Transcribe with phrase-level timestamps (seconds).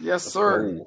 [0.00, 0.86] Yes, sir.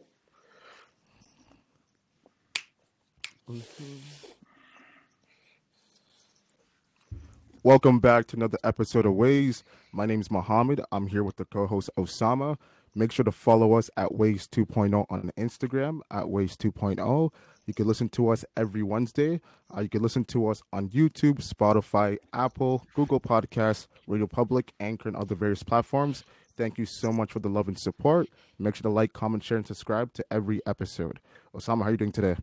[7.62, 9.64] Welcome back to another episode of Ways.
[9.92, 10.82] My name is Mohammed.
[10.92, 12.58] I'm here with the co-host Osama.
[12.96, 17.32] Make sure to follow us at Ways 2.0 on Instagram at Ways 2.0.
[17.66, 19.40] You can listen to us every Wednesday.
[19.76, 25.08] Uh, you can listen to us on YouTube, Spotify, Apple, Google Podcasts, Radio Public, Anchor,
[25.08, 26.24] and other various platforms.
[26.56, 28.28] Thank you so much for the love and support.
[28.60, 31.20] Make sure to like, comment, share, and subscribe to every episode.
[31.56, 32.36] Osama, how are you doing today?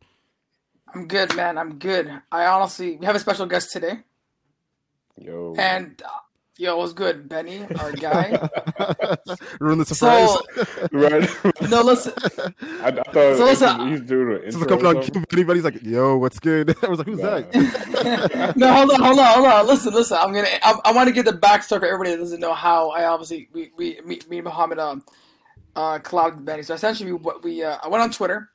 [0.93, 1.57] I'm good, man.
[1.57, 2.11] I'm good.
[2.33, 4.01] I honestly, we have a special guest today.
[5.17, 5.55] Yo.
[5.57, 6.09] And uh,
[6.61, 8.39] yo, what's good, Benny, our guy.
[9.61, 10.31] Ruin the surprise.
[10.31, 10.43] So,
[10.93, 11.29] right.
[11.71, 12.13] no, listen.
[12.81, 14.67] I, I thought So listen, he's doing an This intro.
[14.67, 15.11] coming on something.
[15.13, 15.25] cue.
[15.33, 17.41] Anybody's like, "Yo, what's good?" I was like, "Who's Nah.
[17.41, 19.67] that?" no, hold on, hold on, hold on.
[19.67, 20.19] Listen, listen.
[20.21, 20.49] I'm gonna.
[20.63, 23.49] I, I want to get the backstory for everybody that doesn't know how I obviously
[23.53, 25.05] we we me, me and Muhammad um
[25.77, 26.63] uh collabed with Benny.
[26.63, 28.51] So essentially, we we uh, I went on Twitter,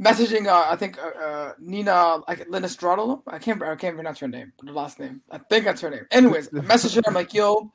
[0.00, 3.22] messaging uh, I think uh, uh, Nina like Linda Straddle.
[3.26, 5.20] I can't I can't pronounce her name, the last name.
[5.30, 6.06] I think that's her name.
[6.10, 7.02] Anyways, I messaged her.
[7.06, 7.70] I'm like, yo.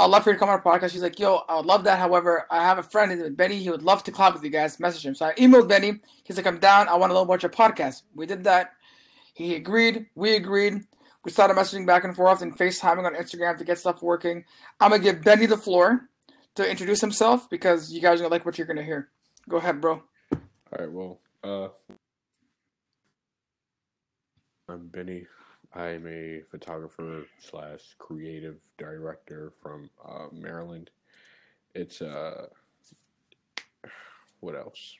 [0.00, 0.92] I'd love for you to come on our podcast.
[0.92, 1.98] She's like, yo, I would love that.
[1.98, 3.56] However, I have a friend, his name Benny.
[3.56, 4.78] He would love to collab with you guys.
[4.78, 5.16] Message him.
[5.16, 5.98] So I emailed Benny.
[6.22, 6.86] He's like, I'm down.
[6.86, 8.02] I want to know about your podcast.
[8.14, 8.74] We did that.
[9.34, 10.06] He agreed.
[10.14, 10.84] We agreed.
[11.24, 14.44] We started messaging back and forth and FaceTiming on Instagram to get stuff working.
[14.80, 16.08] I'm gonna give Benny the floor
[16.54, 19.08] to introduce himself because you guys are gonna like what you're gonna hear.
[19.48, 20.02] Go ahead, bro.
[20.32, 20.38] All
[20.78, 20.90] right.
[20.90, 21.68] Well, uh,
[24.68, 25.26] I'm Benny.
[25.74, 30.90] I'm a photographer slash creative director from uh, Maryland.
[31.74, 32.46] It's uh,
[34.40, 34.96] what else?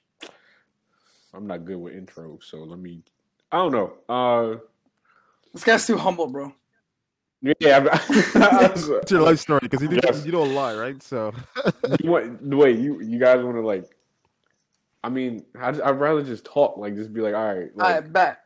[1.34, 3.02] I'm not good with intros, so let me.
[3.52, 3.94] I don't know.
[4.08, 4.58] Uh,
[5.52, 6.52] This guy's too humble, bro.
[7.60, 7.76] yeah.
[7.78, 7.88] I'm-
[9.02, 10.24] It's your life story because you, do- Yes.
[10.24, 11.02] you don't lie, right?
[11.02, 11.32] So
[12.02, 13.84] you want wait you you guys want to like
[15.04, 18.12] i mean I'd, I'd rather just talk like just be like all right I like,
[18.12, 18.38] bet.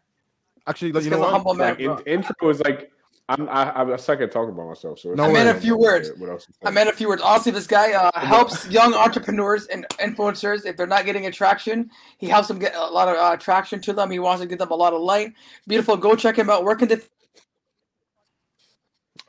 [0.66, 1.30] actually, This you know a what?
[1.32, 1.70] humble man.
[1.84, 2.90] like in, intro is like
[3.28, 5.24] i'm i i'm a suck at talking about myself so No.
[5.24, 6.10] I meant a few words.
[6.18, 7.22] what else I meant a few words.
[7.22, 11.90] Honestly, this guy uh, helps young entrepreneurs and influencers if they're not getting attraction.
[12.18, 14.10] He helps them get a lot of uh, traction to them.
[14.10, 15.32] He wants to give them a lot of light.
[15.68, 15.96] Beautiful.
[15.96, 16.64] Go check him out.
[16.64, 16.96] Where can they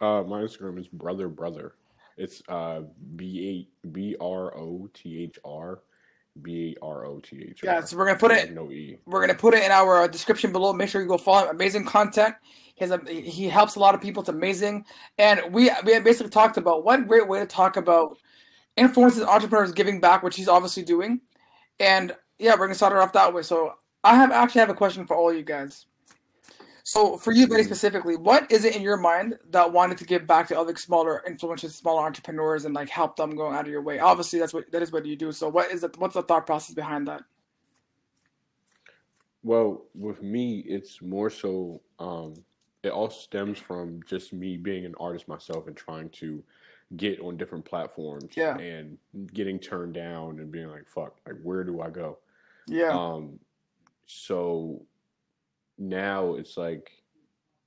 [0.02, 1.74] uh my instagram is brother brother
[2.18, 2.82] it's uh
[3.16, 5.82] b a b r o t h r
[6.42, 9.22] b a r o t h Yeah, so we're gonna put it- no e We're
[9.22, 10.74] gonna put it in our uh, description below.
[10.74, 11.56] Make sure you go follow him.
[11.56, 12.36] Amazing content.
[12.76, 14.22] He has a, he helps a lot of people.
[14.22, 14.86] It's amazing.
[15.18, 18.18] And we we basically talked about what great way to talk about
[18.78, 21.22] influencers, entrepreneurs giving back, which he's obviously doing.
[21.80, 23.44] And yeah, we're gonna start it off that way.
[23.44, 23.74] So
[24.04, 25.86] I have actually have a question for all you guys.
[26.86, 30.28] So for you, Benny, specifically, what is it in your mind that wanted to give
[30.28, 33.82] back to other smaller influencers, smaller entrepreneurs, and like help them go out of your
[33.82, 34.00] way?
[34.00, 35.32] Obviously, that's what that is what you do.
[35.32, 35.98] So what is it?
[35.98, 37.24] What's the thought process behind that?
[39.44, 41.82] Well, with me, it's more so.
[42.00, 42.34] Um,
[42.84, 46.44] it all stems from just me being an artist myself and trying to
[46.98, 48.58] get on different platforms Yeah.
[48.58, 48.98] and
[49.34, 51.16] getting turned down and being like, "Fuck!
[51.26, 52.18] Like, where do I go?"
[52.68, 52.90] Yeah.
[52.90, 53.40] Um,
[54.06, 54.86] so
[55.78, 56.92] now it's like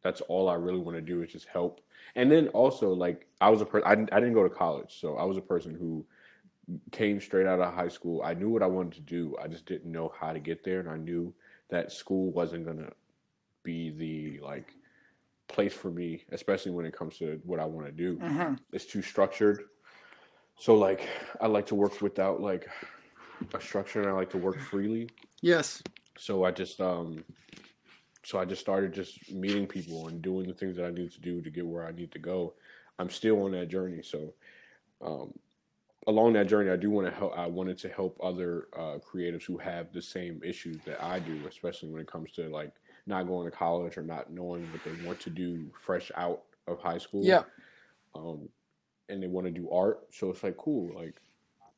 [0.02, 1.80] that's all I really want to do is just help.
[2.14, 4.98] And then also like I was a person I didn't, I didn't go to college,
[5.00, 6.04] so I was a person who
[6.90, 8.22] came straight out of high school.
[8.22, 9.36] I knew what I wanted to do.
[9.42, 11.34] I just didn't know how to get there, and I knew
[11.70, 12.90] that school wasn't gonna
[13.62, 14.72] be the like
[15.48, 18.84] place for me, especially when it comes to what I want to do hmm it's
[18.84, 19.64] too structured.
[20.58, 21.08] So like
[21.40, 22.68] I like to work without like
[23.54, 25.08] a structure and I like to work freely.
[25.40, 25.82] Yes.
[26.18, 27.24] So I just um
[28.26, 31.20] so I just started just meeting people and doing the things that I need to
[31.20, 32.54] do to get where I need to go.
[32.98, 34.02] I'm still on that journey.
[34.02, 34.34] So
[35.04, 35.32] um
[36.06, 39.44] along that journey I do want to help I wanted to help other uh creatives
[39.44, 42.72] who have the same issues that I do, especially when it comes to like
[43.06, 46.80] not going to college or not knowing what they want to do fresh out of
[46.80, 47.42] high school Yeah.
[48.14, 48.48] um,
[49.08, 50.00] and they want to do art.
[50.12, 50.94] So it's like cool.
[50.94, 51.16] Like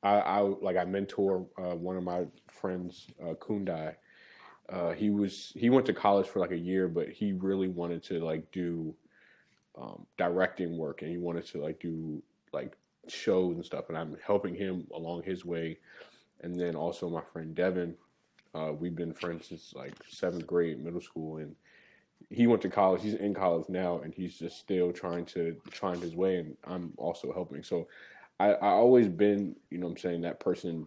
[0.03, 3.97] I, I like I mentor uh, one of my friends, uh, Kundai.
[4.71, 8.05] Uh, he was he went to college for like a year, but he really wanted
[8.05, 8.95] to like do
[9.81, 12.23] um, directing work, and he wanted to like do
[12.53, 12.77] like
[13.09, 13.89] shows and stuff.
[13.89, 15.79] And I'm helping him along his way.
[16.41, 17.95] And then also my friend Devin,
[18.55, 21.57] uh, we've been friends since like seventh grade, middle school, and
[22.31, 23.03] he went to college.
[23.03, 26.37] He's in college now, and he's just still trying to find his way.
[26.39, 27.63] And I'm also helping.
[27.63, 27.89] So
[28.39, 30.87] I, I always been, you know, I'm saying that person,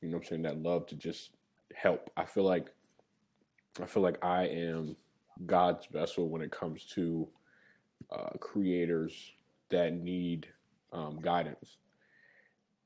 [0.00, 1.30] you know, what I'm saying that love to just
[1.74, 2.10] help.
[2.16, 2.72] I feel like
[3.80, 4.96] I feel like I am
[5.46, 7.28] God's vessel when it comes to
[8.10, 9.32] uh, creators
[9.68, 10.48] that need
[10.92, 11.76] um, guidance.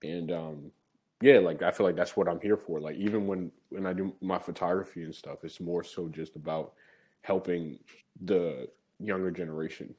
[0.03, 0.71] And um,
[1.21, 2.81] yeah, like I feel like that's what I'm here for.
[2.81, 6.75] Like even when when I do my photography and stuff, it's more so just about
[7.23, 7.79] helping
[8.23, 9.95] the younger generation,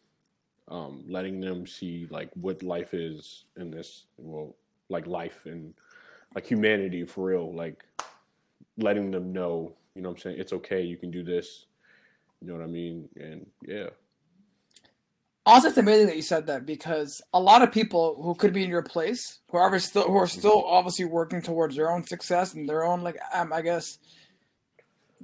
[0.67, 4.55] um, letting them see like what life is in this well,
[4.89, 5.73] like life and
[6.35, 7.83] like humanity for real, like
[8.77, 11.65] letting them know, you know what I'm saying, it's okay, you can do this.
[12.41, 13.09] You know what I mean?
[13.15, 13.87] And yeah.
[15.45, 18.63] Also, it's amazing that you said that because a lot of people who could be
[18.63, 22.55] in your place, who are still who are still obviously working towards their own success
[22.55, 23.99] and their own like um, I guess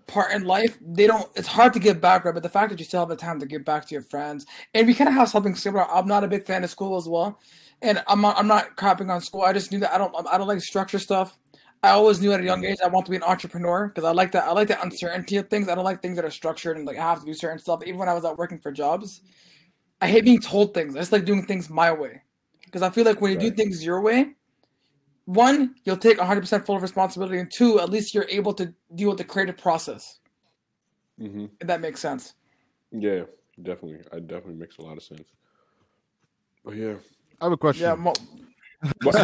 [0.08, 1.28] part in life, they don't.
[1.36, 2.34] It's hard to give back, right?
[2.34, 4.46] But the fact that you still have the time to give back to your friends,
[4.74, 5.90] and we kind of have something similar.
[5.90, 7.40] I'm not a big fan of school as well,
[7.82, 9.42] and I'm not, I'm not crapping on school.
[9.42, 11.38] I just knew that I don't I don't like structure stuff.
[11.84, 14.12] I always knew at a young age I want to be an entrepreneur because I
[14.12, 15.68] like that I like the uncertainty of things.
[15.68, 17.82] I don't like things that are structured and like I have to do certain stuff.
[17.86, 19.22] Even when I was out working for jobs,
[20.00, 20.96] I hate being told things.
[20.96, 22.22] I just like doing things my way.
[22.66, 23.50] Because I feel like when you right.
[23.50, 24.36] do things your way,
[25.26, 29.18] one, you'll take 100% full responsibility, and two, at least you're able to deal with
[29.18, 30.20] the creative process.
[31.20, 31.46] Mm-hmm.
[31.60, 32.34] If that makes sense.
[32.92, 33.24] Yeah,
[33.62, 34.00] definitely.
[34.12, 35.28] It definitely makes a lot of sense.
[36.66, 36.96] Oh yeah.
[37.40, 37.84] I have a question.
[37.84, 37.96] Yeah.
[37.96, 38.14] Mo-
[39.04, 39.18] what's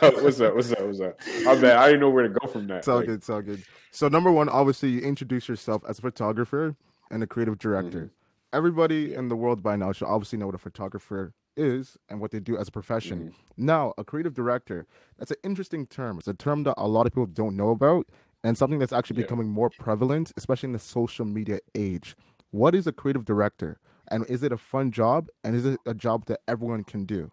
[0.00, 0.22] up?
[0.22, 0.54] What's up?
[0.54, 0.80] What's up?
[0.86, 1.20] What's up?
[1.46, 2.78] I bet I didn't know where to go from that.
[2.78, 3.14] It's all like, good.
[3.16, 3.62] It's all good.
[3.90, 6.76] So number one, obviously, you introduce yourself as a photographer
[7.10, 7.98] and a creative director.
[7.98, 8.14] Mm-hmm
[8.54, 12.30] everybody in the world by now should obviously know what a photographer is and what
[12.30, 13.18] they do as a profession.
[13.18, 13.66] Mm-hmm.
[13.66, 14.86] Now, a creative director,
[15.18, 16.18] that's an interesting term.
[16.18, 18.06] It's a term that a lot of people don't know about
[18.44, 19.24] and something that's actually yeah.
[19.24, 22.16] becoming more prevalent, especially in the social media age.
[22.52, 23.78] What is a creative director?
[24.08, 25.28] And is it a fun job?
[25.42, 27.32] And is it a job that everyone can do?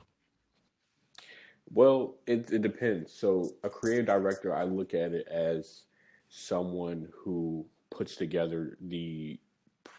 [1.74, 3.14] Well, it, it depends.
[3.14, 5.84] So, a creative director, I look at it as
[6.30, 9.40] someone who puts together the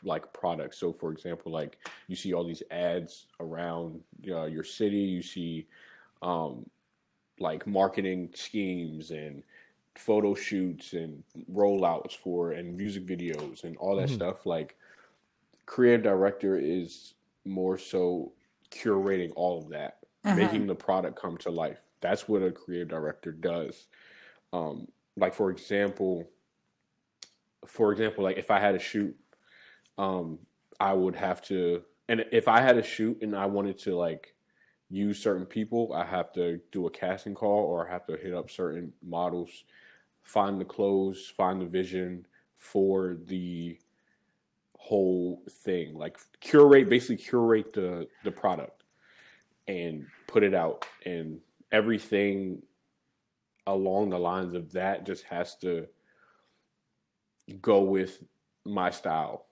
[0.05, 0.79] like products.
[0.79, 1.79] So, for example, like
[2.09, 5.67] you see all these ads around uh, your city, you see
[6.23, 6.67] um,
[7.39, 9.43] like marketing schemes and
[9.95, 11.23] photo shoots and
[11.53, 14.17] rollouts for and music videos and all that mm-hmm.
[14.17, 14.47] stuff.
[14.47, 14.77] Like,
[15.67, 17.15] creative director is
[17.45, 18.33] more so
[18.71, 20.37] curating all of that, uh-huh.
[20.37, 21.79] making the product come to life.
[22.01, 23.87] That's what a creative director does.
[24.53, 26.29] Um, like for example,
[27.67, 29.17] for example, like if I had a shoot
[29.99, 30.39] um,
[30.81, 34.35] I would have to, and if I had a shoot and I wanted to like
[34.91, 38.35] use certain people, I have to do a casting call or I have to hit
[38.35, 39.65] up certain models,
[40.23, 42.27] find the clothes, find the vision
[42.57, 43.79] for the
[44.77, 48.82] whole thing, like curate, basically curate the the product
[49.69, 52.63] and put it out, and everything
[53.67, 55.87] along the lines of that just has to
[57.61, 58.23] go with
[58.65, 59.47] my style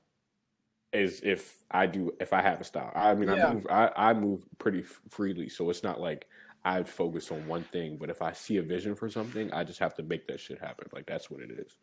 [0.93, 2.93] as if I do if I have a style.
[2.95, 3.47] I mean, yeah.
[3.47, 6.27] I move I, I move pretty f- freely, so it's not like
[6.65, 7.97] I focus on one thing.
[7.99, 10.59] But if I see a vision for something, I just have to make that shit
[10.59, 10.89] happen.
[10.93, 11.77] Like that's what it is.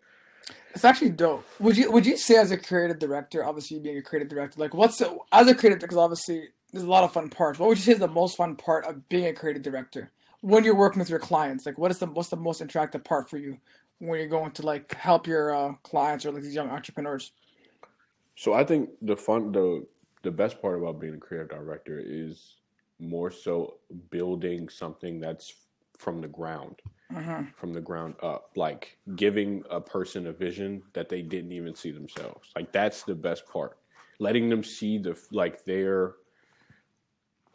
[0.73, 1.45] It's actually dope.
[1.59, 4.73] Would you would you say as a creative director, obviously being a creative director, like
[4.73, 7.59] what's the, as a creative because obviously there's a lot of fun parts.
[7.59, 10.11] What would you say is the most fun part of being a creative director
[10.41, 11.65] when you're working with your clients?
[11.65, 13.57] Like what is the what's the most attractive part for you
[13.99, 17.31] when you're going to like help your uh, clients or like these young entrepreneurs?
[18.35, 19.85] So I think the fun the
[20.23, 22.57] the best part about being a creative director is
[22.99, 23.75] more so
[24.09, 25.53] building something that's
[25.97, 26.81] from the ground.
[27.15, 27.43] Uh-huh.
[27.55, 31.91] From the ground up, like giving a person a vision that they didn't even see
[31.91, 32.49] themselves.
[32.53, 33.77] Like that's the best part.
[34.19, 36.15] Letting them see the like their,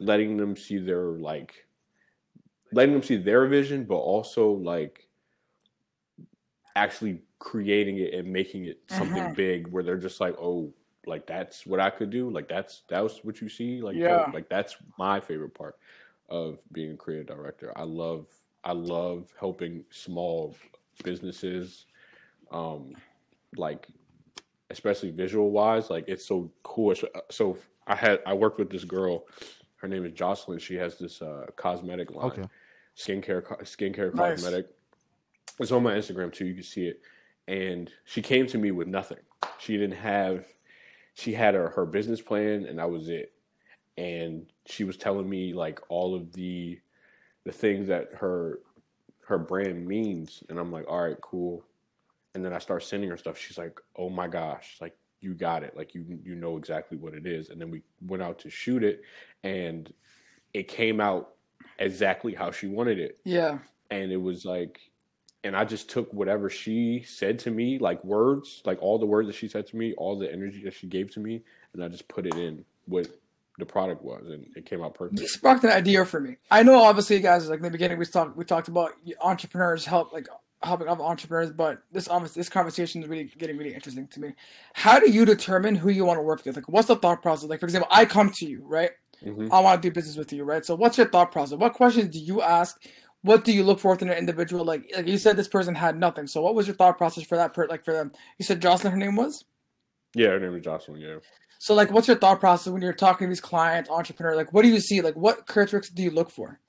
[0.05, 1.65] letting them see their like,
[2.71, 5.07] letting them see their vision, but also like
[6.75, 9.33] actually creating it and making it something uh-huh.
[9.35, 10.73] big where they're just like, oh,
[11.05, 12.29] like that's what I could do.
[12.29, 13.81] Like that's that was what you see.
[13.81, 14.29] Like yeah.
[14.33, 15.77] like that's my favorite part
[16.29, 17.73] of being a creative director.
[17.75, 18.27] I love
[18.63, 20.55] I love helping small
[21.03, 21.85] businesses,
[22.51, 22.93] um,
[23.57, 23.87] like
[24.69, 25.89] especially visual wise.
[25.89, 26.95] Like it's so cool.
[27.29, 27.57] So
[27.87, 29.25] I had I worked with this girl.
[29.83, 30.59] Her name is Jocelyn.
[30.59, 32.43] She has this uh, cosmetic line, okay.
[32.95, 34.41] skincare skincare nice.
[34.41, 34.69] cosmetic.
[35.59, 36.45] It's on my Instagram too.
[36.45, 37.01] You can see it.
[37.49, 39.17] And she came to me with nothing.
[39.59, 40.45] She didn't have.
[41.15, 43.33] She had her, her business plan, and that was it.
[43.97, 46.79] And she was telling me like all of the
[47.43, 48.59] the things that her
[49.27, 51.65] her brand means, and I'm like, all right, cool.
[52.35, 53.37] And then I start sending her stuff.
[53.37, 57.13] She's like, oh my gosh, like you got it, like you you know exactly what
[57.13, 57.49] it is.
[57.49, 59.01] And then we went out to shoot it,
[59.43, 59.91] and
[60.53, 61.29] it came out
[61.79, 63.19] exactly how she wanted it.
[63.23, 63.59] Yeah.
[63.89, 64.79] And it was like
[65.43, 69.27] and I just took whatever she said to me, like words, like all the words
[69.27, 71.89] that she said to me, all the energy that she gave to me, and I
[71.89, 73.17] just put it in with
[73.59, 75.19] the product was, and it came out perfect.
[75.19, 76.37] You sparked an idea for me.
[76.49, 80.13] I know, obviously, guys, like in the beginning, we talked we talked about entrepreneurs help,
[80.13, 80.27] like
[80.63, 84.33] helping other entrepreneurs, but this almost this conversation is really getting really interesting to me.
[84.73, 86.55] How do you determine who you want to work with?
[86.55, 87.49] Like, what's the thought process?
[87.49, 88.91] Like, for example, I come to you, right?
[89.23, 90.65] hmm I want to do business with you, right?
[90.65, 91.57] So, what's your thought process?
[91.57, 92.81] What questions do you ask?
[93.21, 94.65] What do you look for in an individual?
[94.65, 96.27] Like, like you said, this person had nothing.
[96.27, 97.53] So, what was your thought process for that?
[97.53, 99.45] Per, like for them, you said Jocelyn, her name was.
[100.15, 101.01] Yeah, her name was Jocelyn.
[101.01, 101.17] Yeah.
[101.59, 104.35] So, like, what's your thought process when you're talking to these clients, entrepreneurs?
[104.37, 105.01] Like, what do you see?
[105.01, 106.59] Like, what characteristics do you look for?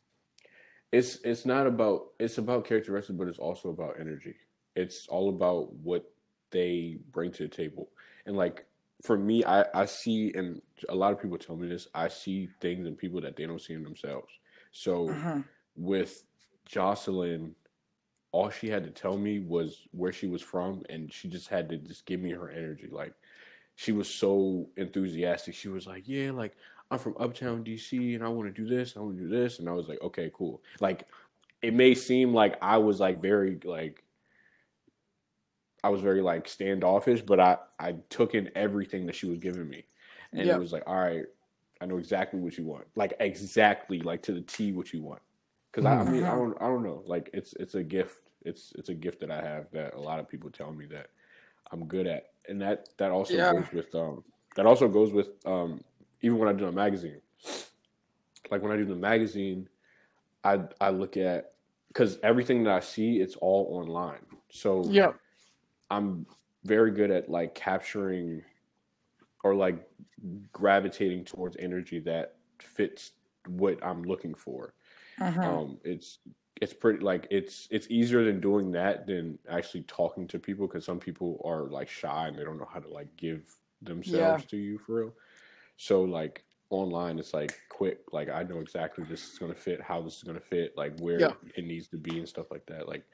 [0.95, 4.37] It's it's not about it's about characteristics, but it's also about energy.
[4.77, 6.05] It's all about what
[6.53, 7.89] they bring to the table.
[8.27, 8.67] And like
[9.03, 11.89] for me, I I see, and a lot of people tell me this.
[11.97, 14.33] I see things in people that they don't see in themselves.
[14.71, 15.45] So Mhm.
[15.75, 16.23] with
[16.65, 17.57] Jocelyn,
[18.31, 21.69] all she had to tell me was where she was from, and she just had
[21.71, 22.87] to just give me her energy.
[22.89, 23.15] Like
[23.75, 25.57] she was so enthusiastic.
[25.57, 26.57] She was like, "Yeah, like
[26.95, 29.59] I'm from Uptown DC, and I want to do this, I want to do this,"
[29.59, 31.09] and I was like, "Okay, cool." Like
[31.63, 34.05] it may seem like I was like very like
[35.83, 39.69] I was very like standoffish, but I I took in everything that she was giving
[39.69, 39.87] me,
[40.33, 40.51] and Yeah.
[40.51, 41.25] it was like, "All right,
[41.81, 45.23] I know exactly what you want, like exactly like to the T what you want."
[45.71, 46.35] Because I, I mean, I Mhm.
[46.35, 48.31] don't I don't know, like it's it's a gift.
[48.43, 51.09] It's it's a gift that I have that a lot of people tell me that
[51.73, 53.43] I'm good at, and that that also Yeah.
[53.43, 54.25] goes with um
[54.57, 55.85] that also goes with um
[56.25, 57.21] even when I do a magazine.
[58.51, 59.69] Like when I do the magazine,
[60.45, 61.55] I I look at
[61.89, 65.15] because everything that I see it's all online, so Yeah.
[65.91, 66.27] I'm
[66.65, 68.45] very good at like capturing
[69.43, 69.89] or like
[70.53, 73.13] gravitating towards energy that fits
[73.47, 74.75] what I'm looking for.
[75.19, 75.61] Mhm.
[75.61, 76.21] Um, it's
[76.61, 80.85] it's pretty like it's it's easier than doing that than actually talking to people because
[80.85, 84.57] some people are like shy and they don't know how to like give themselves to
[84.57, 85.15] you for real.
[85.77, 88.01] So like online, it's like quick.
[88.13, 91.21] Like I know exactly this is gonna fit, how this is gonna fit, like where
[91.21, 91.33] Yeah.
[91.57, 92.89] it needs to be and stuff like that.
[92.89, 93.05] Like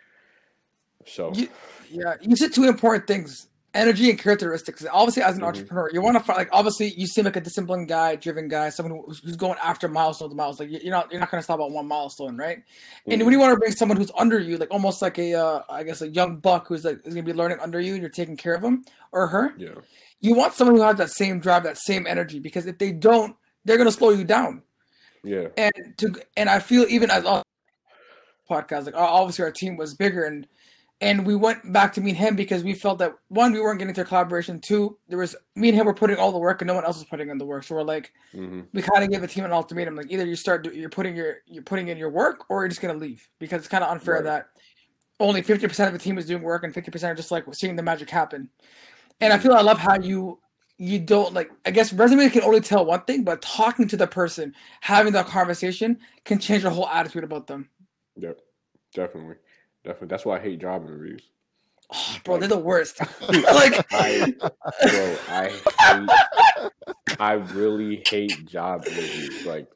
[1.07, 1.33] so.
[1.35, 1.49] You,
[1.90, 4.84] yeah, you said two important things: energy and characteristics.
[4.90, 5.46] Obviously, as an Mhm.
[5.46, 8.68] entrepreneur, you want to find like obviously you seem like a disciplined guy, driven guy,
[8.70, 10.34] someone who's going after milestones.
[10.34, 12.62] Miles, like you're not you're not going to stop at one milestone, right?
[13.06, 15.62] And when you want to bring someone who's under you, like almost like a uh,
[15.68, 18.00] I guess a young buck who's like is going to be learning under you, and
[18.02, 19.54] you're taking care of him or her.
[19.56, 19.74] Yeah.
[20.20, 23.36] You want someone who has that same drive, that same energy, because if they don't,
[23.64, 24.62] they're going to slow you down.
[25.22, 25.48] Yeah.
[25.56, 27.24] and to and I feel even as
[28.50, 30.46] podcast, like obviously our team was bigger and
[31.00, 33.95] and we went back to meet him because we felt that one we weren't getting
[33.95, 34.61] to a collaboration.
[34.61, 36.99] Two, there was me and him were putting all the work and no one else
[36.99, 37.64] was putting in the work.
[37.64, 40.37] So we're like, hmm we kind of gave the team an ultimatum, like either you
[40.37, 43.59] start you're putting your you're putting in your work or you're just gonna leave because
[43.61, 44.25] it's kind of unfair Right.
[44.25, 44.49] that
[45.19, 47.45] only fifty percent of the team is doing work and fifty percent are just like
[47.52, 48.49] seeing the magic happen.
[49.21, 50.38] And I feel I love how you
[50.78, 54.07] you don't like I guess resume can only tell one thing, but talking to the
[54.07, 57.69] person, having that conversation can change your whole attitude about them.
[58.16, 58.38] Yep.
[58.95, 59.37] Definitely.
[59.84, 60.08] Definitely.
[60.08, 61.30] That's why I hate job interviews.
[61.92, 63.00] Oh, bro, they're the worst.
[63.30, 64.32] like I,
[64.90, 65.49] bro, I
[65.80, 66.10] hate,
[67.18, 69.44] I really hate job interviews.
[69.44, 69.66] Like,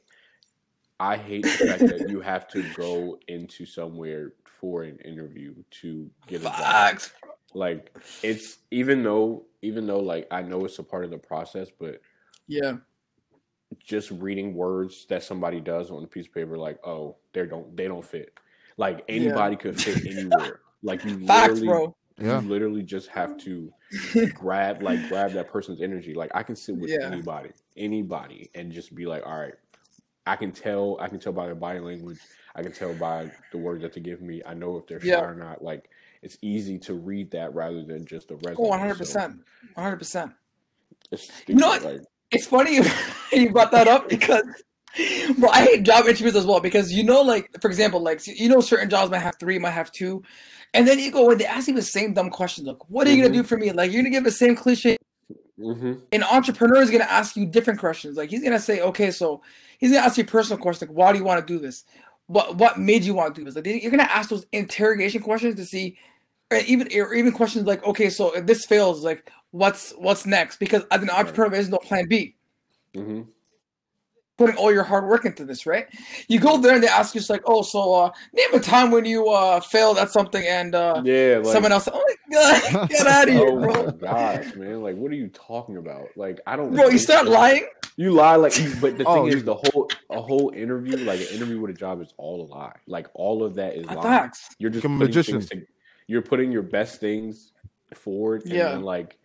[1.00, 6.08] I hate the fact that you have to go into somewhere for an interview to
[6.26, 7.00] get a job.
[7.52, 11.68] Like, it's even though, even though, like, I know it's a part of the process,
[11.78, 12.00] but
[12.46, 12.78] Yeah.
[13.78, 17.76] just reading words that somebody does on a piece of paper, like, oh, they don't,
[17.76, 18.32] they don't fit.
[18.76, 20.60] Like anybody could fit anywhere.
[20.82, 21.96] Like you Facts, literally, bro.
[22.18, 22.40] Yeah.
[22.40, 23.72] you literally just have to
[24.34, 26.14] grab like grab that person's energy.
[26.14, 27.06] Like I can sit with Yeah.
[27.06, 29.54] anybody, anybody, and just be like, all right,
[30.26, 30.96] I can tell.
[31.00, 32.18] I can tell by their body language.
[32.56, 34.40] I can tell by the words that they give me.
[34.46, 35.62] I know if they're shy or not.
[35.62, 35.90] Like
[36.22, 38.66] it's easy to read that rather than just the oh, resume.
[38.66, 39.40] Oh, 100 percent,
[39.74, 40.32] 100 percent.
[41.46, 41.82] You know what?
[41.82, 42.00] Like
[42.30, 42.80] It's funny
[43.32, 44.44] you brought that up because,
[45.38, 48.48] bro, I hate job interviews as well because you know, like for example, like you
[48.48, 50.22] know, certain jobs might have three, might have two,
[50.72, 53.10] and then you go when they ask you the same dumb question, like, "What are
[53.12, 53.22] you Mhm.
[53.22, 54.96] gonna do for me?" Like you're gonna give the same cliche.
[55.58, 58.16] hmm An entrepreneur is gonna ask you different questions.
[58.16, 59.42] Like he's gonna say, "Okay, so
[59.78, 61.84] he's gonna ask you a personal question, like, why do you want to do this?
[62.26, 65.56] What what made you want to do this?" Like you're gonna ask those interrogation questions
[65.56, 65.96] to see,
[66.52, 70.58] or even or even questions like, "Okay, so if this fails, like, what's what's next?"
[70.58, 72.36] Because as an entrepreneur, there's no plan B.
[72.94, 73.34] hmm
[74.36, 75.86] putting all your hard work into this, right?
[76.28, 78.90] You go there and they ask you just like, oh, so uh, name a time
[78.90, 81.88] when you uh, failed at something and uh, Yeah, like someone else.
[81.92, 82.36] Oh my
[82.70, 83.90] god, get out of here, oh my bro!
[83.92, 84.82] gosh, man!
[84.82, 86.08] Like, what are you talking about?
[86.16, 86.74] Like, I don't.
[86.74, 87.32] Bro, you think start so.
[87.32, 87.66] lying.
[87.96, 91.20] You lie like, you- but the Oh, thing is, the whole a whole interview, like
[91.20, 92.74] an interview with a job, is all a lie.
[92.88, 94.02] Like all of that is lying.
[94.02, 94.48] Facts.
[94.58, 95.40] You're just Like a putting magician.
[95.60, 95.66] to-
[96.08, 97.52] you're putting your best things
[97.94, 98.70] forward, and Yeah.
[98.70, 99.16] then like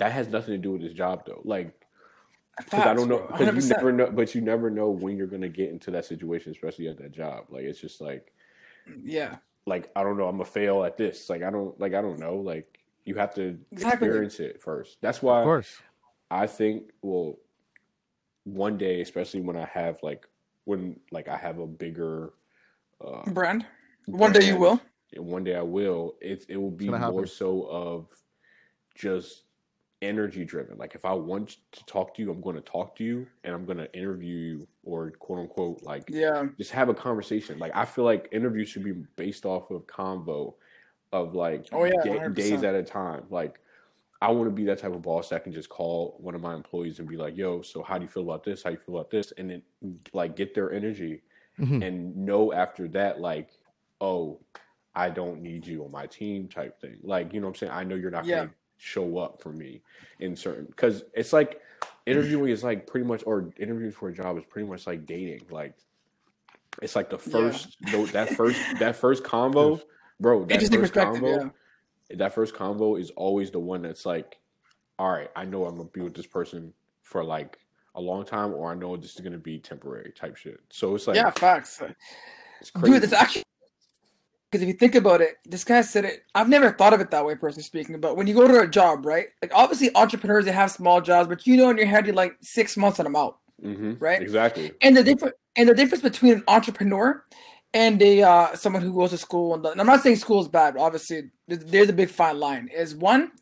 [0.00, 1.40] that has nothing to do with this job though.
[1.44, 1.72] Like
[2.64, 5.48] Because I don't know, because you never know, but you never know when you're gonna
[5.48, 7.44] get into that situation, especially at that job.
[7.50, 8.32] Like it's just like,
[9.02, 9.36] Yeah,
[9.66, 11.30] like I don't know, I'm gonna fail at this.
[11.30, 12.36] Like I don't, like I don't know.
[12.36, 14.08] Like you have to Exactly.
[14.08, 14.98] experience it first.
[15.00, 15.78] That's why Of course.
[16.30, 17.38] I think, well,
[18.44, 20.26] one day, especially when I have like
[20.64, 22.32] when like I have a bigger
[23.04, 23.64] uh, brand.
[24.06, 24.80] One day you will.
[25.14, 26.16] and one day I will.
[26.20, 27.26] It it will be more happen.
[27.26, 28.06] so of
[28.94, 29.44] just
[30.02, 30.78] energy driven.
[30.78, 33.54] Like if I want to talk to you, I'm going to talk to you, and
[33.54, 37.58] I'm going to interview you, or quote unquote, like Yeah, just have a conversation.
[37.58, 40.54] Like I feel like interviews should be based off of convo,
[41.12, 43.26] of like Oh, yeah, da- days at a time.
[43.30, 43.60] Like
[44.20, 46.54] I want to be that type of boss that can just call one of my
[46.54, 48.62] employees and be like, "Yo, so how do you feel about this?
[48.64, 49.62] How do you feel about this?" And then
[50.12, 51.22] like get their energy
[51.58, 51.82] Mhm.
[51.82, 53.50] and know after that, like,
[54.00, 54.40] oh,
[54.94, 56.98] I don't need you on my team type thing.
[57.02, 57.72] Like, you know what I'm saying?
[57.72, 58.30] I know you're not Yeah.
[58.30, 59.82] gonna show up for me
[60.20, 61.60] in certain because it's like
[62.06, 65.42] interviewing is like pretty much or interviewing for a job is pretty much like dating.
[65.50, 65.74] Like
[66.80, 67.32] it's like the Yeah.
[67.32, 69.80] first no, that first that first combo,
[70.20, 71.52] bro, that first combo,
[72.10, 74.38] Yeah, that first combo is always the one that's like,
[74.98, 77.58] all right, I know I'm gonna be with this person for like
[77.94, 80.60] a long time, or I know this is gonna be temporary type shit.
[80.70, 81.82] So it's like, yeah, facts.
[82.60, 82.94] it's crazy.
[82.94, 83.42] Dude, it's actually
[84.50, 86.22] because if you think about it, this guy said it.
[86.34, 88.00] I've never thought of it that way, personally speaking.
[88.00, 89.26] But when you go to a job, right?
[89.42, 92.36] Like obviously, entrepreneurs they have small jobs, but you know in your head you're like
[92.40, 93.38] six months and I'm out.
[93.60, 94.22] hmm right?
[94.22, 94.72] Exactly.
[94.80, 97.22] And the different and the difference between an entrepreneur
[97.74, 100.48] and a uh, someone who goes to school and, and I'm not saying school is
[100.48, 100.74] bad.
[100.74, 102.70] But obviously, there's, there's a big fine line.
[102.74, 103.32] Is one,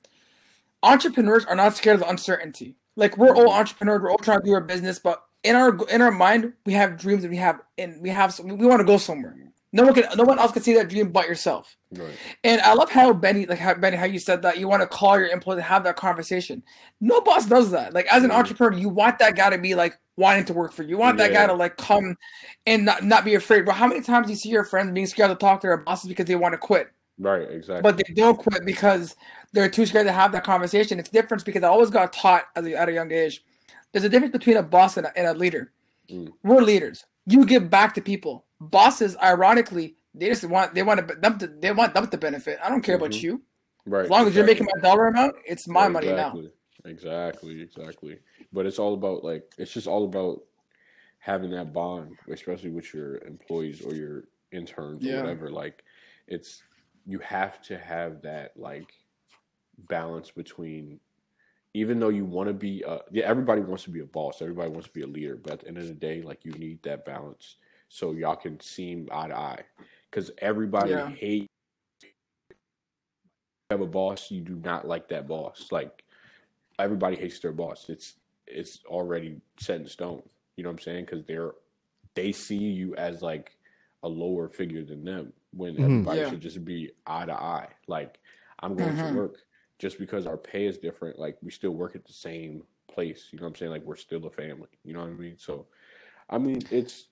[0.82, 2.76] entrepreneurs are not scared of uncertainty.
[2.96, 6.02] Like we're all entrepreneurs, we're all trying to do our business, but in our in
[6.02, 8.98] our mind, we have dreams and we have and we have we want to go
[8.98, 9.36] somewhere.
[9.72, 11.76] No one can, no one else can see that dream but yourself.
[11.92, 12.14] Right.
[12.44, 14.86] And I love how Benny, like how Benny, how you said that you want to
[14.86, 16.62] call your employee to have that conversation.
[17.00, 17.92] No boss does that.
[17.92, 18.34] Like as an Mhm.
[18.36, 20.90] entrepreneur, you want that guy to be like wanting to work for you.
[20.90, 22.16] You want that guy to like come
[22.66, 23.66] and not, not be afraid.
[23.66, 25.76] But how many times do you see your friends being scared to talk to their
[25.76, 27.42] bosses because they want to quit, Right.
[27.50, 27.82] Exactly.
[27.82, 29.14] but they don't quit because
[29.52, 30.98] they're too scared to have that conversation?
[30.98, 33.44] It's different because I always got taught as a, at a young age.
[33.92, 35.72] There's a difference between a boss and a, and a leader.
[36.08, 36.32] Mm.
[36.42, 37.04] We're leaders.
[37.26, 38.44] You give back to people.
[38.60, 42.58] Bosses, ironically, they just want they want to, them to they want them to benefit.
[42.62, 43.22] I don't care about Mhm.
[43.22, 43.42] you.
[43.84, 44.04] right.
[44.04, 46.28] As long as you're making my dollar amount, it's my money now.
[46.28, 46.52] exactly.
[46.84, 47.60] Exactly.
[47.62, 48.18] Exactly.
[48.52, 50.42] But it's all about like it's just all about
[51.18, 55.16] having that bond, especially with your employees or your interns Yeah.
[55.18, 55.50] or whatever.
[55.50, 55.84] Like
[56.28, 56.62] it's
[57.04, 58.86] you have to have that like
[59.88, 60.98] balance between
[61.76, 64.70] even though you want to be uh yeah everybody wants to be a boss everybody
[64.70, 66.82] wants to be a leader but at the end of the day like you need
[66.82, 67.56] that balance
[67.88, 69.62] so y'all can seem eye to eye
[70.10, 71.08] because everybody Yeah.
[71.10, 71.46] hate
[73.70, 76.04] have a boss you do not like that boss like
[76.78, 78.14] everybody hates their boss it's
[78.46, 80.22] it's already set in stone
[80.56, 81.52] you know what i'm saying because they're
[82.14, 83.56] they see you as like
[84.02, 85.84] a lower figure than them when Mhm.
[85.84, 86.30] everybody Yeah.
[86.30, 88.18] should just be eye to eye like
[88.60, 89.10] i'm going Mhm.
[89.10, 89.36] to work
[89.78, 92.62] just because our pay is different like we still work at the same
[92.92, 95.12] place you know what i'm saying like we're still a family you know what i
[95.12, 95.66] mean so
[96.30, 97.06] i mean it's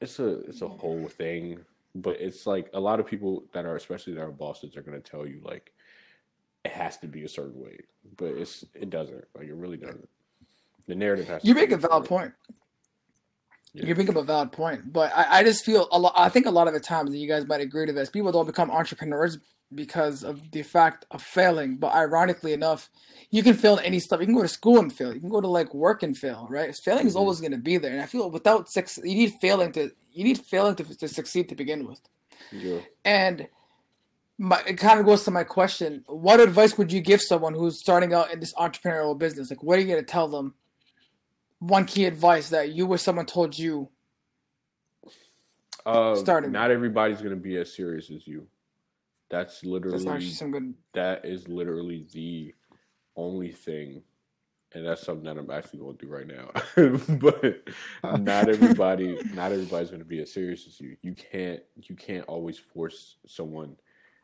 [0.00, 1.58] it's a it's a whole thing
[1.94, 5.00] but it's like a lot of people that are especially that are bosses are going
[5.00, 5.72] to tell you like
[6.64, 7.78] it has to be a certain way
[8.16, 10.08] but it's it doesn't like it really doesn't
[10.86, 12.32] the narrative has You make a valid point.
[13.72, 13.86] Yeah.
[13.86, 16.14] You bring up a valid point, but I, I just feel a lot.
[16.16, 18.32] I think a lot of the times, and you guys might agree to this, people
[18.32, 19.38] don't become entrepreneurs
[19.74, 21.76] because of the fact of failing.
[21.76, 22.88] But ironically enough,
[23.30, 24.20] you can fail in any stuff.
[24.20, 25.12] You can go to school and fail.
[25.12, 26.46] You can go to like work and fail.
[26.48, 26.74] Right?
[26.84, 27.18] Failing is Mhm.
[27.18, 30.24] always going to be there, and I feel without six, you need failing to you
[30.24, 32.00] need failing to, to succeed to begin with.
[32.50, 32.78] yeah.
[33.04, 33.48] And
[34.38, 37.78] my, it kind of goes to my question: What advice would you give someone who's
[37.78, 39.50] starting out in this entrepreneurial business?
[39.50, 40.54] Like, what are you going to tell them?
[41.58, 43.88] One key advice that you wish someone told you.
[45.84, 46.50] Uh, Starting.
[46.50, 48.46] not everybody's going to be as serious as you
[49.28, 50.74] that's That's literally actually some good.
[50.94, 52.54] that is literally the
[53.16, 54.02] only thing
[54.72, 56.50] and that's something that i'm actually going to do right now.
[57.18, 57.68] But
[58.10, 60.96] not everybody not everybody's going to be as serious as you.
[61.02, 63.76] You can't you can't always force someone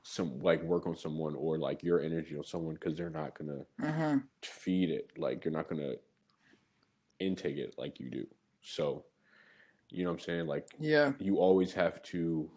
[0.02, 3.50] some like work on someone or like your energy on someone because they're not going
[3.50, 5.10] to hmm feed it.
[5.18, 5.96] Like you're not going to
[7.20, 8.26] intake it like you do.
[8.62, 9.04] So
[9.90, 10.46] you know what i'm saying?
[10.46, 12.50] Like Yeah, you always have to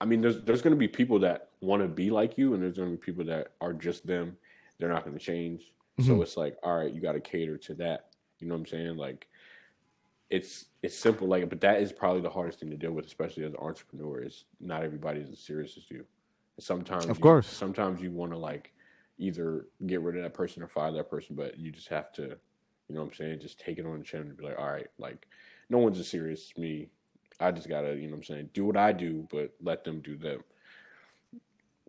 [0.00, 2.62] I mean there's there's going to be people that want to be like you and
[2.62, 4.36] there's going to be people that are just them
[4.78, 6.22] they're not going to change so Mhm.
[6.22, 8.96] it's like all right you got to cater to that you know what I'm saying
[8.96, 9.26] like
[10.30, 13.44] it's it's simple like but that is probably the hardest thing to deal with especially
[13.44, 16.04] as an entrepreneur is not everybody is as serious as you
[16.56, 17.46] and sometimes Of you- course.
[17.48, 18.72] sometimes you want to like
[19.18, 22.38] either get rid of that person or fire that person but you just have to
[22.88, 23.38] You know what I'm saying?
[23.40, 25.28] Just take it on the chin and be like, all right, like
[25.68, 26.88] no one's as serious as me.
[27.40, 30.00] I just gotta, you know what I'm saying, do what I do, but let them
[30.00, 30.42] do them.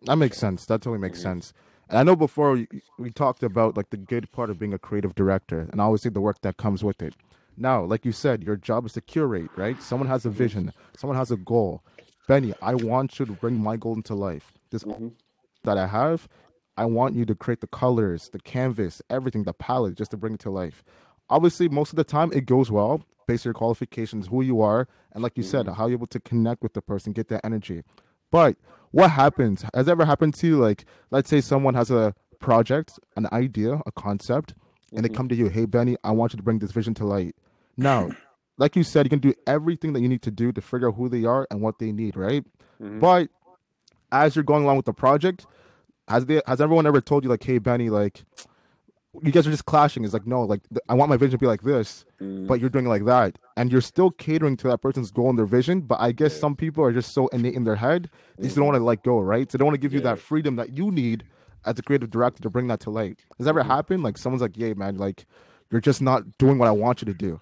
[0.04, 0.66] That makes sense.
[0.66, 1.22] That totally makes Mhm.
[1.22, 1.52] sense.
[1.88, 4.78] And I know before we, we talked about like the good part of being a
[4.78, 7.14] creative director, and obviously the work that comes with it.
[7.56, 9.80] Now, like you said, your job is to curate, right?
[9.82, 11.84] Someone has a vision, someone has a goal.
[12.26, 14.52] Benny, I want you to bring my goal into life.
[14.70, 15.12] This Mhm.
[15.64, 16.28] that I have,
[16.76, 20.34] I want you to create the colors, the canvas, everything, the palette, just to bring
[20.34, 20.82] it to life.
[21.28, 24.86] Obviously, most of the time it goes well based on your qualifications, who you are,
[25.12, 25.74] and like you said, mm-hmm.
[25.74, 27.82] how you're able to connect with the person, get that energy.
[28.30, 28.56] But
[28.90, 29.64] what happens?
[29.72, 30.58] Has ever happened to you?
[30.58, 34.52] Like, let's say someone has a project, an idea, a concept,
[34.92, 35.16] and they mm-hmm.
[35.16, 37.34] come to you, hey Benny, I want you to bring this vision to light.
[37.78, 38.10] Now,
[38.58, 40.96] like you said, you can do everything that you need to do to figure out
[40.96, 42.44] who they are and what they need, right?
[42.82, 43.00] Mm-hmm.
[43.00, 43.30] But
[44.10, 45.46] as you're going along with the project,
[46.06, 48.26] has they has everyone ever told you like, hey Benny, like
[49.20, 50.04] you guys are just clashing?
[50.04, 52.46] It's like no, like th- I want my vision to be like this, mm.
[52.46, 55.38] but you're doing it like that, and you're still catering to that person's goal and
[55.38, 55.82] their vision.
[55.82, 58.64] But I guess some people are just so innate in their head, they just don't
[58.64, 58.68] mm.
[58.68, 59.50] want to let go, right?
[59.50, 61.24] So they don't want to give you that freedom that you need
[61.66, 63.20] as a creative director to bring that to light.
[63.38, 63.70] Has that ever mm-hmm.
[63.70, 64.02] happened?
[64.02, 65.26] Like someone's like, yeah, man, like
[65.70, 67.40] you're just not doing what I want you to do.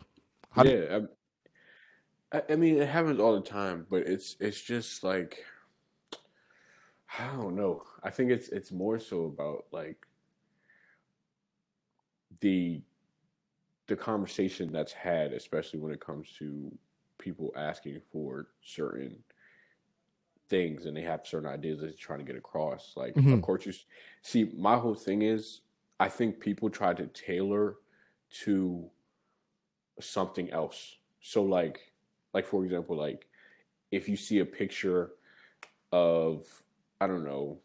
[0.50, 1.00] How yeah,
[2.32, 5.44] I, I- I mean, it happens all the time, but it's it's just like
[7.18, 7.82] I don't know.
[8.02, 10.06] I think it's it's more so about like
[12.40, 12.82] the
[13.86, 16.76] the conversation that's had, especially when it comes to
[17.18, 19.22] people asking for certain
[20.48, 22.94] things and they have certain ideas that they're trying to get across.
[22.96, 23.40] Like, of Mhm.
[23.40, 23.72] course, you
[24.22, 24.44] see.
[24.56, 25.62] My whole thing is,
[25.98, 27.76] I think people try to tailor
[28.44, 28.90] to
[30.00, 30.98] something else.
[31.20, 31.92] So, like,
[32.32, 33.28] like for example, like
[33.90, 35.12] if you see a picture
[35.92, 36.64] of,
[37.00, 37.62] I don't know,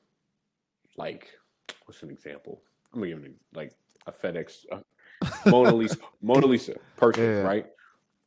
[0.97, 1.37] like
[1.85, 2.61] what's an example?
[2.93, 3.75] I'm gonna give it like
[4.07, 4.79] a FedEx uh,
[5.49, 5.97] Mona Lisa.
[6.21, 7.41] Mona Lisa, perfect, Yeah.
[7.41, 7.65] right?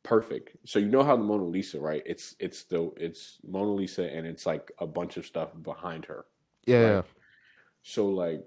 [0.03, 0.57] Perfect.
[0.65, 2.01] So you know how the Mona Lisa, right?
[2.05, 6.25] It's it's the it's Mona Lisa and it's like a bunch of stuff behind her.
[6.65, 7.05] yeah, Right.
[7.83, 8.43] So like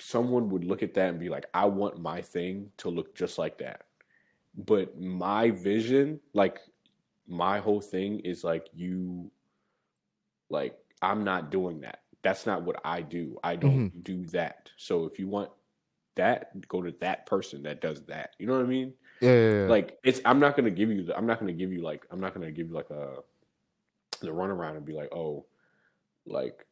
[0.00, 3.38] someone would look at that and be like, I want my thing to look just
[3.38, 3.82] like that.
[4.56, 6.58] But my vision, like
[7.26, 9.30] my whole thing is like you
[10.50, 12.00] like I'm not doing that.
[12.22, 13.38] That's not what I do.
[13.44, 14.70] I don't do that.
[14.76, 15.50] So if you want
[16.18, 18.34] that, go to that person that does that.
[18.38, 18.92] You know what I mean?
[19.20, 19.66] yeah, yeah, yeah.
[19.66, 22.20] like it's i'm not gonna give you the i'm not gonna give you like i'm
[22.20, 23.16] not gonna give you like a
[24.20, 25.44] the runaround and be like oh
[26.26, 26.66] like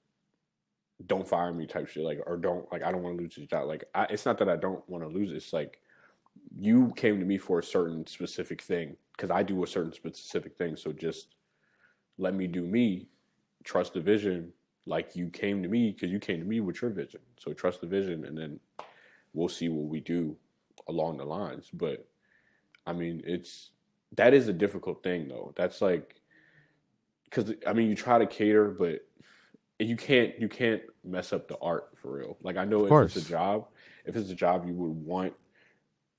[1.07, 3.47] don't fire me type shit like or don't like i don't want to lose this
[3.47, 5.37] job like I, it's not that i don't want to lose it.
[5.37, 5.81] it's like
[6.59, 10.57] you came to me for a certain specific thing because i do a certain specific
[10.57, 11.35] thing so just
[12.19, 13.09] let me do me
[13.65, 14.53] trust the vision
[14.87, 17.81] like you came to me because you came to me with your vision so trust
[17.81, 18.59] the vision and then
[19.37, 20.37] we'll see what we do
[20.89, 22.07] along the lines but
[22.87, 23.71] I mean, it's
[24.17, 25.53] that is a difficult thing though.
[25.57, 26.21] That's like
[27.25, 29.01] because I mean, you try to cater, but
[29.79, 32.39] you can't you can't mess up the art for real.
[32.43, 33.67] Like I know Of if it's a job,
[34.05, 35.35] if it's a job, you would want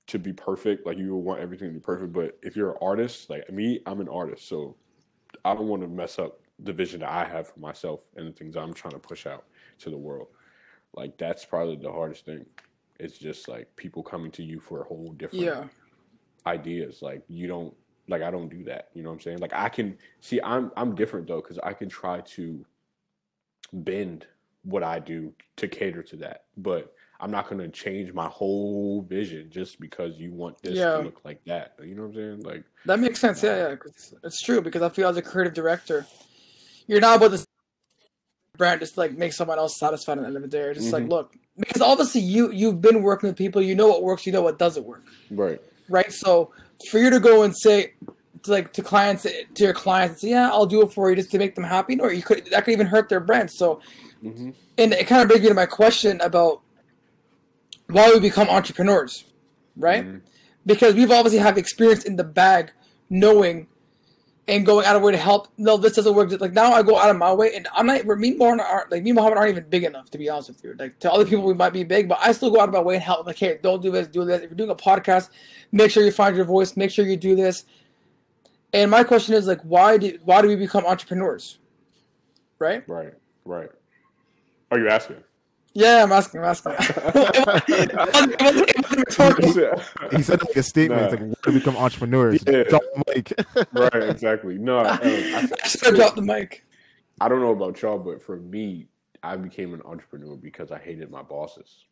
[0.08, 0.86] to be perfect.
[0.86, 2.12] Like you would want everything to be perfect.
[2.12, 4.76] But if you're an artist, like me, I'm an artist, so
[5.44, 8.32] I don't want to mess up the vision that I have for myself and the
[8.32, 9.44] things I'm trying to push out
[9.78, 10.28] to the world.
[10.94, 12.44] Like that's probably the hardest thing.
[12.98, 15.64] It's just like people coming to you for a whole different Yeah.
[16.46, 17.00] ideas.
[17.02, 17.74] Like you don't
[18.08, 18.88] like I don't do that.
[18.94, 19.38] You know what I'm saying?
[19.38, 22.64] Like I can see I'm I'm different though because I can try to
[23.72, 24.26] bend
[24.64, 29.48] what I do to cater to that, but I'm not gonna change my whole vision
[29.50, 30.96] just because you want this Yeah.
[30.96, 31.74] to look like that.
[31.82, 32.42] You know what I'm saying?
[32.42, 33.42] Like That makes sense.
[33.42, 33.76] Yeah, yeah.
[33.76, 36.06] 'cause It's true because I feel as a creative director,
[36.86, 37.46] you're not about to
[38.58, 40.60] brand just like make someone else satisfied at the end of the day.
[40.60, 41.10] Or just like Mhm.
[41.10, 44.42] look, because obviously you you've been working with people, you know what works, you know
[44.42, 46.12] what doesn't work, right, right?
[46.12, 46.50] So
[46.90, 47.94] for you to go and say
[48.42, 51.30] to like to clients to your clients, say, yeah, I'll do it for you just
[51.30, 53.50] to make them happy, or you could that could even hurt their brand.
[53.50, 53.80] So
[54.20, 56.60] hmm and it kind of brings me to my question about
[57.88, 59.24] why we become entrepreneurs,
[59.76, 60.04] right?
[60.04, 60.20] Mhm.
[60.66, 62.70] Because we've obviously have experience in the bag,
[63.08, 63.66] knowing
[64.48, 65.48] and going out of way to help.
[65.58, 66.32] No, this doesn't work.
[66.40, 68.04] Like now, I go out of my way, and I'm not.
[68.06, 70.48] Me, and Mohammed aren't like me, and Mohammed aren't even big enough to be honest
[70.48, 70.74] with you.
[70.78, 72.80] Like to other people, we might be big, but I still go out of my
[72.80, 73.26] way and help.
[73.26, 74.42] Like, hey, don't do this, do this.
[74.42, 75.28] If you're doing a podcast,
[75.70, 76.76] make sure you find your voice.
[76.76, 77.66] Make sure you do this.
[78.72, 81.58] And my question is like, why do why do we become entrepreneurs?
[82.58, 82.82] Right?
[82.88, 83.12] right,
[83.44, 83.68] right.
[84.70, 85.22] Are you asking?
[85.78, 86.40] Yeah, I'm asking.
[86.40, 86.72] I'm asking.
[86.72, 91.00] It wasn't- it wasn't- it wasn't he said like a statement.
[91.00, 91.06] Nah.
[91.06, 92.64] It's like, "Where to become entrepreneurs?" Yeah.
[92.64, 93.32] Drop the mic.
[93.72, 94.58] right, exactly.
[94.58, 96.64] No, um, I, I should have dropped the mic.
[97.20, 98.88] I don't know about y'all, but for me,
[99.22, 101.84] I became an entrepreneur because I hated my bosses.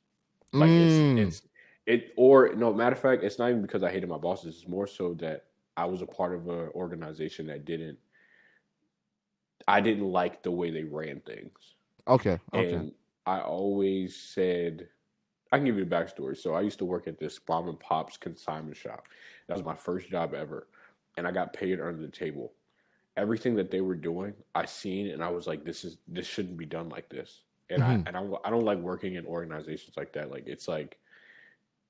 [0.52, 1.18] Like Mm.
[1.18, 1.48] it's, it's
[1.86, 4.56] it or no matter of fact, it's not even because I hated my bosses.
[4.56, 5.44] It's more so that
[5.76, 7.98] I was a part of an organization that didn't.
[9.68, 11.52] I didn't like the way they ran things.
[12.08, 12.38] Okay.
[12.54, 12.72] Okay.
[12.74, 12.92] And
[13.26, 14.88] I always said,
[15.52, 16.36] I can give you the backstory.
[16.36, 19.08] So I used to work at this mom and pop's consignment shop.
[19.48, 20.68] That was my first job ever,
[21.16, 22.54] and I got paid under the table.
[23.16, 26.58] Everything that they were doing, I seen, and I was like, "This is this shouldn't
[26.58, 27.84] be done like this." And Mhm.
[27.84, 30.30] I and I, I don't like working in organizations like that.
[30.30, 31.00] Like it's like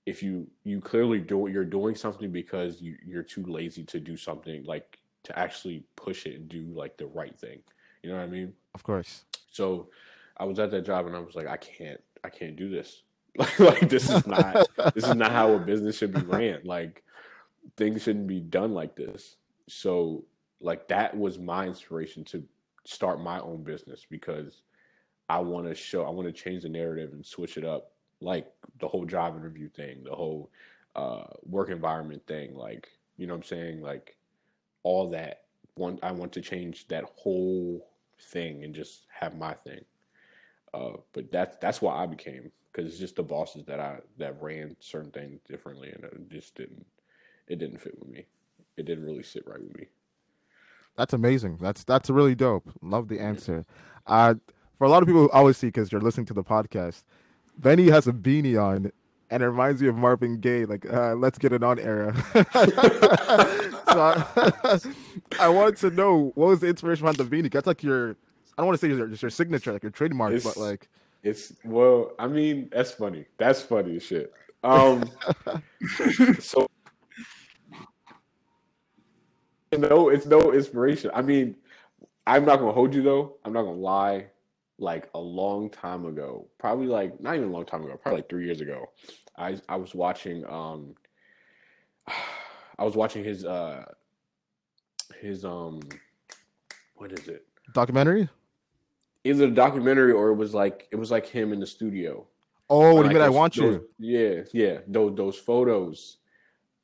[0.07, 4.17] if you you clearly do you're doing something because you you're too lazy to do
[4.17, 7.63] something like to actually push it and do like the right thing.
[8.03, 8.55] You know what I mean?
[8.75, 9.25] Of course.
[9.51, 9.91] So
[10.37, 13.03] I was at that job and I was like, I can't, I can't do this.
[13.37, 16.61] Like, like this is not, this is not how a business should be ran.
[16.65, 17.03] Like
[17.77, 19.37] things shouldn't be done like this.
[19.69, 20.25] So
[20.61, 22.43] like that was my inspiration to
[22.85, 24.63] start my own business because
[25.29, 27.93] I want to show, I want to change the narrative and switch it up.
[28.21, 30.51] Like the whole job interview thing, the whole
[30.95, 32.55] uh, work environment thing.
[32.55, 33.83] Like you know what I'm saying?
[33.83, 34.17] Like
[34.83, 35.43] all that.
[35.75, 37.87] One, I want to change that whole
[38.31, 39.85] thing and just have my thing.
[40.77, 44.41] Uh, but that's that's why I became because it's just the bosses that I that
[44.43, 46.85] ran certain things differently, and it just didn't
[47.49, 48.27] it didn't fit with me.
[48.77, 49.87] It didn't really sit right with me.
[50.97, 51.59] That's amazing.
[51.61, 52.69] That's that's really dope.
[52.83, 53.65] Love the answer.
[54.07, 54.35] Uh,
[54.79, 57.05] for a lot of people who always see because you're listening to the podcast,
[57.59, 58.93] Benny has a beanie on,
[59.31, 62.15] and it reminds me of Marvin Gaye, like uh, "Let's Get It On" era.
[62.35, 62.45] so
[63.89, 64.81] I,
[65.41, 67.51] I wanted to know what was the inspiration behind the beanie.
[67.51, 68.17] That's like your,
[68.57, 70.89] I don't want to say your, just your signature, like your trademark, It's- but like
[71.23, 73.27] It's well, I mean, that's funny.
[73.39, 74.33] That's funny as shit.
[74.65, 75.11] Um,
[76.41, 76.67] so
[79.77, 81.11] no, it's no inspiration.
[81.15, 81.57] I mean,
[82.27, 83.37] I'm not gonna hold you though.
[83.45, 84.27] I'm not gonna lie.
[84.79, 88.29] Like a long time ago, probably like not even a long time ago, probably like
[88.29, 88.91] three years ago,
[89.39, 90.95] I I was watching um
[92.79, 93.87] I was watching his uh
[95.19, 95.81] his um
[96.97, 97.47] what is it?
[97.73, 98.29] documentary.
[99.27, 102.27] Either a documentary or it was like it was like him in the studio.
[102.71, 103.23] Oh, what do you mean?
[103.23, 103.89] I want those- you.
[103.99, 104.79] Yeah, yeah.
[104.87, 106.19] Those those photos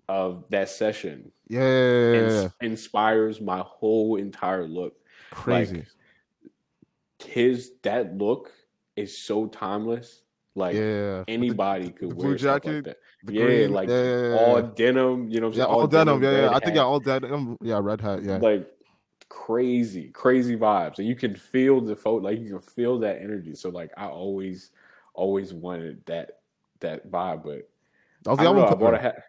[0.08, 4.94] of that session Yeah, yeah, yeah, yeah, ins- inspires my whole entire look.
[5.30, 5.76] crazy.
[5.76, 5.86] Like,
[7.24, 8.50] his that look
[8.96, 10.22] is so timeless.
[10.54, 14.28] Like yeah, anybody the could blue wear jacket, like the yeah, green, like yeah, yeah,
[14.28, 15.30] yeah, all denim.
[15.30, 15.74] You know, what I'm Yeah, saying?
[15.76, 16.22] all denim.
[16.22, 16.36] Yeah, yeah.
[16.42, 16.74] red I think hat.
[16.76, 17.56] yeah, all denim.
[17.62, 18.22] Yeah, red hat.
[18.22, 18.68] Yeah, like
[19.32, 22.24] crazy, crazy vibes, and you can feel the photo.
[22.28, 23.54] Like you can feel that energy.
[23.54, 24.70] So like I always,
[25.14, 26.40] always wanted that
[26.80, 27.68] that vibe, but
[28.24, 28.62] that was the don't know.
[28.64, 29.22] album I bought a hat.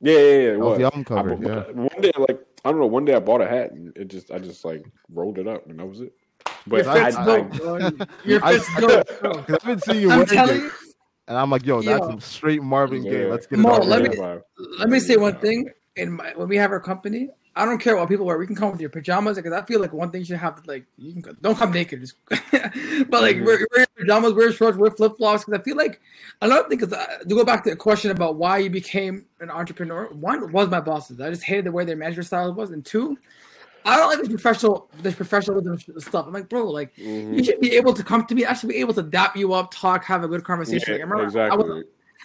[0.00, 0.48] Yeah, yeah, yeah.
[0.52, 0.78] It was was.
[0.78, 1.36] the album I cover.
[1.36, 2.86] bought- Yeah, One day, like I don't know.
[2.86, 5.68] One day I bought a hat and it just, I just like rolled it up
[5.68, 6.12] and that was it.
[6.66, 7.78] But Your I, fit's I, dope, I, bro.
[8.24, 9.32] Your I- fit's dope, bro.
[9.44, 10.70] 'Cause I've been seeing you I'm wearing telling it, you,
[11.28, 12.08] and I'm like, yo, that's Yo.
[12.10, 13.22] some straight Marvin Gaye.
[13.22, 13.28] Yeah.
[13.30, 14.40] Let's get it Mo, let me-
[14.78, 15.70] let me say one thing.
[15.96, 18.36] In my, when we have our company, I don't care what people wear.
[18.36, 20.60] We can come with your pajamas because I feel like one thing you should have
[20.66, 23.46] like you can go- don't come naked, just but like Mhm.
[23.46, 25.44] wear, wear pajamas, wear shorts, wear flip flops.
[25.44, 26.00] Because I feel like
[26.42, 29.50] another thing is uh, to go back to the question about why you became an
[29.50, 30.08] entrepreneur.
[30.12, 31.18] One was my bosses.
[31.20, 33.16] I just hated the way their management style was, and two,
[33.86, 36.26] I don't like this professional this professionalism stuff.
[36.26, 37.38] I'm like, bro, like Mhm.
[37.38, 38.44] you should be able to come to me.
[38.44, 40.84] I should be able to dap you up, talk, have a good conversation.
[40.88, 41.84] Yeah, Like, I remember I was,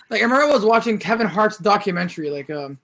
[0.09, 2.77] like I remember I was watching Kevin Hart's documentary, like um,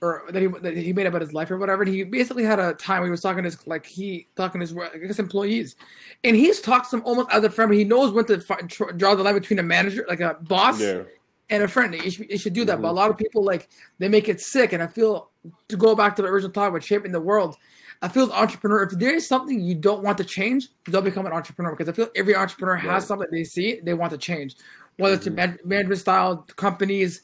[0.00, 1.82] or that he that he made about his life or whatever.
[1.82, 4.60] And he basically had a time where he was talking to his like he talking
[4.60, 5.76] to his I guess employees,
[6.24, 7.70] and he's talked to them almost as a friend.
[7.70, 10.36] But he knows when to fi- tr- draw the line between a manager, like a
[10.42, 11.02] boss, yeah,
[11.50, 11.94] and a friend.
[11.94, 12.80] You should, you should do that.
[12.80, 12.96] But a Mhm.
[12.96, 15.30] lot of people like they make it sick, and I feel
[15.68, 17.56] to go back to the original talk about shaping the world.
[18.00, 21.26] I feel as entrepreneur, if there is something you don't want to change, don't become
[21.26, 23.02] an entrepreneur because I feel every entrepreneur has Right.
[23.08, 24.54] something they see they want to change,
[24.98, 25.64] whether it's Mhm.
[25.64, 27.22] management style, companies,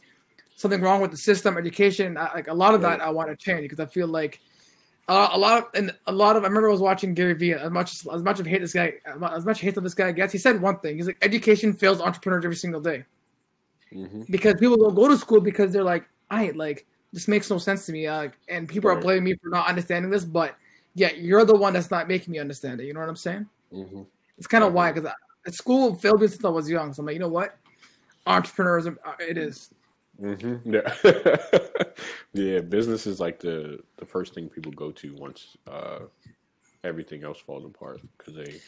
[0.57, 2.17] something wrong with the system, education.
[2.17, 4.41] I, like a lot of that, I want to change because I feel like
[5.09, 6.45] uh, a lot of and a lot of.
[6.45, 7.53] I remember I was watching Gary Vee.
[7.53, 8.95] As much as, as much of hate this guy,
[9.33, 10.97] as much hate that this guy gets, he said one thing.
[10.97, 13.05] He's like, education fails entrepreneurs every single day
[13.93, 17.59] hmm because people don't go to school because they're like, I like this makes no
[17.59, 20.57] sense to me, uh, and people are blaming me for not understanding this, but
[20.95, 22.87] yeah, you're the one that's not making me understand it.
[22.87, 23.47] You know what I'm saying?
[23.71, 24.03] hmm
[24.39, 25.11] It's kind of why because
[25.47, 26.93] at school failed me since I was young.
[26.93, 27.57] So I'm like, you know what,
[28.27, 29.71] entrepreneurs, uh, it is.
[30.19, 30.95] Hmm Yeah,
[32.33, 32.61] yeah.
[32.61, 36.01] Business is like the the first thing people go to once uh,
[36.85, 38.63] everything else falls apart because they.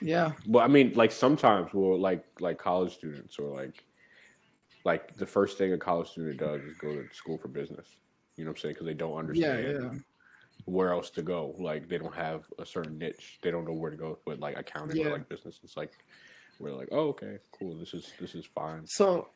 [0.00, 3.84] Yeah, Well, I mean, like sometimes, well, like like college students or like
[4.84, 7.86] like the first thing a college student does is go to school for business.
[8.36, 8.74] You know what I'm saying?
[8.74, 9.90] Because they don't yeah, understand yeah.
[10.66, 11.54] where else to go.
[11.58, 13.38] Like they don't have a certain niche.
[13.42, 15.06] They don't know where to go with like accounting Yeah.
[15.06, 15.60] or like business.
[15.64, 15.92] It's like
[16.58, 17.76] we're like, oh, okay, cool.
[17.76, 18.86] This is this is fine.
[18.86, 19.28] So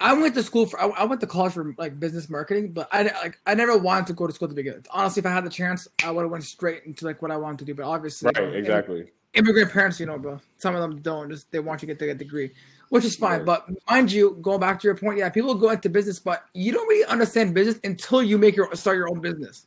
[0.00, 2.88] I went to school for I, I went to college for like business marketing, but
[2.92, 4.86] I like I never wanted to go to school to begin with.
[4.90, 7.36] Honestly, if I had the chance, I would have went straight into like what I
[7.36, 7.74] wanted to do.
[7.74, 9.10] But obviously, Right, exactly.
[9.34, 10.40] immigrant parents, you know, bro.
[10.56, 11.30] Some of them don't.
[11.30, 12.52] Just they want you to get the degree,
[12.90, 13.38] which is fine.
[13.38, 13.46] Right.
[13.46, 16.72] But mind you, going back to your point, yeah, people go into business, but you
[16.72, 19.66] don't really understand business until you make your start your own business.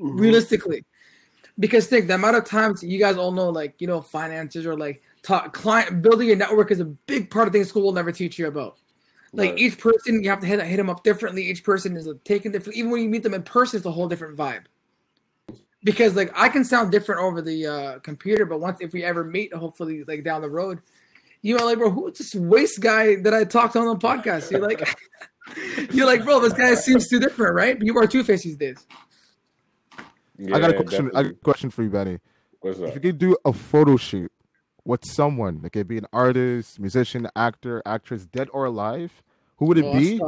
[0.00, 0.18] Mm-hmm.
[0.18, 0.84] Realistically,
[1.60, 4.76] because think the amount of times you guys all know, like you know, finances or
[4.76, 8.10] like talk, client building a network is a big part of things school will never
[8.10, 8.76] teach you about.
[9.32, 9.58] Like Right.
[9.58, 11.44] each person, you have to hit hit them up differently.
[11.44, 12.76] Each person is taken different.
[12.78, 14.64] Even when you meet them in person, it's a whole different vibe.
[15.84, 19.24] Because like I can sound different over the uh, computer, but once if we ever
[19.24, 20.80] meet, hopefully like down the road,
[21.42, 24.50] you know, like bro, who's this waste guy that I talked on the podcast?
[24.50, 24.88] You're like,
[25.92, 27.76] you're like, bro, this guy seems too different, right?
[27.80, 28.86] You are two faced these days.
[30.52, 31.10] I got a Yeah, question.
[31.14, 32.18] I got a question for you, Benny.
[32.60, 34.32] What's If you could do a photo shoot
[34.84, 39.22] with someone, it could be an artist, musician, actor, actress, dead or alive,
[39.56, 40.20] who would it Oh, be?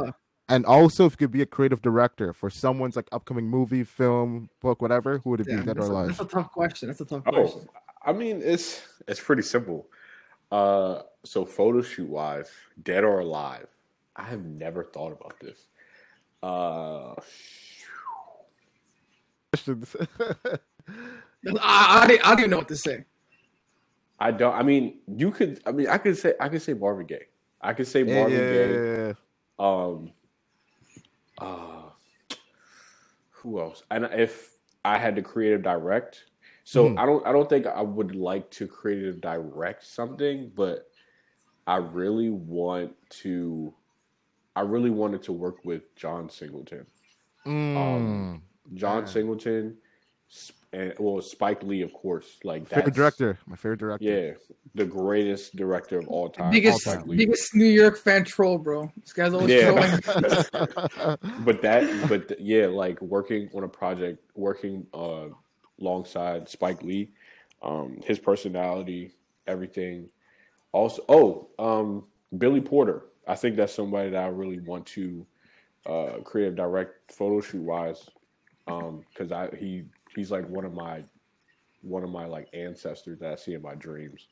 [0.49, 4.49] And also, if you could be a creative director for someone's like upcoming movie, film,
[4.59, 6.07] book, whatever, who would it be, dead or that's, a, alive?
[6.07, 6.87] that's a tough question.
[6.89, 7.69] That's a tough Oh, question.
[8.03, 9.87] I mean, it's it's pretty simple.
[10.51, 12.49] Uh, so photo shoot wise,
[12.83, 13.67] dead or alive,
[14.15, 15.67] I have never thought about this.
[16.43, 17.15] Uh,
[19.53, 19.95] Questions.
[20.19, 23.05] I, I, don't- I don't even know what to say.
[24.21, 24.53] I don't.
[24.53, 25.59] I mean, you could.
[25.65, 26.35] I mean, I could say.
[26.39, 27.25] I could say Marvin Gaye.
[27.59, 29.13] I could say Marvin yeah, Gaye.
[29.57, 30.11] Um,
[31.39, 31.89] uh,
[33.31, 33.83] who else?
[33.89, 34.53] And if
[34.85, 36.25] I had to creative direct,
[36.63, 36.99] so Hmm.
[36.99, 37.25] I don't.
[37.25, 40.87] I don't think I would like to creative direct something, but
[41.65, 43.73] I really want to.
[44.55, 46.85] I really wanted to work with John Singleton.
[47.45, 48.41] Mm.
[48.75, 49.05] John Yeah.
[49.05, 49.77] Singleton,
[50.73, 52.39] and well, Spike Lee, of course.
[52.43, 53.37] Like favorite director.
[53.45, 54.05] My favorite director.
[54.05, 54.31] Yeah,
[54.73, 56.49] the greatest director of all time.
[56.51, 57.17] biggest Spike Lee.
[57.17, 58.91] biggest New York fan troll, bro.
[59.01, 59.65] This guy's always Yeah.
[59.71, 61.17] trolling.
[61.45, 65.25] but that but th- yeah like working on a project working uh
[65.79, 67.11] alongside spike lee
[67.63, 69.11] um his personality
[69.47, 70.07] everything
[70.71, 72.03] also oh um
[72.37, 75.25] billy porter i think that's somebody that i really want to
[75.87, 78.07] uh creative direct photo shoot wise
[78.67, 79.83] um because i he
[80.15, 81.03] he's like one of my
[81.81, 84.27] one of my like ancestors that i see in my dreams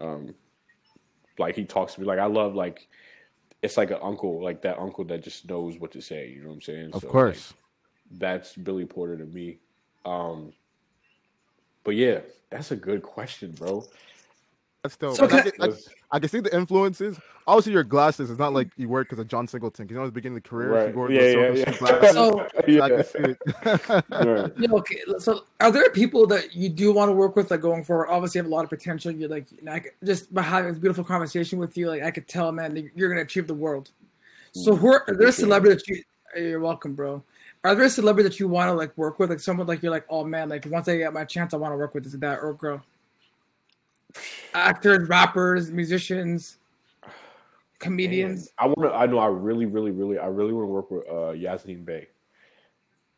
[0.00, 0.34] um
[1.38, 2.88] like he talks to me like i love like
[3.62, 6.28] it's like an uncle, like that uncle that just knows what to say.
[6.28, 6.90] You know what I'm saying?
[6.92, 7.54] Of So, course.
[8.10, 9.58] like, that's Billy Porter to me.
[10.04, 10.52] Um,
[11.84, 12.20] but yeah,
[12.50, 13.84] that's a good question, bro.
[14.82, 15.14] That's dope.
[15.16, 15.76] So I, can can, I,
[16.10, 17.16] I can see the influences.
[17.46, 18.30] Obviously, your glasses.
[18.30, 19.86] It's not like you work because of John Singleton.
[19.86, 20.88] 'cause You know, at the beginning of the career, Right?
[20.88, 21.78] you wore Yeah, those yeah, yeah.
[21.78, 22.12] glasses.
[22.12, 22.82] So- yeah.
[22.82, 23.38] I can see it.
[24.10, 24.52] Right.
[24.58, 25.00] Yeah, okay.
[25.18, 28.08] So, are there people that you do want to work with, like going forward?
[28.10, 29.12] Obviously, you have a lot of potential.
[29.12, 32.02] You're like, you know, I could, just by having this beautiful conversation with you, like
[32.02, 33.90] I could tell, man, that you're gonna achieve the world.
[34.52, 36.02] So, who are, are there a celebrity that you?
[36.34, 37.22] Eh, you're welcome, bro.
[37.64, 39.92] Are there a celebrity that you want to like work with, like someone like you're
[39.92, 42.14] like, oh man, like once I get my chance, I want to work with this
[42.14, 42.82] that or girl.
[44.54, 46.58] Actors, rappers, musicians,
[47.78, 48.50] comedians.
[48.58, 48.92] I want to.
[48.92, 49.18] I know.
[49.18, 50.18] I really, really, really.
[50.18, 52.08] I really want to work with uh, Yasiin Bey.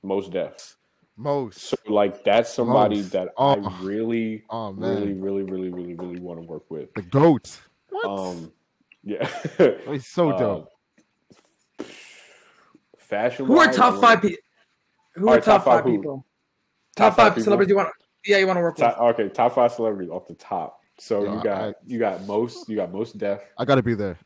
[0.03, 0.77] Mos Def.
[1.17, 1.59] Most.
[1.61, 3.13] So like that's somebody Most.
[3.13, 3.51] that Oh.
[3.65, 6.93] I really, Oh really, really, really, really, really want to work with.
[6.95, 7.61] the goat.
[7.91, 8.07] What?
[8.07, 8.53] Um,
[9.05, 9.29] yeah.
[9.91, 10.71] He's so dope.
[11.81, 11.85] Uh,
[12.99, 13.47] fashion.
[13.47, 14.39] Who are top wanna- five people?
[15.15, 16.27] Who are Alright, top, top five five people?
[16.97, 17.45] Top Top five five people?
[17.45, 17.89] celebrities you want?
[18.27, 18.81] Yeah, you want to work with.
[18.83, 20.81] Top, okay, top five celebrities off the top.
[20.99, 23.41] So Yeah, you got I- you got most you got Mos Def.
[23.59, 24.19] I gotta be there.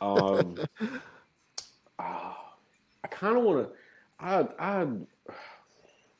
[0.00, 0.56] Um,
[1.98, 2.54] ah,
[3.04, 3.72] I kind of want to.
[4.18, 4.84] I I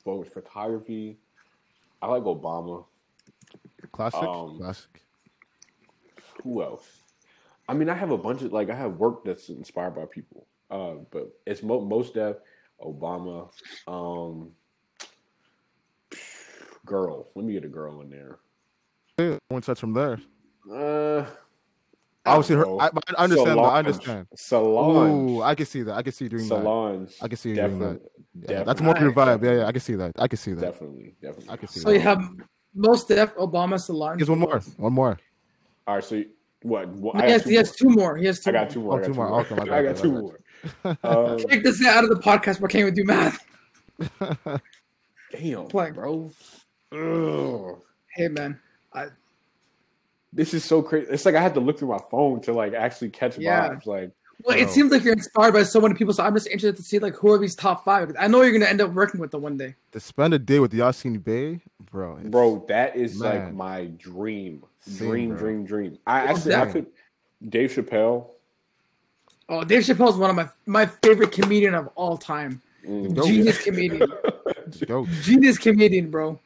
[0.04, 1.18] vote with photography.
[2.02, 2.84] I like Obama.
[3.92, 4.22] Classic.
[4.22, 5.02] Um, Classic.
[6.44, 6.86] Who else?
[7.68, 10.46] I mean, I have a bunch of like I have work that's inspired by people.
[10.70, 12.36] Uh, but it's mo- Mos Def.
[12.80, 13.50] Obama.
[13.88, 14.52] Um,
[16.84, 17.28] girl.
[17.34, 18.38] Let me get a girl in there.
[19.16, 20.18] One touch from there.
[20.70, 21.24] Uh,
[22.26, 22.66] Obviously, her.
[22.66, 23.58] I, I understand.
[23.58, 24.26] That, I understand.
[24.36, 25.30] Solange.
[25.30, 25.94] Ooh, I can see that.
[25.94, 26.48] I can see you doing that.
[26.48, 27.12] Solange.
[27.22, 28.00] I can see you doing that.
[28.48, 29.42] Yeah, that's more your vibe.
[29.42, 30.12] Yeah, yeah, I can see that.
[30.18, 30.60] I can see that.
[30.60, 31.14] Definitely.
[31.22, 31.50] Definitely.
[31.50, 32.20] I can see So you have
[32.74, 34.18] Mos Def, Obama, Solange.
[34.18, 34.60] Here's one more.
[34.76, 35.18] One more.
[35.86, 36.04] All right.
[36.04, 36.30] So you-
[36.62, 36.88] what?
[36.88, 37.74] what I He got has, two he has more.
[37.92, 38.16] two more.
[38.18, 39.00] He has two I got more.
[39.04, 39.28] two more.
[39.28, 40.20] Oh, I got two two more.
[40.20, 40.36] more.
[40.84, 41.32] Okay, I got two more.
[41.32, 42.60] Um, Take this out of the podcast.
[42.60, 43.38] We can't even do math.
[45.32, 45.94] damn, Playing.
[45.94, 46.30] bro.
[46.92, 47.80] Ugh.
[48.14, 48.58] Hey man,
[48.96, 49.06] I,
[50.32, 51.06] This is so crazy.
[51.10, 53.68] It's like I had to look through my phone to like actually catch Yeah.
[53.70, 53.86] vibes.
[53.86, 54.10] Like,
[54.44, 54.72] well, it Bro.
[54.72, 56.12] seems like you're inspired by so many people.
[56.12, 58.14] So I'm just interested to see like who are these top five.
[58.18, 59.74] I know you're gonna end up working with them one day.
[59.92, 62.16] To spend a day with Yasiin Bey, bro.
[62.24, 65.38] bro, that is like my dream, Same, dream, bro.
[65.38, 65.98] dream, dream.
[66.06, 66.86] I Well, actually, I could.
[67.48, 68.30] Dave Chappelle.
[69.48, 72.60] Oh, Dave Chappelle is one of my my favorite comedian of all time.
[72.86, 73.24] Mm.
[73.26, 74.12] Genius comedian.
[74.86, 75.06] Go.
[75.22, 76.38] Genius comedian, bro.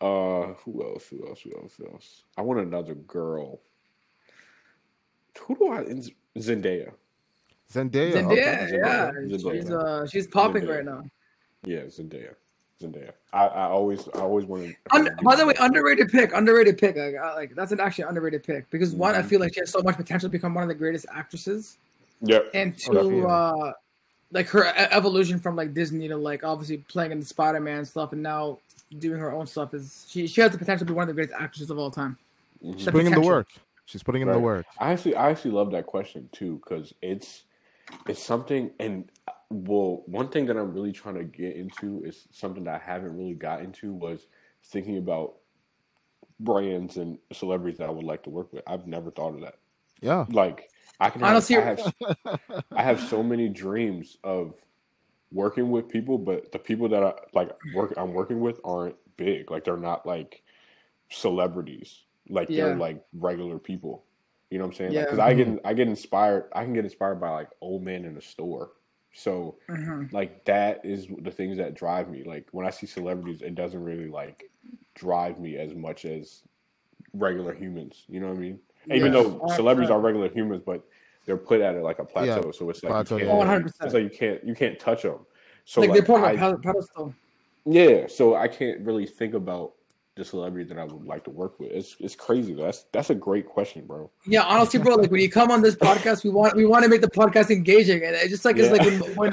[0.00, 1.06] Uh, who else?
[1.08, 1.40] Who else?
[1.42, 1.74] Who else?
[1.76, 2.22] Who else?
[2.38, 3.60] I want another girl.
[5.46, 5.82] Who do I?
[6.38, 6.92] Zendaya.
[7.72, 8.12] Zendaya.
[8.12, 8.70] Zendaya, okay.
[8.72, 9.52] yeah, Zendaya.
[9.52, 10.76] she's uh she's popping Zendaya.
[10.76, 11.02] right now.
[11.64, 12.34] Yeah, Zendaya.
[12.80, 13.12] Zendaya.
[13.32, 14.74] I, I always I always wanted.
[14.92, 16.96] Un- by the way, underrated pick, underrated pick.
[16.96, 19.26] Like, I, like that's an actually underrated pick because one, I Mhm.
[19.26, 21.76] feel like she has so much potential to become one of the greatest actresses,
[22.22, 22.50] Yep.
[22.54, 23.20] and Oh, definitely.
[23.20, 23.72] two, uh,
[24.32, 28.12] like her evolution from like Disney to like obviously playing in the Spider Man stuff
[28.12, 28.58] and now
[28.98, 31.14] doing her own stuff is she she has the potential to be one of the
[31.14, 32.16] greatest actresses of all time.
[32.64, 32.74] Mhm.
[32.76, 33.48] She's The putting in the work.
[33.86, 34.66] She's putting in the work.
[34.78, 37.44] I actually I actually love that question too because it's
[38.08, 42.26] it's something and uh, well one thing that I'm really trying to get into is
[42.30, 44.26] something that I haven't really got into was
[44.64, 45.34] thinking about
[46.38, 48.62] brands and celebrities that I would like to work with.
[48.66, 49.56] I've never thought of that.
[50.00, 50.26] Yeah.
[50.30, 50.70] Like
[51.00, 51.92] I can have, Honestly- I have
[52.72, 54.54] I have so many dreams of
[55.32, 59.50] working with people, but the people that I like work I'm working with aren't big.
[59.50, 60.42] Like they're not like
[61.10, 62.02] celebrities.
[62.28, 62.66] Like Yeah.
[62.66, 64.04] they're like regular people.
[64.50, 64.92] You know what I'm saying?
[64.92, 65.02] Yeah.
[65.04, 66.50] Because I get I get inspired.
[66.52, 68.72] I can get inspired by like old men in a store.
[69.12, 70.12] So Mhm.
[70.12, 72.22] like that is the things that drive me.
[72.24, 74.50] Like when I see celebrities, it doesn't really like
[74.94, 76.42] drive me as much as
[77.12, 78.04] regular humans.
[78.08, 78.60] You know what I mean?
[78.92, 80.84] Even though celebrities are regular humans, but
[81.26, 82.42] they're put at it like a plateau.
[82.46, 83.72] Yeah, So it's like plateau, you can't, Oh, 100%.
[83.84, 85.18] it's like you can't you can't touch them.
[85.64, 87.14] So like, like, they put her on a pedestal.
[87.64, 89.72] yeah, so I can't really think about
[90.16, 91.70] the celebrities that I would like to work with.
[91.70, 92.64] It's it's crazy though.
[92.64, 94.10] That's that's a great question, bro.
[94.26, 94.96] Yeah, honestly, bro.
[94.96, 97.50] Like when you come on this podcast, we want we want to make the podcast
[97.50, 99.32] engaging, and it's just like it's like when, when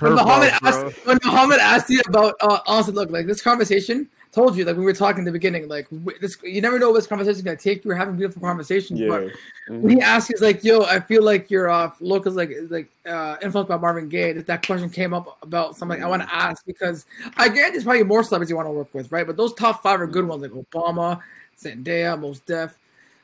[0.00, 0.88] when Muhammad Curveballs, bro.
[0.88, 4.08] asked when Muhammad asked you about uh, honestly, look like this conversation.
[4.36, 5.86] Told you like when we were talking in the beginning, like
[6.20, 7.82] this you never know what this conversation is gonna take.
[7.86, 9.08] You were having beautiful conversations, yeah.
[9.08, 9.22] but
[9.70, 9.80] Mhm.
[9.80, 12.70] when he asked, he's like, "Yo, I feel like your uh, look is like is
[12.70, 16.20] like uh, influenced by Marvin Gaye." That, that question came up about something I want
[16.20, 17.06] to ask because
[17.38, 19.26] I guarantee there's probably more celebrities you want to work with, right?
[19.26, 21.18] But those top five are good ones, like Obama,
[21.58, 22.76] Zendaya, Mos Def,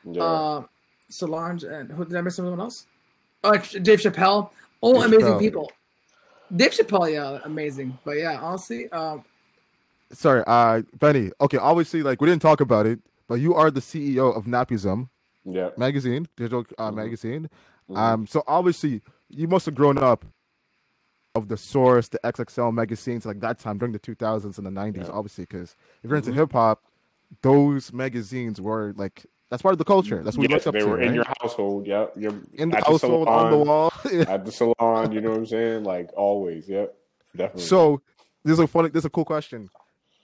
[0.05, 0.23] Yeah.
[0.23, 0.63] uh,
[1.09, 2.87] Solange, and who did I miss someone else?
[3.43, 4.49] Oh, Dave Chappelle.
[4.81, 5.39] All Dave amazing Chappelle.
[5.39, 5.71] people.
[6.55, 7.95] Dave Chappelle, yeah, amazing.
[8.03, 9.23] But yeah, honestly, um,
[10.13, 11.31] Sorry, uh, Benny.
[11.41, 15.09] Okay, obviously, like we didn't talk about it, but you are the CEO of Napism
[15.45, 15.69] yeah.
[15.77, 16.95] magazine, digital uh, Mhm.
[16.95, 17.49] magazine.
[17.89, 17.97] Mhm.
[17.97, 20.25] Um, so obviously, you must have grown up
[21.35, 25.07] of the Source, the XXL magazines, like that time during the 2000s and the 90s.
[25.07, 25.13] Yeah.
[25.13, 26.35] Obviously, because if you're into Mhm.
[26.35, 26.83] hip hop,
[27.41, 30.23] those magazines were like that's part of the culture.
[30.23, 30.87] That's what we Yes, looked up they to.
[30.87, 31.15] were in right?
[31.15, 31.85] your household.
[31.85, 32.13] Yep.
[32.17, 33.93] You're in the household, on the wall.
[34.27, 35.83] At the salon, you know what I'm saying?
[35.83, 36.67] Like always.
[36.67, 36.95] Yep.
[37.35, 37.63] Definitely.
[37.63, 38.01] so
[38.43, 39.69] this is a funny, this is a cool question.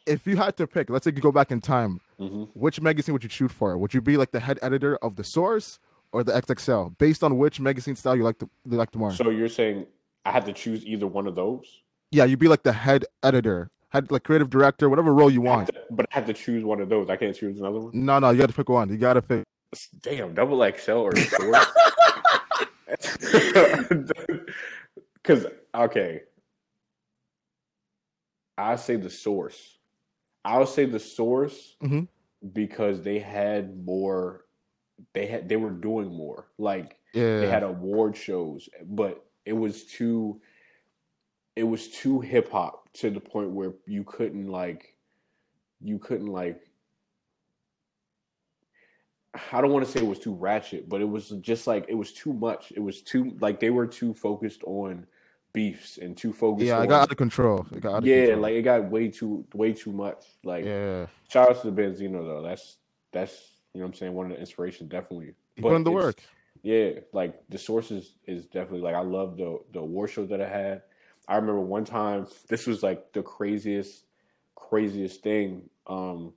[0.09, 2.49] If you had to pick, let's say you go back in time, Mhm.
[2.53, 3.77] which magazine would you shoot for?
[3.77, 5.79] Would you be like the head editor of the Source
[6.11, 9.11] or the XXL, based on which magazine style you like to you like more?
[9.11, 9.85] So you're saying
[10.25, 11.81] I had to choose either one of those?
[12.11, 15.49] yeah, you'd be like the head editor, head like creative director, whatever role you I
[15.51, 15.67] want.
[15.67, 17.07] to- but I have to choose one of those.
[17.09, 17.91] I can't choose another one.
[17.93, 18.89] No, no, you got to pick one.
[18.89, 19.43] You got to pick.
[20.01, 21.65] Damn, double XL or Source.
[25.21, 25.45] Because
[25.75, 26.21] okay,
[28.57, 29.77] I say the source.
[30.45, 32.07] I'll say the source Mhm.
[32.53, 34.45] because they had more.
[35.13, 36.47] They had they were doing more.
[36.57, 40.41] Like Yeah, they had award shows, but it was too.
[41.55, 44.95] It was too hip hop to the point where you couldn't like,
[45.81, 46.61] you couldn't like.
[49.51, 51.93] I don't want to say it was too ratchet, but it was just like it
[51.95, 52.71] was too much.
[52.75, 55.05] It was too like they were too focused on
[55.53, 56.67] beefs and too focused.
[56.67, 57.65] yeah, on, I got out of control.
[57.71, 58.41] It got out of yeah, control.
[58.41, 60.25] like it got way too way too much.
[60.43, 62.41] Like yeah, shout out to the Benzino though.
[62.41, 62.77] That's
[63.11, 65.33] that's you know what I'm saying one of the inspiration definitely.
[65.57, 66.21] But put in the work.
[66.61, 70.47] yeah, like the sources is definitely like I love the the award show that I
[70.47, 70.83] had.
[71.27, 74.05] I remember one time this was like the craziest
[74.55, 75.69] craziest thing.
[75.87, 76.33] Um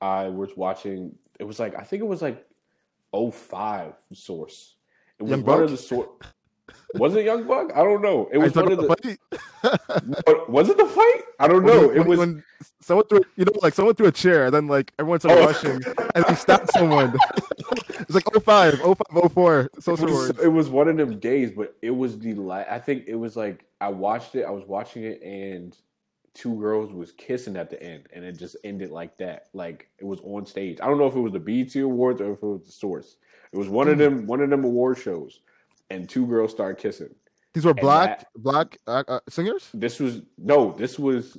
[0.00, 2.44] I was watching it was like I think it was like
[3.12, 4.74] 05 source.
[5.18, 5.64] It was Young one Buck?
[5.64, 6.10] of the sort
[6.94, 7.72] was it Young Buck?
[7.74, 8.28] I don't know.
[8.32, 9.18] It was one of the fight?
[10.48, 11.22] was it the fight?
[11.38, 11.90] I don't When- know.
[11.90, 12.42] It was when
[12.80, 15.46] someone threw, you know, like someone threw a chair, and then like everyone started Oh.
[15.46, 15.82] rushing,
[16.14, 17.14] and they stabbed someone.
[17.88, 20.40] it's like 05, 05, 04, it was, words.
[20.40, 22.68] it was one of them days, but it was the last.
[22.70, 24.44] I think it was like I watched it.
[24.44, 25.76] I was watching it, and
[26.34, 29.48] two girls was kissing at the end, and it just ended like that.
[29.52, 30.78] Like it was on stage.
[30.80, 33.16] I don't know if it was the BET Awards or if it was the Source.
[33.52, 34.00] It was one of hmm.
[34.00, 34.26] them.
[34.26, 35.40] One of them award shows,
[35.90, 37.14] and two girls started kissing.
[37.54, 39.68] These were and black, that- black uh, uh, singers.
[39.74, 40.72] This was no.
[40.72, 41.36] This was.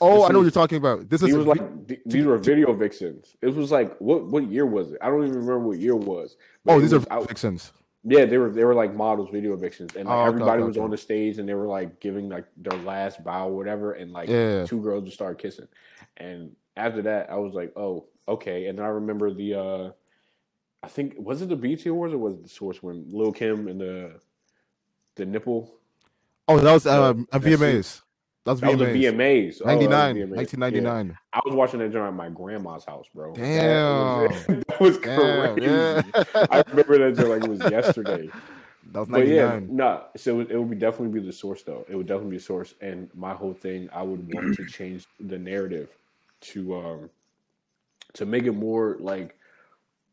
[0.00, 1.08] Oh, This I know what you're talking about.
[1.08, 3.36] This is was like th- these were video vixens.
[3.40, 4.98] It was like what what year was it?
[5.00, 6.36] I don't even remember what year it was.
[6.66, 7.72] Oh, these are was out- vixens.
[8.08, 10.68] Yeah, they were they were like models, video vixens, and like Oh, okay, everybody okay,
[10.68, 13.92] was on the stage, and they were like giving like their last bow, or whatever,
[13.92, 14.64] and like Yeah.
[14.66, 15.66] two girls just started kissing,
[16.16, 19.90] and after that, I was like, oh, okay, and then I remember the, uh
[20.82, 23.68] I think was it the BT Awards or was it the Source when Lil Kim
[23.68, 24.20] and the
[25.16, 25.72] the nipple
[26.48, 28.02] Oh, that was Uh, um, that's VMAs.
[28.44, 29.58] That was that was the VMAs.
[29.58, 30.36] VMAs, Oh, 99, VMAs.
[30.36, 31.06] 1999.
[31.08, 31.14] Yeah.
[31.32, 33.34] I was watching that joint at my grandma's house, bro.
[33.34, 34.22] That Damn.
[34.22, 35.62] was, that was crazy.
[35.66, 36.02] yeah.
[36.52, 38.30] I remember that joint like it was yesterday.
[38.92, 39.76] That was But yeah, 99.
[39.76, 40.04] no.
[40.16, 41.84] So it would, be definitely be the source, though.
[41.88, 42.74] It would definitely be source.
[42.80, 45.90] And my whole thing, I would want to change the narrative
[46.42, 47.10] to um
[48.12, 49.35] to make it more like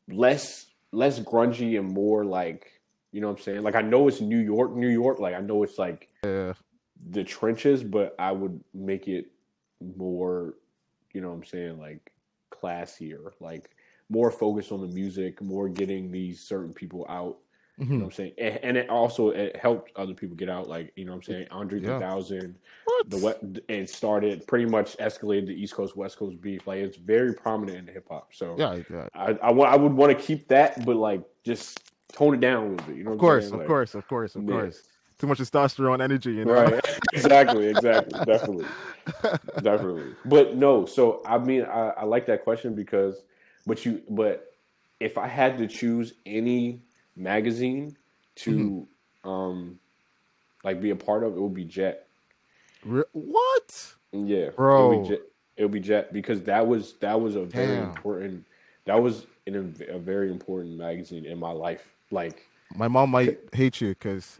[0.10, 2.70] less less grungy and more like
[3.12, 3.64] you know what I'm saying.
[3.64, 5.20] Like I know it's New York, New York.
[5.20, 6.54] Like I know it's like Yeah.
[7.12, 9.28] the trenches, but I would make it
[9.98, 10.56] more,
[11.14, 12.12] you know what I'm saying, like
[12.52, 13.70] classier, like
[14.10, 17.38] more focused on the music, more getting these certain people out.
[17.80, 18.16] You know what I'm mm-hmm.
[18.16, 18.34] saying?
[18.38, 21.24] And, and it also it helped other people get out, like, you know what I'm
[21.24, 21.98] saying, Andre Yeah.
[21.98, 23.10] 3000, What?
[23.10, 26.68] the what and started pretty much escalated the East Coast West Coast beef.
[26.68, 28.30] Like it's very prominent in hip hop.
[28.34, 29.08] So Yeah, yeah.
[29.16, 31.80] I I, would want to keep that, but like just
[32.12, 32.96] tone it down a little bit.
[32.96, 34.50] You know Of what I'm course, of Like, course, of course, of Yeah.
[34.52, 34.84] course.
[35.18, 36.54] Too much testosterone energy, you know.
[36.54, 36.86] Right.
[37.14, 37.68] exactly.
[37.70, 38.20] Exactly.
[38.26, 38.66] Definitely.
[39.64, 40.14] Definitely.
[40.26, 40.86] But no.
[40.86, 43.24] So I mean, I, I like that question because,
[43.66, 44.54] but you, but
[45.00, 46.84] if I had to choose any
[47.16, 47.96] magazine
[48.36, 48.88] to,
[49.24, 49.80] um,
[50.64, 52.08] like be a part of, it would be Jet.
[52.86, 53.94] Re- what?
[54.12, 54.80] Yeah, Bro.
[54.80, 55.22] It would be Jet,
[55.58, 57.90] it be Jet because that was that was a very Damn.
[57.90, 58.46] important.
[58.86, 61.84] That was in a, a very important magazine in my life.
[62.12, 62.46] Like,
[62.76, 64.40] My mom might hate you because,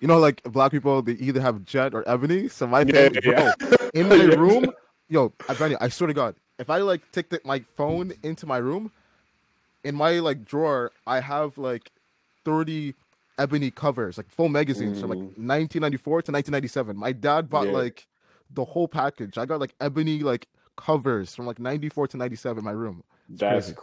[0.00, 2.48] you know, like black people, they either have Jet or Ebony.
[2.48, 3.52] So my family, yeah.
[3.68, 4.34] bro, in my Yeah.
[4.36, 4.72] room,
[5.08, 8.46] yo, I, Benny, I swear to God, if I like take the, my phone into
[8.46, 8.90] my room,
[9.84, 11.90] in my like drawer, I have like
[12.44, 12.94] thirty
[13.38, 15.38] Ebony covers, like full magazines from like Mhm.
[15.38, 16.96] 1994 to 1997.
[16.96, 17.72] My dad bought Yeah.
[17.72, 18.06] like
[18.50, 19.38] the whole package.
[19.38, 23.02] I got like Ebony like covers from like 94 to 97 in my room.
[23.28, 23.74] that's crazy.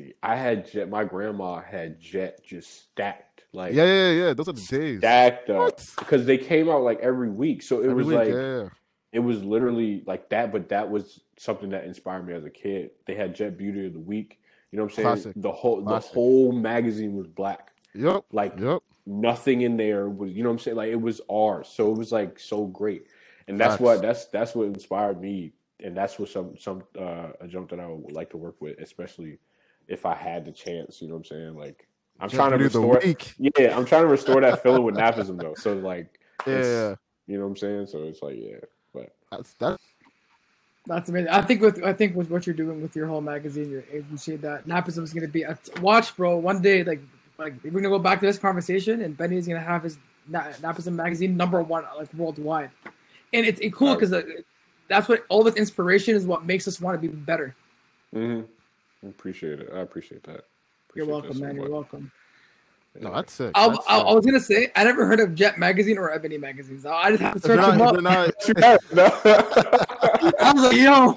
[0.00, 0.14] crazy.
[0.22, 0.88] I had Jet.
[0.88, 3.44] My grandma had Jet just stacked.
[3.52, 4.32] Like, Yeah, yeah, yeah.
[4.34, 4.98] Those are the days.
[5.00, 7.62] stacked up because they came out like every week.
[7.62, 8.68] So it Every was week, like yeah.
[9.12, 10.50] it was literally like that.
[10.50, 12.92] But that was something that inspired me as a kid.
[13.06, 14.40] They had Jet Beauty of the Week.
[14.72, 15.06] You know what I'm saying?
[15.08, 15.32] Classic.
[15.36, 16.10] The whole Classic.
[16.10, 17.69] the whole magazine was black.
[17.94, 18.24] Yep.
[18.32, 18.82] Like Yep.
[19.06, 20.76] nothing in there was you know what I'm saying.
[20.76, 21.68] Like it was ours.
[21.68, 23.06] So it was like so great.
[23.48, 23.80] And that's Facts.
[23.80, 25.52] what that's that's what inspired me.
[25.82, 28.78] And that's what some some uh, a jump that I would like to work with,
[28.80, 29.38] especially
[29.88, 31.00] if I had the chance.
[31.02, 31.54] You know what I'm saying?
[31.56, 31.88] Like
[32.20, 33.26] I'm Jet trying to Beauty the restore.
[33.58, 35.54] Yeah, I'm trying to restore that feeling with napism though.
[35.54, 36.94] So like, Yeah.
[37.26, 37.86] you know what I'm saying.
[37.86, 38.58] So it's like, yeah,
[38.92, 39.78] but That's that.
[40.86, 41.28] That's amazing.
[41.30, 44.10] I think with I think with what you're doing with your whole magazine, you're able
[44.10, 46.36] to see that Napism is going to be a watch, bro.
[46.38, 47.00] One day, like
[47.40, 50.92] like we're gonna go back to this conversation, and Benny's gonna have his Na- Napism
[50.92, 52.70] magazine number one like worldwide,
[53.32, 54.14] and it's, it's cool because
[54.88, 56.26] that's what all this inspiration is.
[56.26, 57.54] What makes us want to be better.
[58.14, 58.44] mhm.
[59.02, 59.70] I appreciate it.
[59.74, 60.44] I appreciate that.
[60.94, 61.56] You're welcome, man.
[61.56, 62.12] You're welcome.
[63.00, 63.52] No, that's sick.
[63.54, 64.06] I, That's I, sick.
[64.08, 66.84] I was gonna say I never heard of Jet magazine or Ebony magazines.
[66.84, 68.34] I just have to If you're search them not, up.
[68.40, 69.04] if not, No.
[70.40, 71.16] I was like, yo,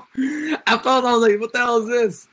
[0.68, 2.28] I felt I was like, what the hell is this?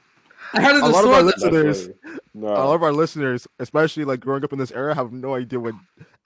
[0.52, 1.88] I heard of A the lot of our listeners-
[2.34, 2.60] That's funny.
[2.60, 5.58] a lot of our listeners, especially like growing up in this era, have no idea
[5.58, 5.74] what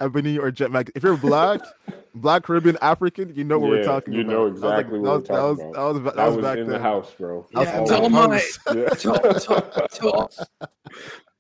[0.01, 0.91] Ebony or Jet Mag.
[0.95, 1.61] If you're black,
[2.17, 4.31] Black Caribbean African, you know what we're talking you about.
[4.31, 6.03] You know That was like- exactly that what was, we're that was, talking that was,
[6.05, 6.73] that That was was back in then.
[6.75, 7.47] the house, bro.
[7.53, 8.59] That was Yeah, all to all my house.
[8.75, 8.89] Yeah.
[8.89, 10.31] to, to, to all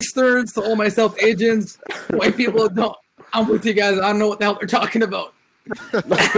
[0.03, 1.79] Stearns, to all my South agents,
[2.11, 2.97] white people don't.
[3.33, 3.99] I'm with you guys.
[3.99, 5.35] I don't know what the hell they're talking about.
[5.93, 6.33] I'm like,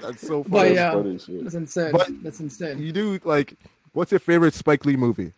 [0.00, 0.74] That's so But funny.
[0.74, 0.92] yeah.
[0.92, 1.92] funny that's insane.
[1.92, 2.78] But- that's insane.
[2.78, 3.54] You do like,
[3.94, 5.32] what's your favorite Spike Lee movie?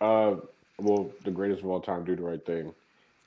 [0.00, 0.36] Uh,
[0.78, 2.72] well, the greatest of all time, do the right thing,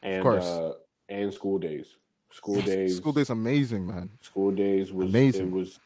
[0.01, 0.43] and course.
[0.43, 0.73] uh,
[1.09, 1.85] and school days.
[2.31, 2.97] School days.
[2.97, 4.09] School Days, amazing, man.
[4.21, 5.47] School days was Amazing.
[5.47, 5.79] It was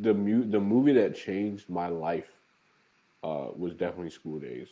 [0.00, 2.28] the mu- the movie that changed my life.
[3.24, 4.68] Uh, was definitely School Days,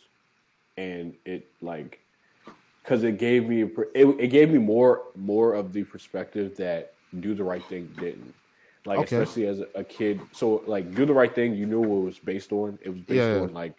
[0.77, 1.99] and it like
[2.83, 7.33] because it gave me it, it gave me more more of the perspective that Do
[7.33, 8.33] the Right Thing didn't.
[8.85, 9.15] Like Okay.
[9.17, 12.19] especially as a, kid, so like Do the Right Thing, you knew what it was
[12.19, 12.77] based on.
[12.83, 13.39] It was based Yeah.
[13.41, 13.73] on like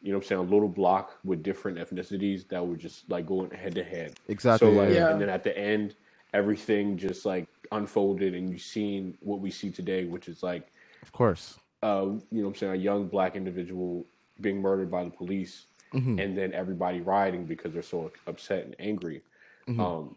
[0.00, 3.26] you know what I'm saying a little block with different ethnicities that were just like
[3.26, 4.14] going head to head.
[4.28, 4.68] Exactly.
[4.68, 5.10] So like, yeah.
[5.10, 5.96] And then at the end,
[6.34, 10.68] everything just like unfolded, and you've seen what we see today, which is like,
[11.02, 11.58] Of course.
[11.82, 14.06] uh, you know, what I'm saying a young black individual
[14.40, 16.20] being murdered by the police, Mhm.
[16.22, 19.22] and then everybody rioting because they're so upset and angry.
[19.66, 19.80] Mhm.
[19.80, 20.16] Um,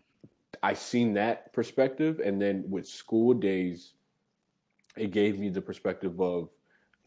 [0.61, 3.93] I seen that perspective, and then with school days,
[4.97, 6.49] it gave me the perspective of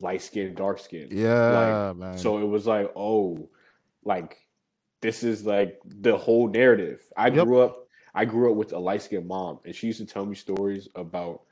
[0.01, 1.09] light skin, dark skin.
[1.11, 2.19] Yeah, man.
[2.19, 3.49] So it was like, oh,
[4.05, 4.39] like
[5.01, 7.01] this is like the whole narrative.
[7.17, 7.45] I Yep.
[7.47, 7.81] grew up
[8.17, 10.89] I grew up with a light skinned mom and she used to tell me stories
[10.95, 11.43] about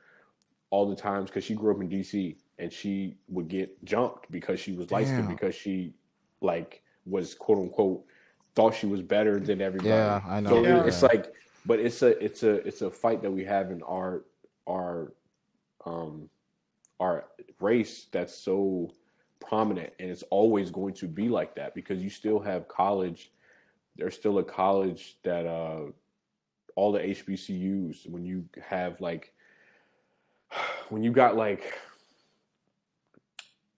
[0.69, 4.59] all the times because she grew up in DC and she would get jumped because
[4.59, 5.93] she was light skinned because she
[6.41, 8.03] like was quote unquote
[8.55, 9.89] thought she was better than everybody.
[9.89, 10.49] Yeah, I know.
[10.49, 10.83] So Yeah.
[10.87, 11.33] it's like
[11.65, 14.23] but it's a it's a it's a fight that we have in our
[14.67, 15.13] our
[15.85, 16.29] um
[16.99, 17.25] our
[17.59, 18.91] race that's so
[19.41, 23.31] prominent and it's always going to be like that because you still have college
[23.97, 25.81] there's still a college that uh
[26.75, 29.33] all the HBCUs when you have like
[30.89, 31.77] when you got like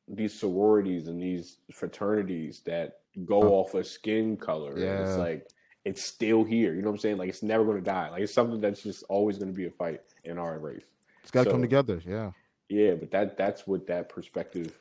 [0.08, 3.54] these sororities and these fraternities that go Oh.
[3.62, 5.48] off of skin color and it's like
[5.84, 7.18] it's still here you know what I'm saying?
[7.18, 8.10] Like it's never going to die.
[8.10, 10.84] Like it's something that's just always going to be a fight in our race
[11.26, 12.00] It's got to come together.
[12.06, 12.32] Yeah.
[12.70, 14.78] yeah, but that that's what that perspective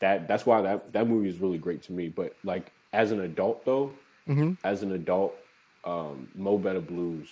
[0.00, 2.08] that that's why that that movie is really great to me.
[2.08, 3.92] But like as an adult though,
[4.26, 5.34] hmm as an adult,
[5.84, 7.28] um, Mo Better Blues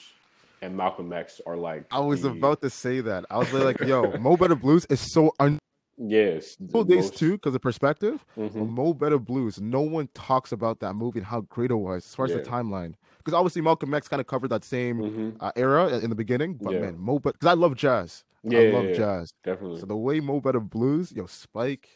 [0.62, 3.24] and Malcolm X are like I was the- about to say that.
[3.30, 5.58] I was like, yo, Mo Better Blues is so un-
[5.96, 8.24] yes the Cool days most- too because of perspective.
[8.36, 8.68] Mhm.
[8.70, 12.14] Mo Better Blues, no one talks about that movie and how great it was as
[12.14, 12.94] far as the timeline.
[13.18, 15.36] Because obviously Malcolm X kind of covered that same Mhm.
[15.40, 16.54] uh, era in the beginning.
[16.60, 16.80] But Yeah.
[16.80, 18.24] man, Mo Better, because I love jazz.
[18.42, 18.92] Yeah, I love yeah.
[18.94, 19.32] jazz.
[19.42, 21.88] definitely So the way Mo Better Blues, yo, Spike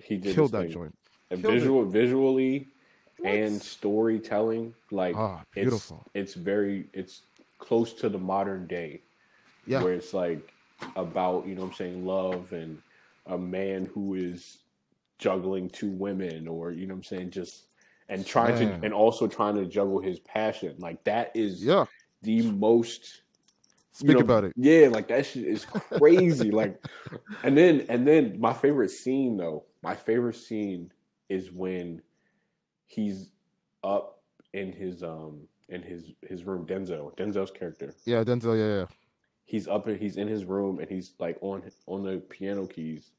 [0.00, 0.96] he did killed that joint.
[1.30, 1.58] And Killed it.
[1.58, 2.68] visual visually
[3.24, 6.04] and storytelling like Ah, it's beautiful.
[6.14, 7.22] it's very it's
[7.58, 9.00] close to the modern day
[9.66, 9.82] Yeah.
[9.84, 10.52] where it's like
[10.96, 12.82] about you know what i'm saying love and
[13.26, 14.58] a man who is
[15.18, 17.66] juggling two women or you know what i'm saying just
[18.08, 18.80] and trying Man.
[18.80, 21.84] to and also trying to juggle his passion like that is Yeah.
[22.22, 23.22] the most
[24.00, 24.52] you Speak know, about it.
[24.56, 26.80] yeah like that shit is crazy like
[27.44, 30.90] and then and then my favorite scene though my favorite scene
[31.28, 32.02] is when
[32.86, 33.30] he's
[33.84, 34.20] up
[34.54, 38.58] in his um in his his room denzel denzel's character Yeah, Denzel.
[38.58, 38.86] Yeah, yeah.
[39.44, 43.10] He's up and he's in his room and he's like on on the piano keys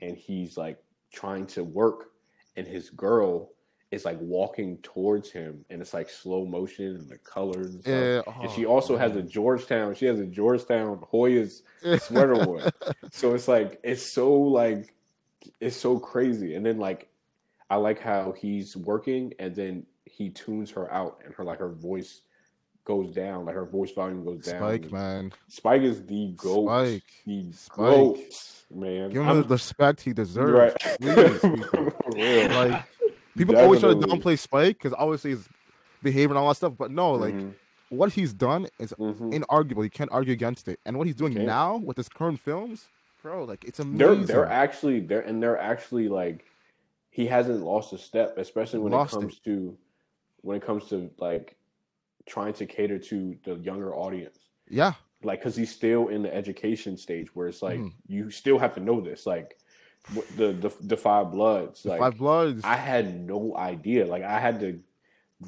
[0.00, 0.78] and he's like
[1.12, 2.10] trying to work
[2.56, 3.50] and his girl
[3.90, 7.92] is like walking towards him and it's like slow motion and the colors and stuff.
[7.92, 11.62] Yeah, and oh, she also has a Georgetown she has a Georgetown Hoyas
[12.00, 12.70] sweater on
[13.12, 14.94] so it's like it's so like
[15.60, 16.54] it's so crazy.
[16.54, 17.08] And then like
[17.70, 21.70] I like how he's working and then he tunes her out and her like her
[21.70, 22.22] voice
[22.84, 25.32] goes down like her voice volume goes down Spike, man.
[25.48, 26.66] Spike is the goat.
[26.66, 27.02] Spike.
[27.26, 27.76] The Spike.
[27.76, 28.18] goat,
[28.74, 29.10] man.
[29.10, 30.52] Give him I'm- the respect he deserves.
[30.52, 30.98] right.
[31.00, 32.58] Please, people.
[32.58, 32.84] Like
[33.36, 35.48] people always try to downplay Spike because obviously his
[36.02, 36.74] behavior and all that stuff.
[36.78, 37.54] But no, like Mhm,
[37.88, 39.32] what he's done is mhm.
[39.32, 39.82] inarguable.
[39.84, 40.78] You can't argue against it.
[40.84, 42.86] And what he's doing now with his current films,
[43.22, 44.26] bro, like it's They're amazing.
[44.26, 46.44] they're actually they're and they're actually like
[47.10, 49.76] he hasn't lost a step, especially when Lost it comes to
[50.42, 51.56] when it comes to like
[52.26, 54.38] trying to cater to the younger audience.
[54.68, 57.92] yeah, Like, because he's still in the education stage where it's like Mhm.
[58.06, 59.26] you still have to know this.
[59.26, 59.58] Like
[60.36, 61.82] the the the five bloods.
[61.82, 62.62] the like Five Bloods.
[62.64, 64.04] I had no idea.
[64.06, 64.78] Like I had to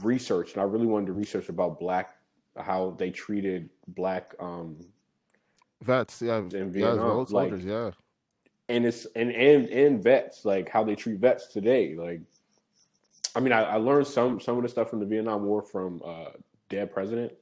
[0.03, 2.17] research, and I really wanted to research about black,
[2.57, 4.79] how they treated black, um,
[5.83, 7.91] vets, yeah, in yeah, Vietnam, well, like- soldiers, yeah.
[8.69, 11.95] and it's and and and vets, like how they treat vets today.
[11.95, 12.21] Like,
[13.35, 16.01] I mean, I, I learned some some of the stuff from the Vietnam War from
[16.05, 16.31] uh,
[16.69, 17.33] Dead President.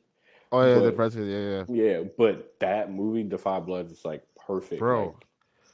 [0.53, 1.85] Oh yeah, the president, yeah, yeah.
[1.99, 5.17] Yeah, but that movie, Da Five Bloods, is like perfect, Bro.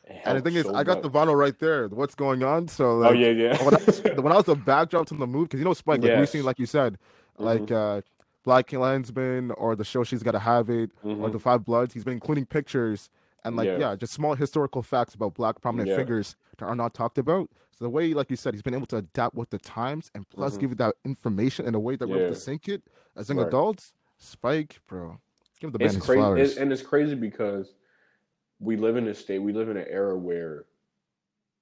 [0.09, 1.29] Like, And the thing is, helps so I got the much.
[1.29, 1.87] vinyl right there.
[1.89, 2.67] What's going on?
[2.69, 3.63] So like, oh yeah, yeah.
[3.63, 3.79] when, I,
[4.21, 6.21] when I was the backdrop to the movie, because you know Spike, like Yes.
[6.21, 6.99] recently, like you said,
[7.39, 8.01] like uh,
[8.47, 11.33] BlacKkKlansman or the show She's Gotta Have It or Mhm.
[11.33, 13.11] the Five Bloods, he's been including pictures
[13.45, 13.79] and like Yeah.
[13.79, 15.97] yeah, just small historical facts about black prominent Yeah.
[15.97, 17.49] figures that are not talked about.
[17.81, 20.57] The way, like you said, he's been able to adapt with the times and plus
[20.57, 20.61] Mhm.
[20.61, 22.83] give you that information in a way that we're able to sync it
[23.17, 23.49] as young Right.
[23.49, 23.95] adults.
[24.19, 25.19] Spike, bro,
[25.61, 26.57] give the man it's crazy flowers.
[26.59, 27.75] and it's crazy because
[28.59, 30.67] we live in a state we live in an era where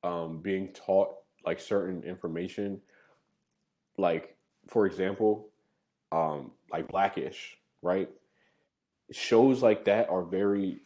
[0.03, 1.15] um being taught
[1.47, 2.81] like certain information
[3.97, 5.51] like for example
[6.11, 8.11] um like blackish right
[9.13, 10.81] shows like that are very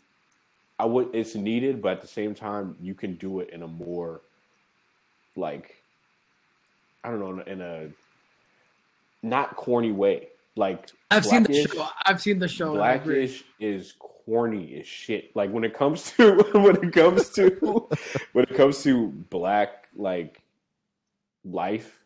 [0.78, 3.66] i would it's needed but at the same time you can do it in a
[3.68, 4.20] more
[5.36, 5.82] like
[7.04, 7.88] i don't know in a
[9.22, 11.88] not corny way like I've seen the show.
[12.04, 12.74] I've seen the show.
[12.74, 15.34] Blackish is corny as shit.
[15.34, 17.88] Like when it comes to when it comes to
[18.32, 20.42] when it comes to black like
[21.44, 22.04] life,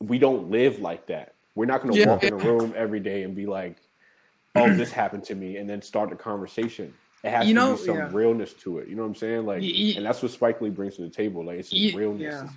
[0.00, 1.34] we don't live like that.
[1.54, 2.06] We're not gonna Yeah.
[2.06, 3.76] walk in a room every day and be like,
[4.56, 6.92] "Oh, this happened to me," and then start a conversation.
[7.24, 8.10] It has You to know, be some yeah.
[8.12, 8.88] realness to it.
[8.88, 9.46] You know what I'm saying?
[9.46, 11.42] Like, Y- y- and that's what Spike Lee brings to the table.
[11.44, 12.20] Like, it's just realness.
[12.22, 12.48] yeah.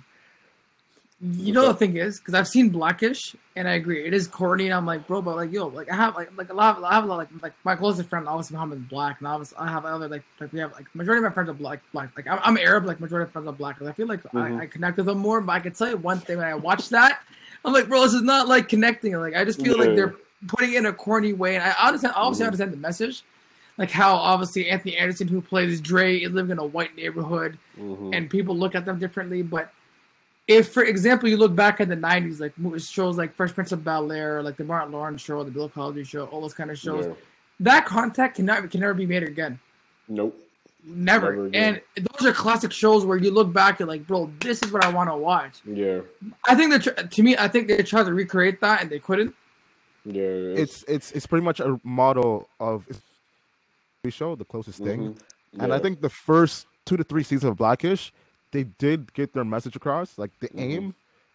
[1.20, 4.66] You know the thing is, because I've seen Blackish, and I agree, it is corny.
[4.66, 6.94] And I'm like, bro, but like, yo, like I have like like a lot, I
[6.94, 9.66] have a lot like like my closest friend, obviously Muhammad is black, and obviously I
[9.68, 12.10] have other like like we have like majority of my friends are black, black.
[12.16, 13.80] Like I'm, I'm Arab, like majority of my friends are black.
[13.80, 14.58] And I feel like Mhm.
[14.60, 15.40] I, I connect with them more.
[15.40, 17.20] But I can tell you one thing when I watch that,
[17.64, 19.12] I'm like, bro, this is not like connecting.
[19.18, 19.84] Like I just feel Yeah.
[19.86, 20.14] like they're
[20.46, 22.48] putting it in a corny way, and I understand, obviously, I Mhm.
[22.52, 23.24] understand the message.
[23.78, 28.14] Like how obviously Anthony Anderson, who plays Dre, is living in a white neighborhood, Mhm.
[28.14, 29.40] and people look at them differently.
[29.42, 29.72] But
[30.48, 33.84] if, for example, you look back in the '90s, like shows like Fresh Prince of
[33.84, 36.78] Bel Air, like the Martin Lawrence show, the Bill Cosby show, all those kind of
[36.78, 37.12] shows, Yeah.
[37.60, 39.60] that contact cannot can never be made again.
[40.08, 40.36] Nope.
[40.84, 41.32] Never.
[41.48, 44.72] Never and those are classic shows where you look back and like, bro, this is
[44.72, 45.58] what I want to watch.
[45.64, 46.00] Yeah.
[46.48, 49.34] I think that to me, I think they tried to recreate that and they couldn't.
[50.04, 50.22] Yeah.
[50.22, 52.86] It's it's it's pretty much a model of
[54.08, 55.00] we show the closest thing.
[55.14, 55.62] Mhm.
[55.62, 58.12] And I think the first two to three seasons of Blackish,
[58.52, 60.60] they did get their message across, like the Mhm.
[60.60, 60.94] aim.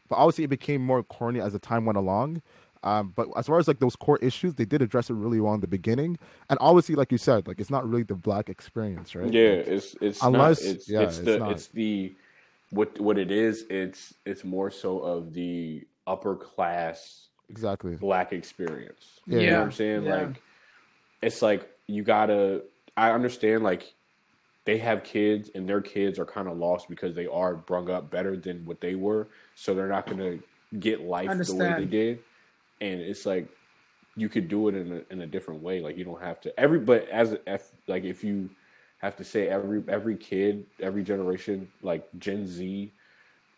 [0.09, 2.41] But obviously, it became more corny as the time went along.
[2.83, 5.53] Um, but as far as like those core issues, they did address it really well
[5.53, 6.17] in the beginning.
[6.49, 9.31] And obviously, like you said, like it's not really the black experience, right?
[9.31, 9.41] Yeah,
[9.75, 11.51] it's it's Unless- not, it's yeah, it's it's the not.
[11.53, 12.13] it's the
[12.71, 13.65] what what it is.
[13.69, 17.95] It's it's more so of the upper class exactly.
[17.95, 19.21] black experience.
[19.25, 19.39] Yeah.
[19.39, 20.03] You know what I'm saying?
[20.03, 20.15] yeah.
[20.15, 20.41] Like
[21.21, 22.63] it's like you gotta
[22.95, 23.93] I understand like
[24.65, 28.09] they have kids and their kids are kind of lost because they are brung up
[28.09, 29.27] better than what they were.
[29.55, 30.37] So they're not gonna
[30.79, 32.19] get life the way they did.
[32.81, 33.47] And it's like
[34.15, 35.81] you could do it in a in a different way.
[35.81, 38.49] Like you don't have to every but as if like if you
[38.99, 42.93] have to say every every kid, every generation, like Gen Z,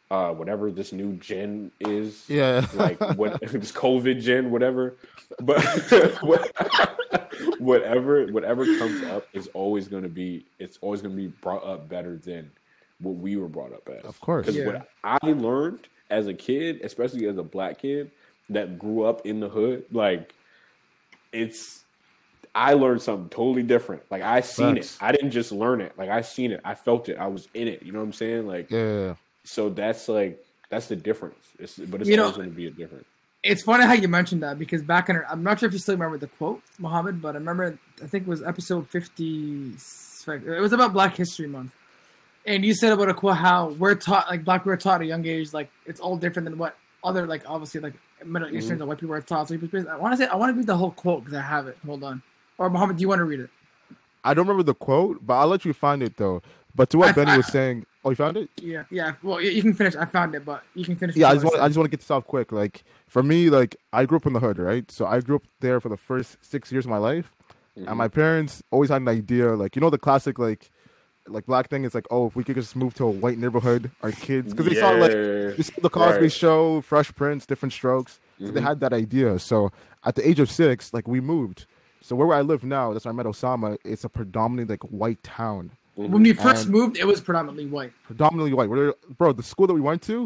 [0.10, 2.66] uh, whatever this new gen is, Yeah.
[2.74, 4.96] like what this COVID gen, whatever.
[5.40, 5.62] But
[6.22, 6.52] what-
[7.60, 11.64] whatever whatever comes up is always going to be it's always going to be brought
[11.66, 12.52] up better than
[13.00, 14.04] what we were brought up as.
[14.06, 14.46] Of course.
[14.46, 14.66] because Yeah.
[14.68, 18.12] what I learned as a kid, especially as a black kid
[18.50, 20.34] that grew up in the hood, like
[21.32, 21.82] it's.
[22.58, 24.04] I learned something totally different.
[24.10, 24.96] Like I seen Facts.
[24.96, 25.04] it.
[25.04, 25.92] I didn't just learn it.
[25.98, 26.62] Like I seen it.
[26.64, 27.18] I felt it.
[27.18, 27.84] I was in it.
[27.84, 28.48] You know what I'm saying?
[28.48, 29.16] Like yeah.
[29.44, 31.36] so that's like that's the difference.
[31.60, 33.06] It's, but it's You know- always going to be a different.
[33.48, 35.94] It's funny how you mentioned that because back in, I'm not sure if you still
[35.96, 39.74] remember the quote, Mohammed, but I remember, I think it was episode 50,
[40.28, 41.72] it was about Black History Month.
[42.48, 45.06] And you said about a quote how we're taught, like black, we're taught at a
[45.06, 47.94] young age, like it's all different than what other, like obviously, like
[48.26, 48.58] Middle Mm-hmm.
[48.58, 49.48] Easterns and white people are taught.
[49.48, 51.68] So I want to say, I want to read the whole quote because I have
[51.68, 51.78] it.
[51.86, 52.24] Hold on.
[52.58, 53.50] Or Mohammed, do you want to read it?
[54.24, 56.42] I don't remember the quote, but I'll let you find it though.
[56.74, 58.50] But to what I- Benny I- was saying, oh, you found it?
[58.62, 59.16] Yeah, yeah.
[59.24, 59.96] Well, you, you can finish.
[59.96, 61.16] I found it, but you can finish.
[61.18, 62.52] yeah, I just want I just want to get this off quick.
[62.54, 64.90] Like for me, like I grew up in the hood, right?
[64.90, 67.32] So I grew up there for the first six years of my life,
[67.78, 67.90] Mm-hmm.
[67.90, 70.70] and my parents always had an idea, like you know the classic like
[71.28, 73.92] like black thing is like, oh, if we could just move to a white neighborhood,
[74.02, 76.32] our kids, because they saw like they saw the Cosby Right.
[76.32, 78.20] Show, Fresh Prince, Diff'rent Strokes.
[78.40, 79.40] So they had that idea.
[79.40, 79.72] So
[80.06, 81.66] at the age of six, like we moved.
[82.02, 83.78] So where I live now, that's where I met Osama.
[83.84, 87.94] It's a predominantly like white town, When we first And- moved, it was predominantly white.
[88.04, 88.70] predominantly white.
[88.70, 90.26] We're, bro, the school that we went to,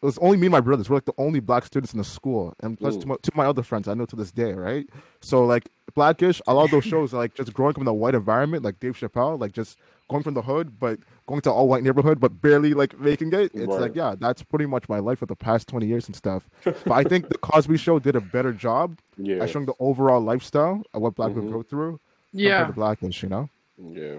[0.00, 0.88] it was only me and my brothers.
[0.88, 3.00] We're like the only black students in the school, and plus Ooh.
[3.00, 4.86] to my, my other friends I know to this day, right?
[5.20, 7.92] So like Blackish, a lot of those shows are like just growing up in a
[7.92, 9.76] white environment, like Dave Chappelle, like just
[10.08, 13.50] going from the hood, but going to all white neighborhood, but barely like making it.
[13.52, 13.80] It's Right.
[13.80, 16.48] like yeah, that's pretty much my life for the past twenty years and stuff.
[16.64, 20.20] but I think the Cosby Show did a better job Yeah, at showing the overall
[20.22, 21.34] lifestyle of what black Mhm.
[21.42, 22.00] people go through
[22.32, 22.58] Yeah.
[22.60, 23.22] compared to Blackish.
[23.24, 23.48] You know?
[23.78, 24.14] yeah.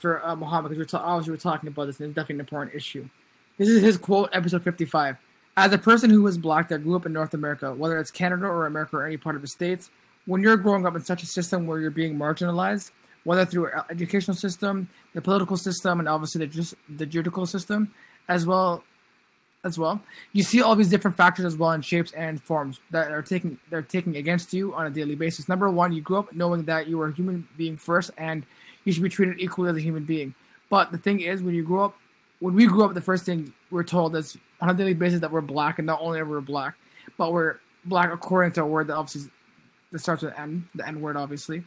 [0.00, 2.40] For uh, Muhammad, because we're ta- obviously we're talking about this, and it's definitely an
[2.40, 3.08] important issue.
[3.58, 5.16] This is his quote, episode 55.
[5.56, 8.44] As a person who was black that grew up in North America, whether it's Canada
[8.44, 9.90] or America or any part of the States,
[10.26, 12.90] when you're growing up in such a system where you're being marginalized,
[13.24, 17.92] whether through educational system, the political system, and obviously the, just, the judicial system,
[18.28, 18.84] as well
[19.64, 20.00] as well,
[20.32, 23.58] you see all these different factors as well in shapes and forms that are taking
[23.70, 25.48] they're taking against you on a daily basis.
[25.48, 28.46] Number one, you grew up knowing that you were a human being first, and
[28.86, 30.34] you should be treated equally as a human being.
[30.70, 31.98] But the thing is, when you grow up,
[32.40, 35.30] when we grew up, the first thing we're told is on a daily basis that
[35.30, 36.74] we're black, and not only are we black,
[37.18, 39.30] but we're black according to a word that obviously
[39.90, 41.64] that starts with N, the N word, obviously,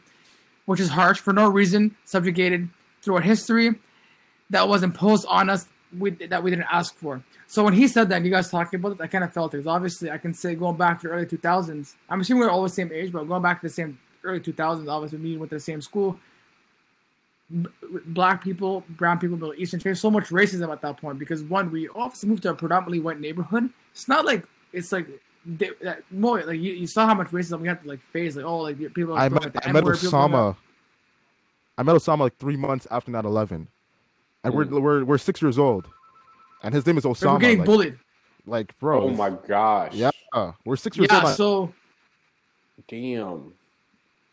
[0.66, 2.68] which is harsh for no reason, subjugated
[3.02, 3.74] throughout history,
[4.50, 5.66] that was imposed on us
[5.98, 7.22] we, that we didn't ask for.
[7.46, 9.52] So when he said that, and you guys talking about it, I kind of felt
[9.54, 9.58] it.
[9.58, 12.62] Because obviously, I can say going back to the early 2000s, I'm assuming we're all
[12.62, 15.56] the same age, but going back to the same early 2000s, obviously, me went to
[15.56, 16.18] the same school.
[17.52, 17.68] B-
[18.06, 21.70] black people, brown people, Middle Eastern, there's so much racism at that point because one,
[21.70, 23.68] we obviously moved to a predominantly white neighborhood.
[23.92, 25.08] It's not like it's like
[25.44, 28.36] they, that, more like you, you saw how much racism we had to like face,
[28.36, 29.14] like oh, like people.
[29.14, 30.56] are I met out the I met N-word, people throwing out- Osama.
[31.78, 33.50] I met Osama like three months after 9-11.
[33.50, 33.66] and
[34.44, 34.54] Mm.
[34.54, 35.86] we're we're we're six years old.
[36.62, 37.08] and his name is Osama.
[37.08, 37.40] We're Osama.
[37.40, 37.98] getting like, bullied.
[38.46, 39.02] like, bro.
[39.04, 39.92] Oh my gosh.
[39.94, 40.10] Yeah,
[40.64, 41.34] we're six years Yeah, old.
[41.34, 41.72] so
[42.88, 43.52] Damn.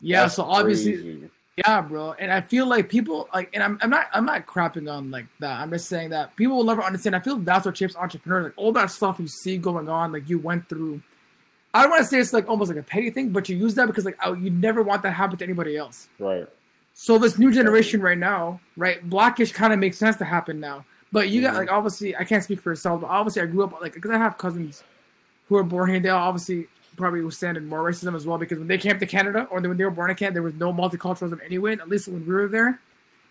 [0.01, 1.29] yeah, That's so obviously crazy.
[1.57, 2.13] Yeah, bro.
[2.13, 5.25] And I feel like people like, and I'm, I'm not, I'm not crapping on like
[5.39, 5.59] that.
[5.59, 7.15] I'm just saying that people will never understand.
[7.15, 8.43] I feel that's what shapes entrepreneurs.
[8.45, 11.01] Like all that stuff you see going on, like you went through.
[11.73, 13.73] I don't want to say it's like almost like a petty thing, but you use
[13.75, 16.07] that because like oh, you never want that to happen to anybody else.
[16.19, 16.47] right.
[16.99, 19.07] So this new generation right now, right?
[19.07, 20.83] Blackish kind of makes sense to happen now.
[21.11, 21.57] But you got Mhm.
[21.57, 24.17] like obviously I can't speak for yourself, but obviously I grew up like because I
[24.17, 24.83] have cousins
[25.47, 25.99] who are born here.
[25.99, 29.61] They obviously probably withstanded more racism as well because when they came to Canada or
[29.61, 31.73] when they were born in Canada, there was no multiculturalism anyway.
[31.73, 32.79] At least when we were there,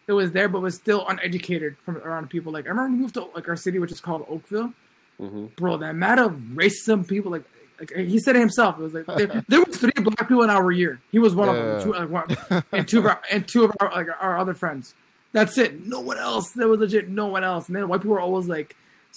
[0.07, 2.53] it was there, but was still uneducated from around people.
[2.53, 4.73] Like I remember we moved to like our city, which is called Oakville.
[5.19, 7.45] hmm Bro, the amount of racism people like.
[7.79, 10.49] Like he said it himself, it was like there, there was three black people in
[10.49, 10.99] our year.
[11.13, 11.55] He was one Yeah.
[11.63, 11.83] of them.
[11.85, 12.09] Two, like,
[12.49, 14.95] one, and two of our and two of our like our other friends.
[15.33, 15.87] That's it.
[15.87, 16.53] No one else.
[16.53, 17.67] There was legit no one else.
[17.67, 18.75] And then white people were always like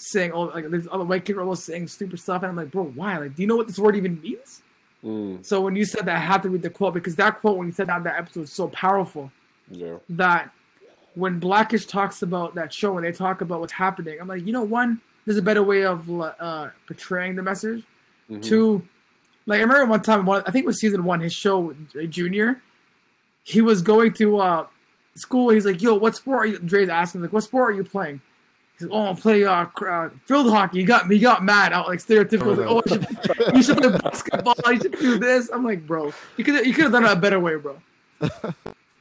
[0.08, 2.70] saying, "Oh, like these other white kids were always saying stupid stuff." And I'm like,
[2.70, 3.18] "Bro, why?
[3.18, 4.62] Like, do you know what this word even means?"
[5.04, 7.56] Mm, So when you said that, I had to read the quote because that quote
[7.56, 9.32] when you said that that episode was so powerful
[9.70, 9.96] yeah.
[10.10, 10.50] that
[11.14, 14.52] when Blackish talks about that show and they talk about what's happening, I'm like, you
[14.52, 17.82] know, one, there's a better way of uh, portraying the message.
[18.30, 18.42] Mhm.
[18.42, 18.86] Two,
[19.46, 22.02] like I remember one time, one I think it was season one, his show uh,
[22.04, 22.60] Junior,
[23.42, 24.66] he was going to uh,
[25.14, 25.48] school.
[25.48, 28.20] He's like, "Yo, what sport are you?" Dre's asking, like, "What sport are you playing?"
[28.80, 31.72] He's "Oh, I play uh, uh, field hockey." He got me, he got mad.
[31.72, 32.56] out like stereotypical.
[32.56, 34.54] Like, oh, you should, you should play basketball.
[34.66, 35.48] You should do this.
[35.50, 37.76] I'm like, bro, you could you could have done it a better way, bro.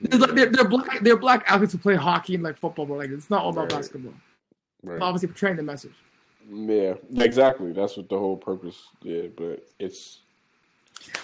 [0.02, 2.98] There's like, they're, they're black they're black athletes who play hockey and like football, bro.
[2.98, 3.82] Like it's not all about Right.
[3.82, 4.14] basketball.
[4.84, 5.02] Right.
[5.02, 5.94] Obviously, portraying the message.
[6.52, 7.74] Yeah, exactly.
[7.74, 8.82] That's what the whole purpose.
[9.04, 10.20] Yeah, but it's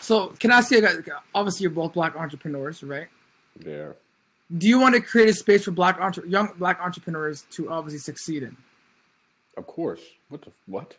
[0.01, 0.97] So, can I say, you guys?
[1.33, 3.07] Obviously, you're both black entrepreneurs, right?
[3.65, 3.89] yeah.
[4.55, 7.99] Do you want to create a space for black entre- young black entrepreneurs to obviously
[7.99, 8.55] succeed in?
[9.57, 10.01] Of course.
[10.29, 10.95] What the what?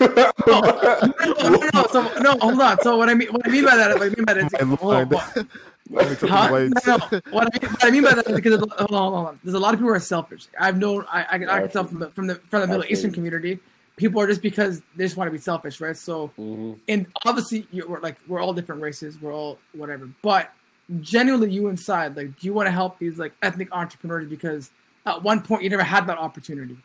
[0.00, 2.80] No, no, no, so, no, hold on.
[2.82, 4.54] So what I mean, what I mean by that, what I mean by that, is,
[4.60, 5.48] And hold hold on.
[5.90, 6.48] Let me tell you Huh?
[6.50, 7.20] No, no.
[7.30, 9.40] What I mean, what I mean by that is because hold on, hold on.
[9.44, 10.46] There's a lot of people who are selfish.
[10.58, 12.84] I've known, I, I, can- I can tell from the from the from the Middle
[12.88, 13.58] Eastern community,
[13.96, 15.96] people are just because they just want to be selfish, right?
[15.96, 20.08] So, hmm and obviously, you're we're like we're all different races, we're all whatever.
[20.22, 20.52] But
[21.00, 24.70] genuinely, you inside, like, do you want to help these like ethnic entrepreneurs because
[25.06, 26.76] at one point you never had that opportunity?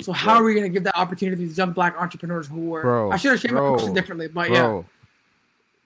[0.00, 0.40] So how Right.
[0.40, 2.82] are we going to give that opportunity to these young black entrepreneurs who were?
[2.82, 4.82] Bro, I should have shaped my question differently, but yeah.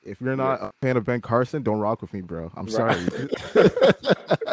[0.04, 2.50] If you're not a fan of Ben Carson, don't rock with me, bro.
[2.56, 2.72] I'm Right.
[2.74, 3.28] sorry.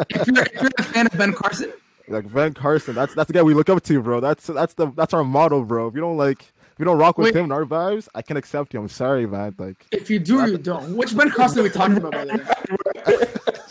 [0.10, 1.72] If you're, if you're a fan of Ben Carson,
[2.10, 4.20] like Ben Carson, that's that's the guy we look up to, bro.
[4.20, 5.88] That's that's the that's our model, bro.
[5.88, 7.36] If you don't like, if you don't rock with Wait.
[7.36, 8.80] him and our vibes, I can accept you.
[8.80, 9.56] I'm sorry, man.
[9.58, 10.96] Like, if you do, you don't.
[10.98, 13.26] Which Ben Carson are we talking about, by the way?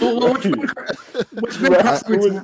[0.00, 0.58] Well, well, which Ben,
[1.40, 1.80] which ben Right.
[1.82, 2.40] Carson are we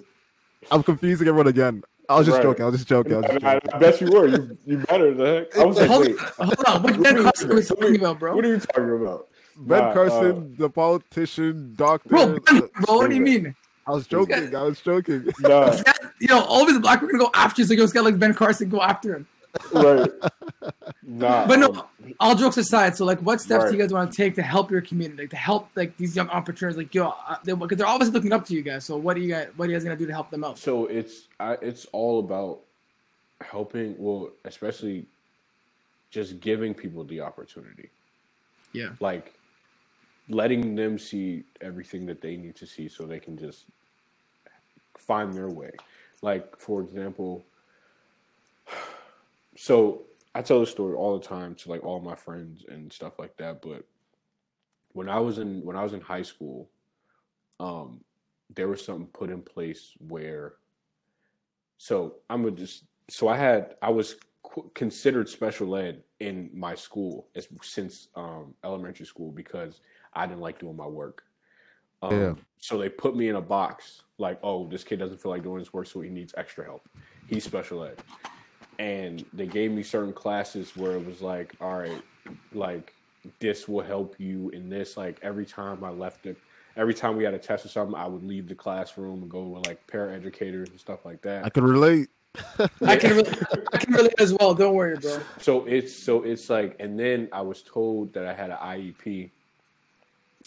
[0.70, 1.82] I'm confusing everyone again.
[2.09, 2.42] I was just Right.
[2.44, 2.64] joking.
[2.64, 3.14] I was just joking.
[3.14, 3.70] I was just I, joking.
[3.74, 4.26] I bet you were.
[4.28, 5.59] You you better the heck.
[5.59, 6.18] I was like, Hold, wait.
[6.18, 8.36] hold on, which Ben Carson are we talking about, bro?
[8.36, 9.26] What are you talking about?
[9.56, 12.09] Ben Nah, Carson, the politician, doctor.
[12.11, 13.54] Bro, Ben, bro, what do you mean?
[13.86, 14.54] I was joking.
[14.54, 15.28] I was joking.
[15.44, 17.66] Uh, nah, This guy- You know, all these black people are gonna go after you,
[17.66, 19.26] so you just got like Ben Carson go after him.
[19.72, 20.11] Right.
[21.11, 21.46] Nah.
[21.46, 24.16] But no, um, all jokes aside, so like, what steps do you guys want to
[24.16, 27.36] take to help your community, like to help like these young entrepreneurs, like yo, uh,
[27.44, 28.84] they, because they're obviously looking up to you guys.
[28.84, 30.59] So what do you guys, what are you guys gonna do to help them out?
[30.59, 32.61] So it's I, it's all about
[33.40, 33.94] helping.
[33.96, 35.07] Well, especially
[36.11, 37.88] just giving people the opportunity,
[38.74, 39.32] Yeah, like
[40.28, 43.64] letting them see everything that they need to see, so they can just
[44.99, 45.70] find their way.
[46.20, 47.46] Like for example,
[49.61, 50.04] so
[50.36, 53.36] I tell this story all the time to like all my friends and stuff like
[53.38, 53.61] that.
[53.61, 53.84] But
[54.92, 56.70] when I was in when I was in high school,
[57.59, 58.00] um,
[58.54, 60.54] there was something put in place where.
[61.76, 64.14] So I'm gonna just so I had I was
[64.74, 69.80] considered special ed in my school as, since um, elementary school because
[70.14, 71.24] I didn't like doing my work.
[72.00, 72.34] Um, Yeah.
[72.59, 75.59] So they put me in a box like, oh, this kid doesn't feel like doing
[75.59, 76.88] his work, so he needs extra help.
[77.28, 77.98] He's special ed,
[78.79, 82.03] and they gave me certain classes where it was like, all right,
[82.53, 82.95] like
[83.41, 84.97] this will help you in this.
[84.97, 86.37] Like every time I left it,
[86.76, 89.43] every time we had a test or something, I would leave the classroom and go
[89.43, 91.45] with like paraeducators and stuff like that.
[91.45, 92.09] I could relate.
[92.85, 94.55] I can, relate, I can relate as well.
[94.55, 95.18] Don't worry, bro.
[95.41, 99.31] So it's so it's like, and then I was told that I had an IEP,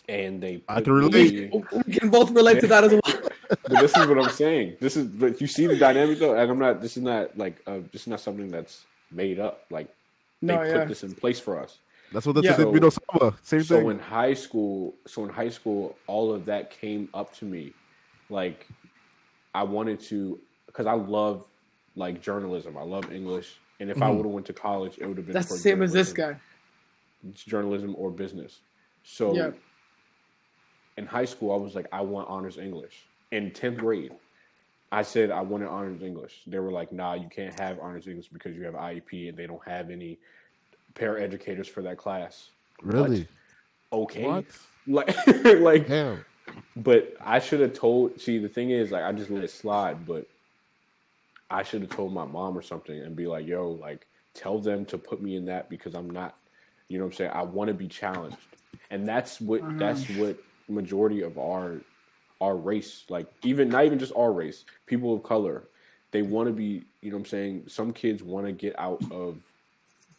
[0.07, 0.61] and they.
[0.69, 1.51] I can relate.
[1.51, 3.20] me- We can both relate to that as well.
[3.67, 4.77] But this is what I'm saying.
[4.79, 6.81] This is, but you see the dynamic though, and I'm not.
[6.81, 9.65] This is not like, uh, this is not something that's made up.
[9.69, 9.89] Like
[10.41, 10.85] they No, put yeah.
[10.85, 11.79] this in place for us.
[12.11, 12.59] That's what this Yeah.
[12.59, 12.65] is.
[12.65, 12.89] We know
[13.43, 13.91] Same So thing.
[13.91, 17.73] in high school, so in high school, all of that came up to me.
[18.29, 18.67] Like
[19.53, 21.45] I wanted to, because I love
[21.95, 22.77] like journalism.
[22.77, 24.17] I love English, and if I Mhm.
[24.17, 26.37] would have went to college, it would have been That's the same as this guy.
[27.27, 28.61] It's journalism or business.
[29.03, 29.51] So Yeah.
[30.97, 33.07] in high school, I was like, I want honors English.
[33.31, 34.13] In tenth grade,
[34.91, 36.41] I said I wanted honors English.
[36.47, 39.47] They were like, Nah, you can't have honors English because you have IEP, and they
[39.47, 40.19] don't have any
[40.95, 42.49] paraeducators for that class.
[42.81, 43.27] Really?
[43.93, 44.45] Okay, What?
[44.87, 45.15] like,
[45.45, 46.25] like Damn.
[46.75, 48.19] but I should have told.
[48.21, 50.05] See, the thing is, like, I just let it slide.
[50.05, 50.27] But
[51.49, 54.85] I should have told my mom or something and be like, "Yo, like, tell them
[54.87, 56.35] to put me in that because I'm not.
[56.89, 57.31] You know what I'm saying?
[57.33, 58.37] I want to be challenged,
[58.91, 59.73] and that's what Uh-huh.
[59.77, 60.37] that's what
[60.69, 61.81] majority of our
[62.41, 65.63] our race, like, even not even just our race, people of color,
[66.11, 66.83] they want to be.
[67.01, 67.63] You know what I'm saying?
[67.67, 69.37] Some kids want to get out of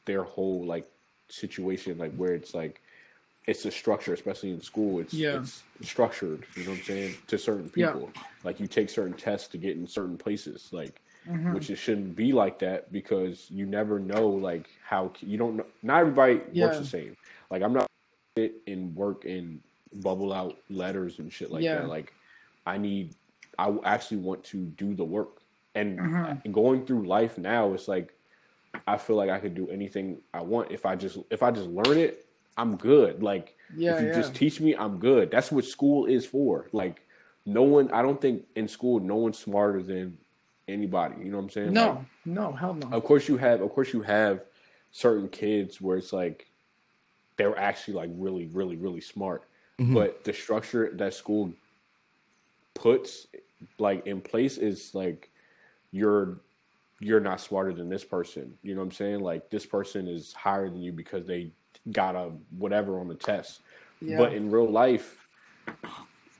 [0.04, 0.88] their whole like
[1.28, 2.80] situation, like where it's like
[3.46, 5.00] it's a structure, especially in school.
[5.00, 5.36] It's Yeah.
[5.36, 6.46] it's structured.
[6.56, 7.92] You know what I'm saying to certain Yeah.
[7.92, 8.10] people.
[8.44, 11.52] Like you take certain tests to get in certain places, like Mhm.
[11.52, 15.66] which it shouldn't be like that because you never know like how you don't know.
[15.82, 16.66] Not everybody Yeah.
[16.66, 17.16] works the same.
[17.50, 17.86] Like I'm not
[18.36, 19.60] sit and work and
[19.94, 21.80] bubble out letters and shit like Yeah.
[21.80, 21.88] that.
[21.88, 22.12] Like
[22.66, 23.14] I need,
[23.58, 25.40] I actually want to do the work.
[25.74, 26.52] And Mhm.
[26.52, 28.14] going through life now, it's like
[28.86, 31.68] I feel like I could do anything I want if I just if I just
[31.68, 32.26] learn it.
[32.56, 33.22] I'm good.
[33.22, 34.12] Like Yeah, if you yeah.
[34.12, 35.30] just teach me, I'm good.
[35.30, 36.68] That's what school is for.
[36.72, 37.06] Like
[37.46, 40.18] no one, I don't think in school no one's smarter than
[40.68, 41.16] anybody.
[41.24, 41.66] You know what I'm saying?
[41.74, 42.88] Like, No, no, hell no.
[42.92, 44.44] of course you have of course you have
[44.90, 46.46] certain kids where it's like
[47.36, 49.44] they're actually like really really really smart
[49.80, 49.94] Mhm.
[49.94, 51.52] but the structure that school
[52.74, 53.26] puts
[53.78, 55.30] like in place is like
[55.92, 56.38] you're
[57.00, 60.32] you're not smarter than this person you know what i'm saying like this person is
[60.32, 61.50] higher than you because they
[61.90, 63.60] got a whatever on the test
[64.00, 64.18] Yeah.
[64.18, 65.18] but in real life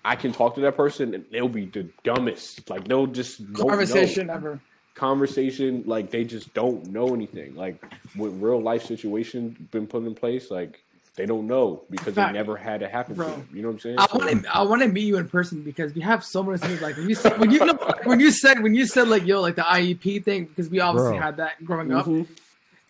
[0.04, 4.30] i can talk to that person and they'll be the dumbest like they'll just Conversation
[4.30, 4.60] ever.
[4.94, 7.82] conversation like they just don't know anything like
[8.16, 10.82] with real life situation been put in place like
[11.16, 12.32] they don't know because Fact.
[12.32, 13.26] they never had it happen Bro.
[13.26, 15.04] to them you know what i'm saying I So- want to I want to meet
[15.04, 17.64] you in person because we have so many things like when you said when you
[17.64, 20.80] know, when you said when you said like yo like the IEP thing because we
[20.80, 21.20] obviously Bro.
[21.20, 22.26] had that growing up Mhm.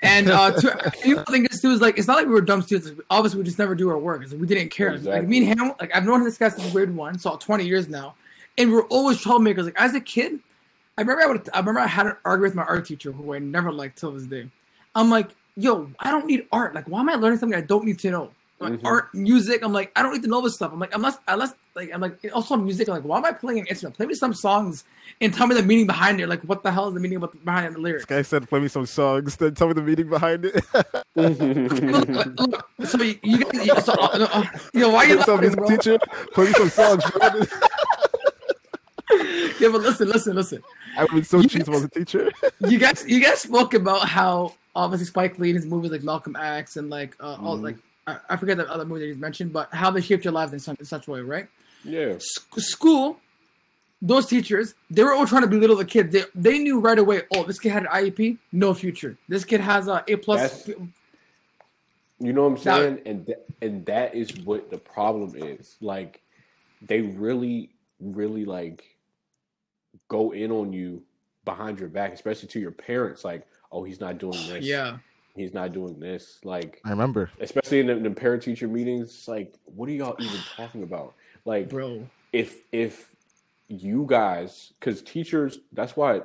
[0.02, 2.32] and uh to, you know, the thing is too is like it's not like we
[2.32, 4.70] were dumb students like, obviously we just never do our work It's like, we didn't
[4.70, 5.26] care like Exactly.
[5.28, 8.14] me and him like I've known this guy since grade one so 20 years now
[8.56, 10.38] and we are always troublemakers like as a kid
[10.96, 13.34] I remember I would I remember I had an argument with my art teacher who
[13.34, 14.48] I never liked till this day
[14.94, 17.84] I'm like yo I don't need art like why am I learning something I don't
[17.84, 18.30] need to know
[18.60, 18.84] like Mhm.
[18.84, 19.64] art, music.
[19.64, 20.72] I'm like, I don't need to know this stuff.
[20.72, 22.86] I'm like, unless, unless, like, I'm like, also music.
[22.88, 23.96] I'm like, why am I playing an instrument?
[23.96, 24.84] Play me some songs
[25.20, 26.28] and tell me the meaning behind it.
[26.28, 28.04] Like, what the hell is the meaning of what, behind the lyrics?
[28.06, 30.64] This guy said, "Play me some songs." Then tell me the meaning behind it.
[32.86, 34.44] So you, you guys, you, so, uh, uh,
[34.74, 35.66] yo, why are you What's laughing, bro?
[35.68, 35.98] teacher?
[36.32, 37.02] Play me some songs.
[39.60, 40.62] Yeah, but listen, listen, listen.
[40.96, 42.30] I've been so You cheesy guys- as a teacher.
[42.60, 46.36] You guys, you guys spoke about how obviously Spike Lee in his movies like Malcolm
[46.36, 47.62] X and like uh, all Mhm.
[47.62, 50.32] like I, I forget the other movie that he's mentioned, but how they shaped your
[50.32, 51.48] lives in, some, in such a way, right?
[51.84, 53.18] yeah sc- school,
[54.00, 56.12] those teachers, they were all trying to belittle the kids.
[56.12, 57.22] They they knew right away.
[57.34, 59.16] Oh, this kid had an IEP, no future.
[59.28, 60.68] This kid has a A plus.
[62.18, 63.00] You know what I'm saying?
[63.04, 65.76] and th- and that is what the problem is.
[65.80, 66.20] Like
[66.80, 67.70] they really,
[68.00, 68.84] really like
[70.08, 71.02] go in on you
[71.44, 73.24] behind your back, especially to your parents.
[73.24, 74.64] Like, oh, he's not doing this.
[74.64, 74.98] Yeah,
[75.34, 76.38] he's not doing this.
[76.44, 77.30] Like, I remember.
[77.40, 79.08] especially in the, the parent teacher meetings.
[79.10, 81.14] it's Like, what are y'all even talking about?
[81.44, 82.06] Like, bro.
[82.32, 83.14] if if
[83.68, 86.20] you guys because teachers that's why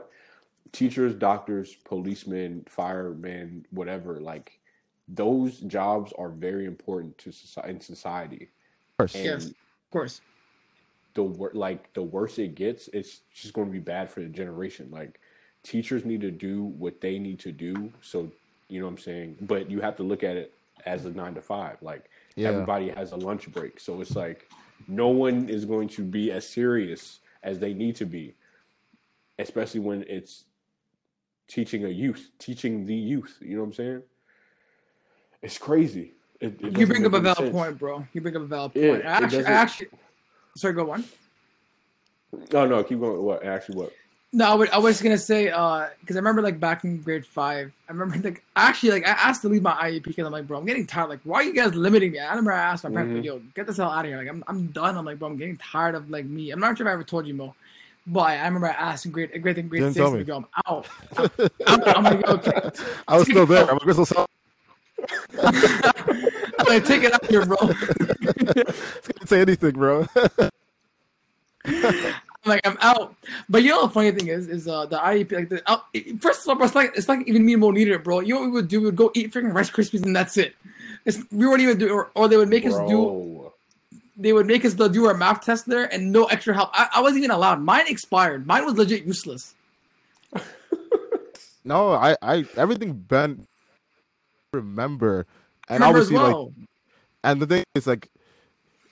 [0.73, 4.59] teachers doctors policemen firemen whatever like
[5.07, 8.49] those jobs are very important to society in society
[8.91, 9.15] Of course.
[9.15, 9.45] and Yes.
[9.45, 9.53] Of
[9.91, 10.21] course.
[11.13, 14.27] the wor- like the worse it gets it's just going to be bad for the
[14.27, 15.21] generation like
[15.63, 18.29] teachers need to do what they need to do so
[18.69, 20.53] you know what i'm saying but you have to look at it
[20.85, 22.49] as a nine to five like Yeah.
[22.49, 24.49] everybody has a lunch break so it's like
[24.87, 28.35] no one is going to be as serious as they need to be
[29.39, 30.45] especially when it's
[31.47, 34.01] teaching a youth teaching the youth you know what i'm saying
[35.41, 37.51] it's crazy It- it You bring up a valid sense.
[37.51, 38.05] point, bro.
[38.13, 38.85] You bring up a valid point.
[39.05, 39.87] I it actually, actually,
[40.55, 41.03] sorry, go on.
[42.53, 43.91] oh no keep going what actually what
[44.37, 47.25] No, I, would, I was gonna say uh because I remember like back in grade
[47.25, 50.45] five, I remember like actually like I asked to leave my IEP because I'm like,
[50.45, 51.09] bro, I'm getting tired.
[51.09, 52.19] Like, why are you guys limiting me?
[52.19, 54.17] I remember I asked my parents, like, yo, get this hell out of here.
[54.19, 54.95] Like, I'm I'm done.
[54.95, 56.51] I'm like, bro, I'm getting tired of like me.
[56.51, 57.55] I'm not sure if I ever told you, Mo,
[58.05, 60.87] but I remember I asked in grade grade grade Didn't six, like, yo, I'm out.
[61.17, 61.31] I'm,
[61.65, 62.69] I'm, I'm like, okay.
[63.07, 63.63] I was still there.
[63.63, 64.27] I'm like, "Where's songs?"
[65.41, 67.57] I'm like, take it out here, bro.
[67.57, 70.05] Can't say anything, bro.
[72.47, 73.15] I'm like I'm out.
[73.49, 75.79] But you know the funny thing is, is uh the IEP like the uh,
[76.19, 78.21] first of all, bro, it's like it's like even me and Mo needed it, bro.
[78.21, 78.79] You know what we would do?
[78.79, 80.55] We would go eat freaking Rice Krispies and that's it.
[81.05, 83.51] It's, we wouldn't even do, or, or they would make us do.
[84.17, 86.71] They would make us do our math test there, and no extra help.
[86.73, 87.61] I, I wasn't even allowed.
[87.61, 88.47] Mine expired.
[88.47, 89.53] Mine was legit useless.
[91.67, 93.45] No, I, I everything Ben
[94.53, 95.27] remember,
[95.67, 96.47] and Remember as obviously like,
[97.25, 98.09] and the thing is like,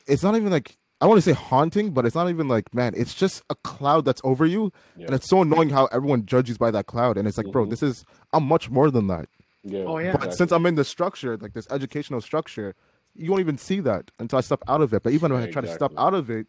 [0.05, 2.93] it's not even like I want to say haunting, but it's not even like man,
[2.95, 5.07] it's just a cloud that's over you, Yeah.
[5.07, 7.69] and it's so annoying how everyone judges by that cloud, and it's like, bro, Mhm.
[7.69, 9.27] this is I'm much more than that.
[9.63, 9.83] Yeah.
[9.85, 10.15] Oh, yeah.
[10.15, 12.75] But since I'm in the structure, like this educational structure,
[13.15, 15.03] you won't even see that until I step out of it.
[15.03, 16.47] But even when I try to step out of it,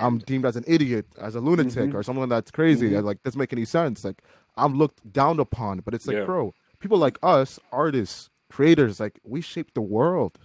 [0.00, 1.94] I'm deemed as an idiot, as a lunatic, Mhm.
[1.94, 2.90] or someone that's crazy.
[2.90, 3.04] Mhm.
[3.04, 4.04] Like doesn't make any sense.
[4.04, 4.22] Like
[4.56, 5.80] I'm looked down upon.
[5.80, 6.24] But it's like, Yeah.
[6.24, 10.38] bro, people like us, artists, creators, like we shape the world.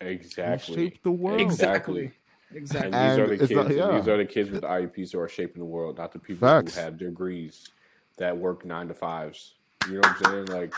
[0.00, 0.76] exactly.
[0.76, 1.40] We shape the world.
[1.40, 2.12] exactly,
[2.50, 2.90] And exactly.
[2.90, 3.50] these And are the kids.
[3.50, 3.98] not- yeah.
[3.98, 6.74] These are the kids with IEPs who are shaping the world, not the people Facts.
[6.76, 7.68] who have degrees
[8.16, 9.54] that work nine to fives.
[9.86, 10.46] You know what I'm saying?
[10.46, 10.74] Like,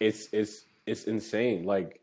[0.00, 1.64] it's it's it's insane.
[1.64, 2.00] Like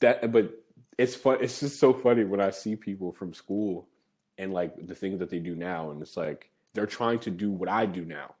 [0.00, 0.52] that, but
[0.98, 1.38] it's fun.
[1.40, 3.88] It's just so funny when I see people from school
[4.38, 7.50] and like the things that they do now, and it's like they're trying to do
[7.50, 8.34] what I do now.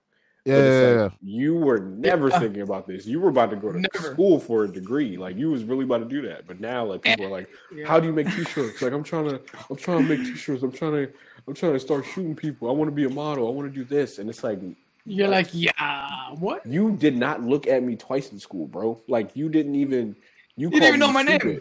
[0.46, 2.38] But Yeah, it's yeah, You were never Yeah.
[2.38, 3.04] thinking about this.
[3.04, 4.12] You were about to go to Never.
[4.12, 5.16] school for a degree.
[5.16, 6.46] Like you was really about to do that.
[6.46, 7.86] But now, like people are like, Yeah.
[7.88, 10.62] "How do you make t-shirts?" Like I'm trying to, I'm trying to make t-shirts.
[10.62, 11.12] I'm trying to,
[11.48, 12.68] I'm trying to start shooting people.
[12.68, 13.48] I want to be a model.
[13.48, 14.18] I want to do this.
[14.18, 14.60] And it's like,
[15.04, 16.64] You're like, yeah, what?
[16.64, 19.00] you did not look at me twice in school, bro.
[19.08, 20.14] Like you didn't even,
[20.56, 21.60] you, didn't even know me my name.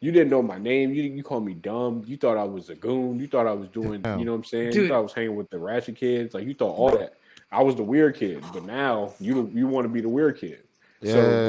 [0.00, 0.94] You didn't know my name.
[0.94, 2.04] You you called me dumb.
[2.06, 3.18] You thought I was a goon.
[3.18, 4.20] You thought I was doing, Damn.
[4.20, 4.70] you know what I'm saying?
[4.70, 4.82] Dude.
[4.82, 6.34] You thought I was hanging with the ratchet kids.
[6.34, 7.14] Like you thought all that.
[7.50, 10.62] I was the weird kid, but now you you want to be the weird kid.
[11.00, 11.12] yeah.
[11.12, 11.40] So,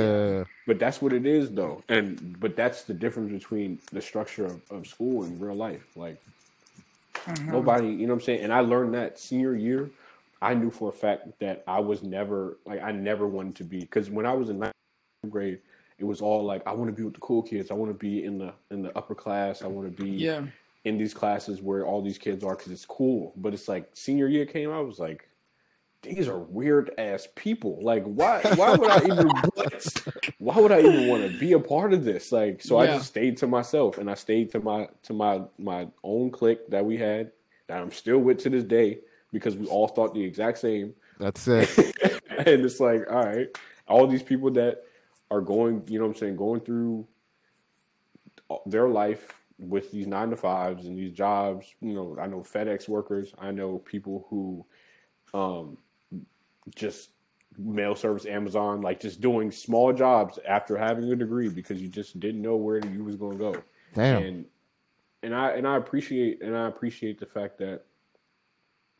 [0.66, 1.84] but that's what it is, though.
[1.90, 5.86] And but that's the difference between the structure of, of school and real life.
[5.96, 6.22] Like
[7.28, 7.52] Mhm.
[7.52, 8.42] nobody, you know what I'm saying?
[8.44, 9.92] And I learned that senior year.
[10.42, 13.82] I knew for a fact that I was never like I never wanted to be
[13.82, 14.74] because when I was in ninth
[15.30, 15.60] grade,
[15.98, 17.72] it was all like I want to be with the cool kids.
[17.72, 19.64] I want to be in the in the upper class.
[19.64, 20.44] I want to be Yeah,
[20.86, 23.34] in these classes where all these kids are because it's cool.
[23.38, 25.29] But it's like senior year came, I was like,
[26.02, 27.80] these are weird ass people.
[27.82, 28.42] Like, why?
[28.56, 29.30] Why would I even?
[30.40, 32.32] why would I even want to be a part of this?
[32.32, 35.88] Like, so I just stayed to myself, and I stayed to my to my my
[36.04, 37.32] own clique that we had
[37.68, 39.00] that I'm still with to this day
[39.32, 40.94] because we all thought the exact same.
[41.20, 41.70] That's it.
[42.30, 43.48] and it's like, all right,
[43.88, 44.84] all these people that
[45.30, 47.08] are going, you know what I'm saying, going through
[48.66, 51.68] their life with these nine to fives and these jobs.
[51.82, 53.34] You know, I know FedEx workers.
[53.40, 54.66] I know people who
[55.34, 55.78] um,
[56.76, 57.12] just
[57.58, 62.20] mail service, Amazon, like just doing small jobs after having a degree because you just
[62.20, 63.64] didn't know where you was going to go.
[63.94, 64.24] Damn.
[64.24, 64.46] And
[65.24, 67.84] and I and I appreciate and I appreciate the fact that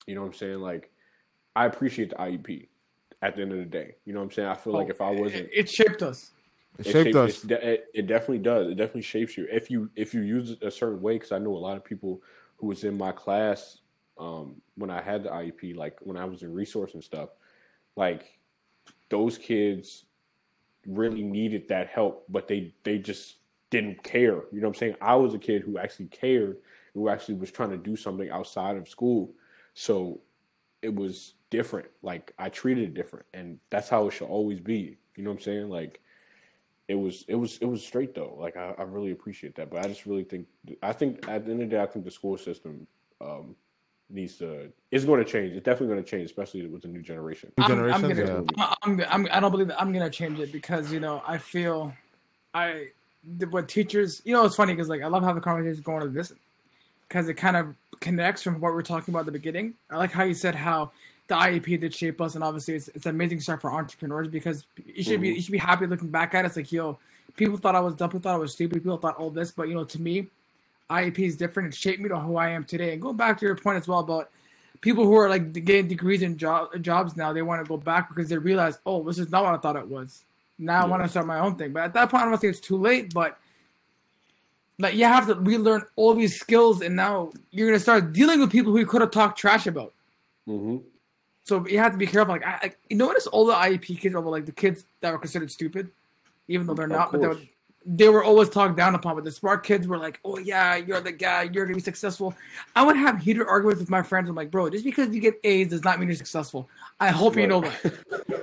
[0.06, 0.92] you know what I'm saying like
[1.56, 2.68] I appreciate the IEP
[3.22, 3.96] at the end of the day.
[4.06, 4.48] You know what I'm saying?
[4.48, 6.32] I feel like if I wasn't it, it shaped us.
[6.78, 7.44] It it shaped shaped- us.
[7.46, 8.68] It, it definitely does.
[8.68, 11.14] It definitely shapes you if you if you use it a certain way.
[11.14, 12.22] Because I know a lot of people
[12.58, 13.80] who was in my class
[14.18, 17.30] um, when I had the IEP, like when I was in resource and stuff,
[18.00, 18.40] like
[19.10, 20.06] those kids
[20.88, 23.36] really needed that help, but they they just
[23.70, 24.42] didn't care.
[24.52, 24.96] You know what I'm saying?
[25.02, 26.58] I was a kid who actually cared,
[26.94, 29.34] who actually was trying to do something outside of school,
[29.74, 30.22] so
[30.82, 31.90] it was different.
[32.02, 34.98] Like I treated it different, and that's how it should always be.
[35.18, 35.70] You know what I'm saying?
[35.70, 36.00] Like
[36.88, 38.38] it was it was it was straight though.
[38.40, 39.70] Like I, I really appreciate that.
[39.70, 40.48] But I just really think
[40.82, 42.88] I think at the end of the day I think the school system
[43.20, 43.58] um
[44.10, 45.54] needs to it's going to change.
[45.54, 47.52] It's definitely going to change, especially with the new generation.
[47.58, 48.16] New I'm, I'm gonna,
[48.58, 48.74] yeah.
[48.84, 51.38] I'm, I'm, I'm, I don't believe that I'm gonna change it because you know I
[51.38, 51.94] feel,
[52.54, 52.88] I,
[53.38, 56.10] the- what teachers, you know, it's funny because like I love having conversations going to
[56.10, 56.34] this,
[57.08, 59.74] because it kind of connects from what we are talking about at the beginning.
[59.92, 60.92] I like how you said how
[61.28, 64.66] the IEP did shape us, and obviously it's, it's an amazing start for entrepreneurs because
[64.86, 65.36] you should be Mhm.
[65.36, 66.48] you should be happy looking back at it.
[66.48, 66.98] It's like yo,
[67.36, 69.68] people thought I was dumb, people thought I was stupid, people thought all this, but
[69.68, 70.28] you know, to me,
[70.90, 71.74] IEP is different.
[71.74, 72.94] It shaped me to who I am today.
[72.94, 74.32] And go back to your point as well about
[74.82, 78.10] people who are like getting degrees in job, jobs now, they want to go back
[78.10, 80.24] because they realize, oh, this is not what I thought it was.
[80.58, 81.72] Now I want to start my own thing.
[81.72, 83.14] But at that point, I don't think it's too late.
[83.14, 83.38] But
[84.78, 88.52] like you have to relearn all these skills, and now you're gonna start dealing with
[88.52, 89.94] people who you could have talked trash about.
[90.46, 90.78] hmm
[91.44, 92.34] So you have to be careful.
[92.34, 95.52] Like, I, you notice all the IEP kids are like the kids that were considered
[95.52, 95.92] stupid,
[96.48, 97.12] even though they're Of not.
[97.12, 97.40] But they were,
[97.86, 99.16] they were always talked down upon.
[99.16, 101.44] But the smart kids were like, "Oh yeah, you're the guy.
[101.52, 102.36] You're gonna be successful."
[102.76, 104.30] I would have heated arguments with my friends.
[104.30, 106.70] I'm like, "Bro, just because you get A's does not mean you're successful."
[107.00, 107.94] I hope you know that.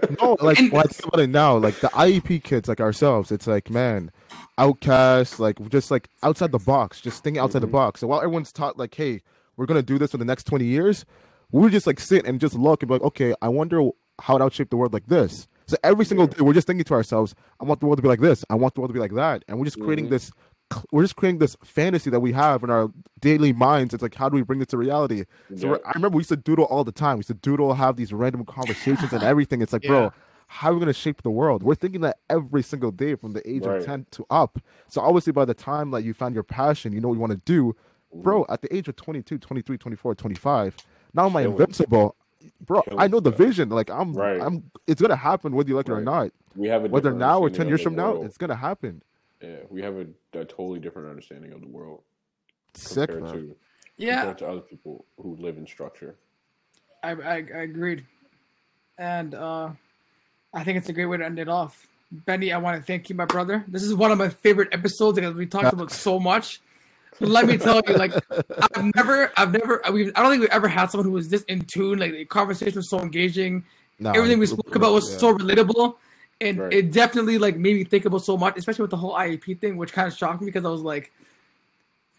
[0.20, 3.32] No, like And- when I think about it now, like the IEP kids, like ourselves,
[3.32, 4.10] it's like man,
[4.56, 7.72] outcasts, like just like outside the box, just thinking outside the Mhm.
[7.72, 8.00] box.
[8.00, 9.20] So while everyone's taught like, hey,
[9.56, 11.04] we're gonna do this for the next twenty years,
[11.50, 13.90] we would just like sit and just look and be like, okay, I wonder
[14.20, 15.46] how it would shape the world like this.
[15.68, 18.09] So every single day, we're just thinking to ourselves, I want the world to be
[18.09, 18.44] like this.
[18.48, 20.10] I want the world to be like that, and we're just creating Mhm.
[20.10, 20.30] this.
[20.93, 22.90] We're just creating this fantasy that we have in our
[23.20, 23.94] daily minds.
[23.94, 25.24] It's like, how do we bring this to reality?
[25.56, 25.70] So Yeah.
[25.72, 27.16] we're, I remember we used to doodle all the time.
[27.16, 29.60] We used to doodle, have these random conversations and everything.
[29.62, 29.88] It's like, Yeah.
[29.90, 30.12] bro,
[30.48, 31.62] how are we going to shape the world?
[31.62, 33.78] We're thinking that every single day from the age Right.
[33.78, 34.59] of 10 to up.
[34.88, 37.32] So obviously, by the time that you found your passion, you know what you want
[37.32, 37.74] to do,
[38.14, 40.80] bro, at the age of 22, 23, 24, 25,
[41.14, 42.16] now am I invincible?
[42.64, 43.68] Bro, Killing I know the vision.
[43.68, 44.40] Like I'm, Right.
[44.40, 44.70] I'm.
[44.86, 46.32] It's gonna happen whether you like it or not.
[46.54, 49.02] we have a Whether now or ten years the from now, it's gonna happen.
[49.42, 50.06] yeah, we have a,
[50.38, 52.02] a totally different understanding of the world
[52.74, 53.32] Sick, compared man.
[53.48, 53.56] to
[53.98, 56.16] Yeah, compared to other people who live in structure.
[57.02, 58.04] I, I, I agreed,
[58.98, 59.70] and uh,
[60.54, 61.86] I think it's a great way to end it off.
[62.10, 63.64] Benny, I want to thank you, my brother.
[63.68, 66.60] This is one of my favorite episodes because we talked about so much.
[67.20, 68.12] Let me tell you, like
[68.74, 71.43] I've never, I've never, we've, I don't think we've ever had someone who was this
[71.44, 71.98] in tune.
[71.98, 73.64] Like the conversation was so engaging.
[73.98, 75.18] Nah, Everything we spoke about was yeah.
[75.18, 75.97] so relatable,
[76.40, 76.72] and Right.
[76.72, 79.76] it definitely like made me think about so much, especially with the whole IEP thing,
[79.78, 81.12] which kind of shocked me because I was like,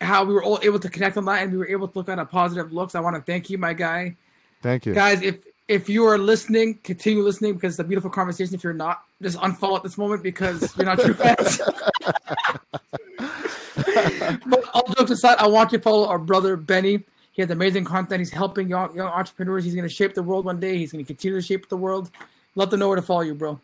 [0.01, 2.09] how we were all able to connect on that, and we were able to look
[2.09, 2.95] at a positive looks.
[2.95, 4.15] I want to thank you, my guy
[4.63, 4.93] Thank you.
[4.95, 8.73] guys if if you are listening continue listening because it's a beautiful conversation if you're
[8.73, 11.61] not just unfollow at this moment because you're not true fans
[14.47, 17.83] but all jokes aside i want you to follow our brother benny he has amazing
[17.85, 20.91] content he's helping young, young entrepreneurs he's going to shape the world one day he's
[20.91, 22.09] going to continue to shape the world
[22.55, 23.59] let them know where to follow you bro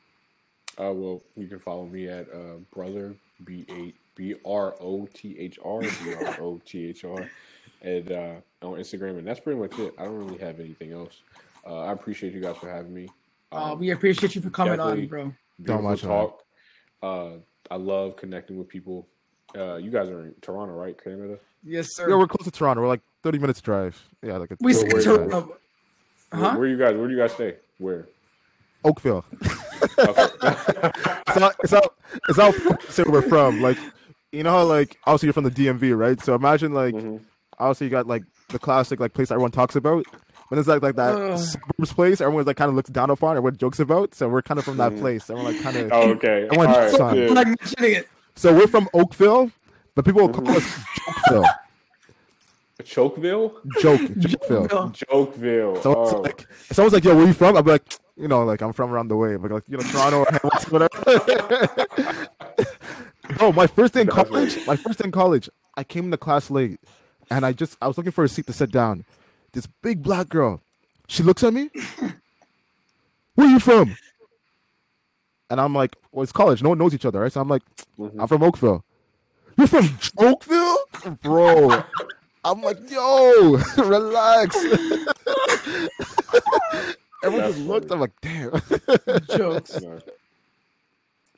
[0.79, 3.13] Uh, well, you can follow me at uh, brother
[3.43, 7.29] b eight b r o t h r b r o t h r,
[7.81, 9.93] and uh, on Instagram, and that's pretty much it.
[9.99, 11.21] I don't really have anything else.
[11.65, 13.07] Uh, I appreciate you guys for having me.
[13.51, 16.11] uh, Um, we appreciate you for coming on definitely- bro beautiful much, man.
[16.11, 16.43] talk.
[17.03, 17.29] Uh,
[17.69, 19.07] I love connecting with people.
[19.57, 21.37] Uh, you guys are in Toronto, right, Canada?
[21.63, 22.81] yes sir Yeah, we're close to Toronto.
[22.81, 24.01] We're like thirty minutes drive.
[24.21, 25.51] Yeah, like a we Where- stay where to you uh, Where,
[26.51, 26.95] huh where you guys?
[26.95, 27.55] Where do you guys stay?
[27.77, 28.07] Where?
[28.83, 29.25] Oakville.
[29.99, 30.27] Okay.
[31.27, 31.93] it's not it's not
[32.29, 33.61] it's not say where we're from.
[33.61, 33.77] Like
[34.31, 36.19] you know how like obviously you're from the DMV, right?
[36.21, 37.19] So imagine like Mhm.
[37.59, 40.05] obviously you got like the classic like place everyone talks about.
[40.49, 41.37] But it's like like that Ugh.
[41.39, 44.15] suburbs place everyone like kind of looks down upon or what jokes about.
[44.15, 44.99] So we're kind of from that Mhm.
[44.99, 45.29] place.
[45.29, 46.45] And we're like kind of Oh, okay.
[46.45, 46.91] I All want right.
[46.91, 47.17] some.
[47.17, 47.27] yeah.
[47.27, 49.51] I'm like mentioning it so we're from Oakville,
[49.95, 50.63] but people will call us
[51.29, 51.45] Jokeville.
[52.81, 53.53] Chokeville?
[53.81, 54.69] Joke, Jokeville.
[54.69, 54.89] Bill.
[54.89, 55.83] Chokeville.
[55.83, 56.21] So it's oh.
[56.21, 57.83] like if someone's like, "Yo, where you from?" I'll be like,
[58.17, 62.27] you know, like I'm from around the way, but like you know, Toronto or whatever.
[63.39, 64.57] oh, my first day in college.
[64.67, 66.79] My first day in college, I came into class late,
[67.29, 69.05] and I just I was looking for a seat to sit down.
[69.53, 70.61] This big black girl,
[71.07, 71.69] she looks at me.
[73.35, 73.95] Where you from?
[75.53, 76.63] And I'm like, well, it's college.
[76.63, 77.31] No one knows each other, right?
[77.31, 77.61] So I'm like,
[77.99, 78.15] Mhm.
[78.19, 78.83] I'm from Oakville.
[79.55, 80.77] You're from Oakville,
[81.21, 81.83] bro.
[82.43, 84.55] I'm like, yo, relax.
[87.23, 87.91] Everyone just looked.
[87.91, 88.49] I'm like, damn.
[89.29, 89.99] jokes No,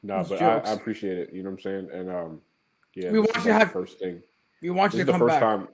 [0.02, 0.70] no but I, jokes.
[0.70, 1.34] I appreciate it.
[1.34, 1.90] You know what I'm saying?
[1.94, 2.42] And um,
[2.96, 4.24] yeah, We this want you to have- the first thing.
[4.62, 5.68] we want This you to come back time.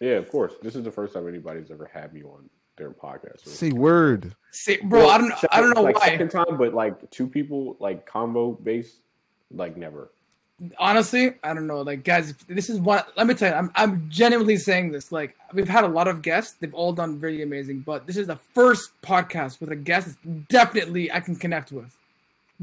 [0.00, 0.54] Yeah, of course.
[0.62, 3.40] This is the first time anybody's ever had me on their podcast.
[3.44, 4.34] So- Say word.
[4.50, 7.26] Say, bro Well, i don't i don't know like why Second time, but like two
[7.26, 8.96] people, like combo based,
[9.54, 10.08] like never.
[10.78, 11.82] honestly, I don't know.
[11.82, 13.08] Like, guys, this is what.
[13.16, 15.12] Let me tell you, I'm I'm genuinely saying this.
[15.12, 17.80] Like, we've had a lot of guests; they've all done very amazing.
[17.80, 21.94] But this is the first podcast with a guest that definitely I can connect with.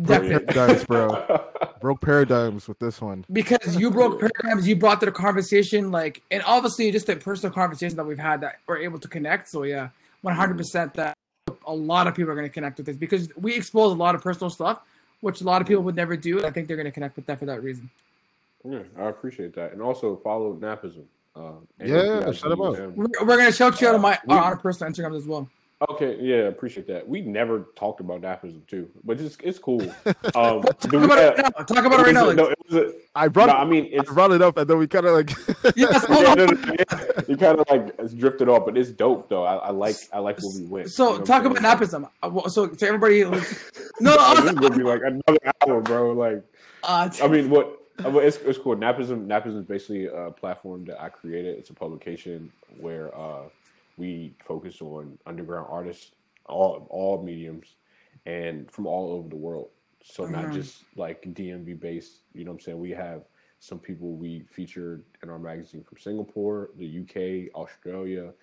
[0.02, 1.42] Definitely, Paradigms, bro.
[1.82, 3.26] Broke paradigms with this one.
[3.32, 7.54] because you broke paradigms, you brought to the conversation, like, and obviously just the personal
[7.54, 9.48] conversation that we've had that we're able to connect.
[9.48, 9.90] So yeah,
[10.26, 11.02] 100 percent mm-hmm.
[11.02, 11.18] that
[11.68, 14.16] a lot of people are going to connect with this because we expose a lot
[14.16, 14.82] of personal stuff,
[15.22, 15.86] which a lot of people mm-hmm.
[15.88, 16.38] would never do.
[16.38, 17.90] And I think they're going to connect with that for that reason.
[18.68, 21.04] Yeah, I appreciate that, and also follow Napism.
[21.36, 21.52] Uh,
[21.84, 22.80] Yeah, shout him out.
[22.96, 25.18] We're, we're going to shout you out on uh, my We- on our personal Instagrams
[25.18, 25.48] as well.
[25.90, 27.08] Okay, yeah, appreciate that.
[27.08, 29.82] We never talked about Napism too, but it's it's cool.
[30.36, 31.64] Um, Talk do we about it have- right now.
[31.66, 32.32] Talk about it right now.
[32.32, 33.58] no, it a, I brought no, it.
[33.58, 35.30] I mean, it's I brought it up, and then we kind of like.
[35.76, 36.38] Yes, hold yeah, on.
[36.38, 37.22] no, no, yeah.
[37.28, 39.44] you kind of like it's drifted off, but it's dope though.
[39.44, 40.90] I, I like I like where we went.
[40.92, 41.78] So You know talk about saying?
[42.06, 42.10] napism.
[42.24, 43.32] Uh, So so everybody, no,
[44.00, 46.12] no, this is gonna be like another hour, bro.
[46.14, 46.44] Like,
[46.84, 47.80] uh, I mean, what?
[48.06, 48.76] uh, well, It's, it's cool.
[48.76, 51.58] Napism, Napism is basically a platform that I created.
[51.58, 53.44] It's a publication where uh,
[53.98, 56.12] we focus on underground artists,
[56.46, 57.76] all all mediums,
[58.26, 59.70] and from all over the world.
[60.04, 60.54] So not Mhm.
[60.54, 62.24] just like DMV based.
[62.34, 62.80] You know what I'm saying?
[62.80, 63.26] We have
[63.60, 68.34] some people we featured in our magazine from Singapore, the UK, Australia,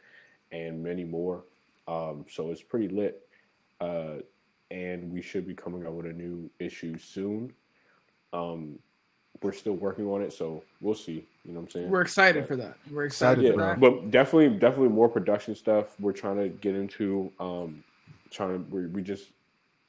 [0.50, 1.44] and many more.
[1.86, 3.28] Um, so it's pretty lit.
[3.80, 4.18] Uh,
[4.70, 7.54] and we should be coming out with a new issue soon.
[8.32, 8.78] Um,
[9.42, 11.26] we're still working on it, so we'll see.
[11.44, 11.90] You know what I'm saying?
[11.90, 12.76] We're excited for that.
[12.90, 13.80] We're excited Excited, for yeah, that.
[13.80, 15.98] but definitely, definitely more production stuff.
[16.00, 17.30] We're trying to get into.
[17.40, 17.82] Um,
[18.30, 19.30] trying to we, we just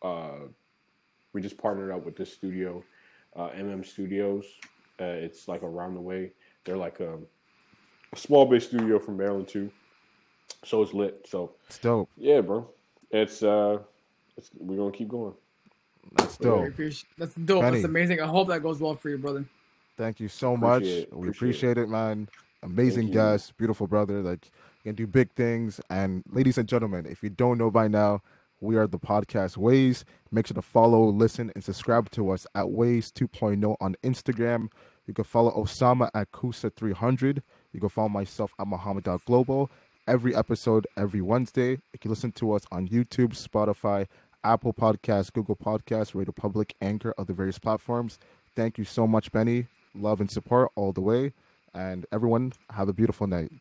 [0.01, 0.39] uh,
[1.33, 2.83] we just partnered up with this studio,
[3.35, 4.45] uh, MM Studios.
[4.99, 6.31] Uh, it's like around the way.
[6.65, 7.17] They're like a,
[8.13, 9.71] a small based studio from Maryland too.
[10.65, 11.25] So it's lit.
[11.29, 12.09] So It's dope.
[12.17, 12.67] yeah, bro.
[13.11, 13.79] It's uh,
[14.37, 15.33] it's, we're gonna keep going.
[16.15, 16.67] That's We dope.
[16.67, 17.61] appreciate- That's dope.
[17.61, 17.77] Benny.
[17.77, 18.21] That's amazing.
[18.21, 19.45] I hope that goes well for you, brother.
[19.97, 20.83] Thank you so much.
[20.83, 21.09] It.
[21.13, 22.27] We Appreciate appreciate it, man.
[22.63, 23.13] Amazing Thank you.
[23.21, 24.21] guest, beautiful brother.
[24.21, 24.45] Like
[24.83, 25.79] you can do big things.
[25.89, 28.21] And ladies and gentlemen, if you don't know by now,
[28.61, 30.05] we are the podcast Ways.
[30.31, 34.69] Make sure to follow, listen, and subscribe to us at Ways 2.0 on Instagram.
[35.05, 37.41] You can follow Osama at Kusa300.
[37.73, 39.69] You can follow myself at Muhammad Global.
[40.07, 41.71] Every episode, every Wednesday.
[41.71, 44.07] You can listen to us on YouTube, Spotify,
[44.43, 48.19] Apple Podcasts, Google Podcasts, Radio Public, Anchor, other various platforms.
[48.55, 49.67] Thank you so much, Benny.
[49.95, 51.33] Love and support all the way.
[51.73, 53.53] And everyone, have a beautiful night.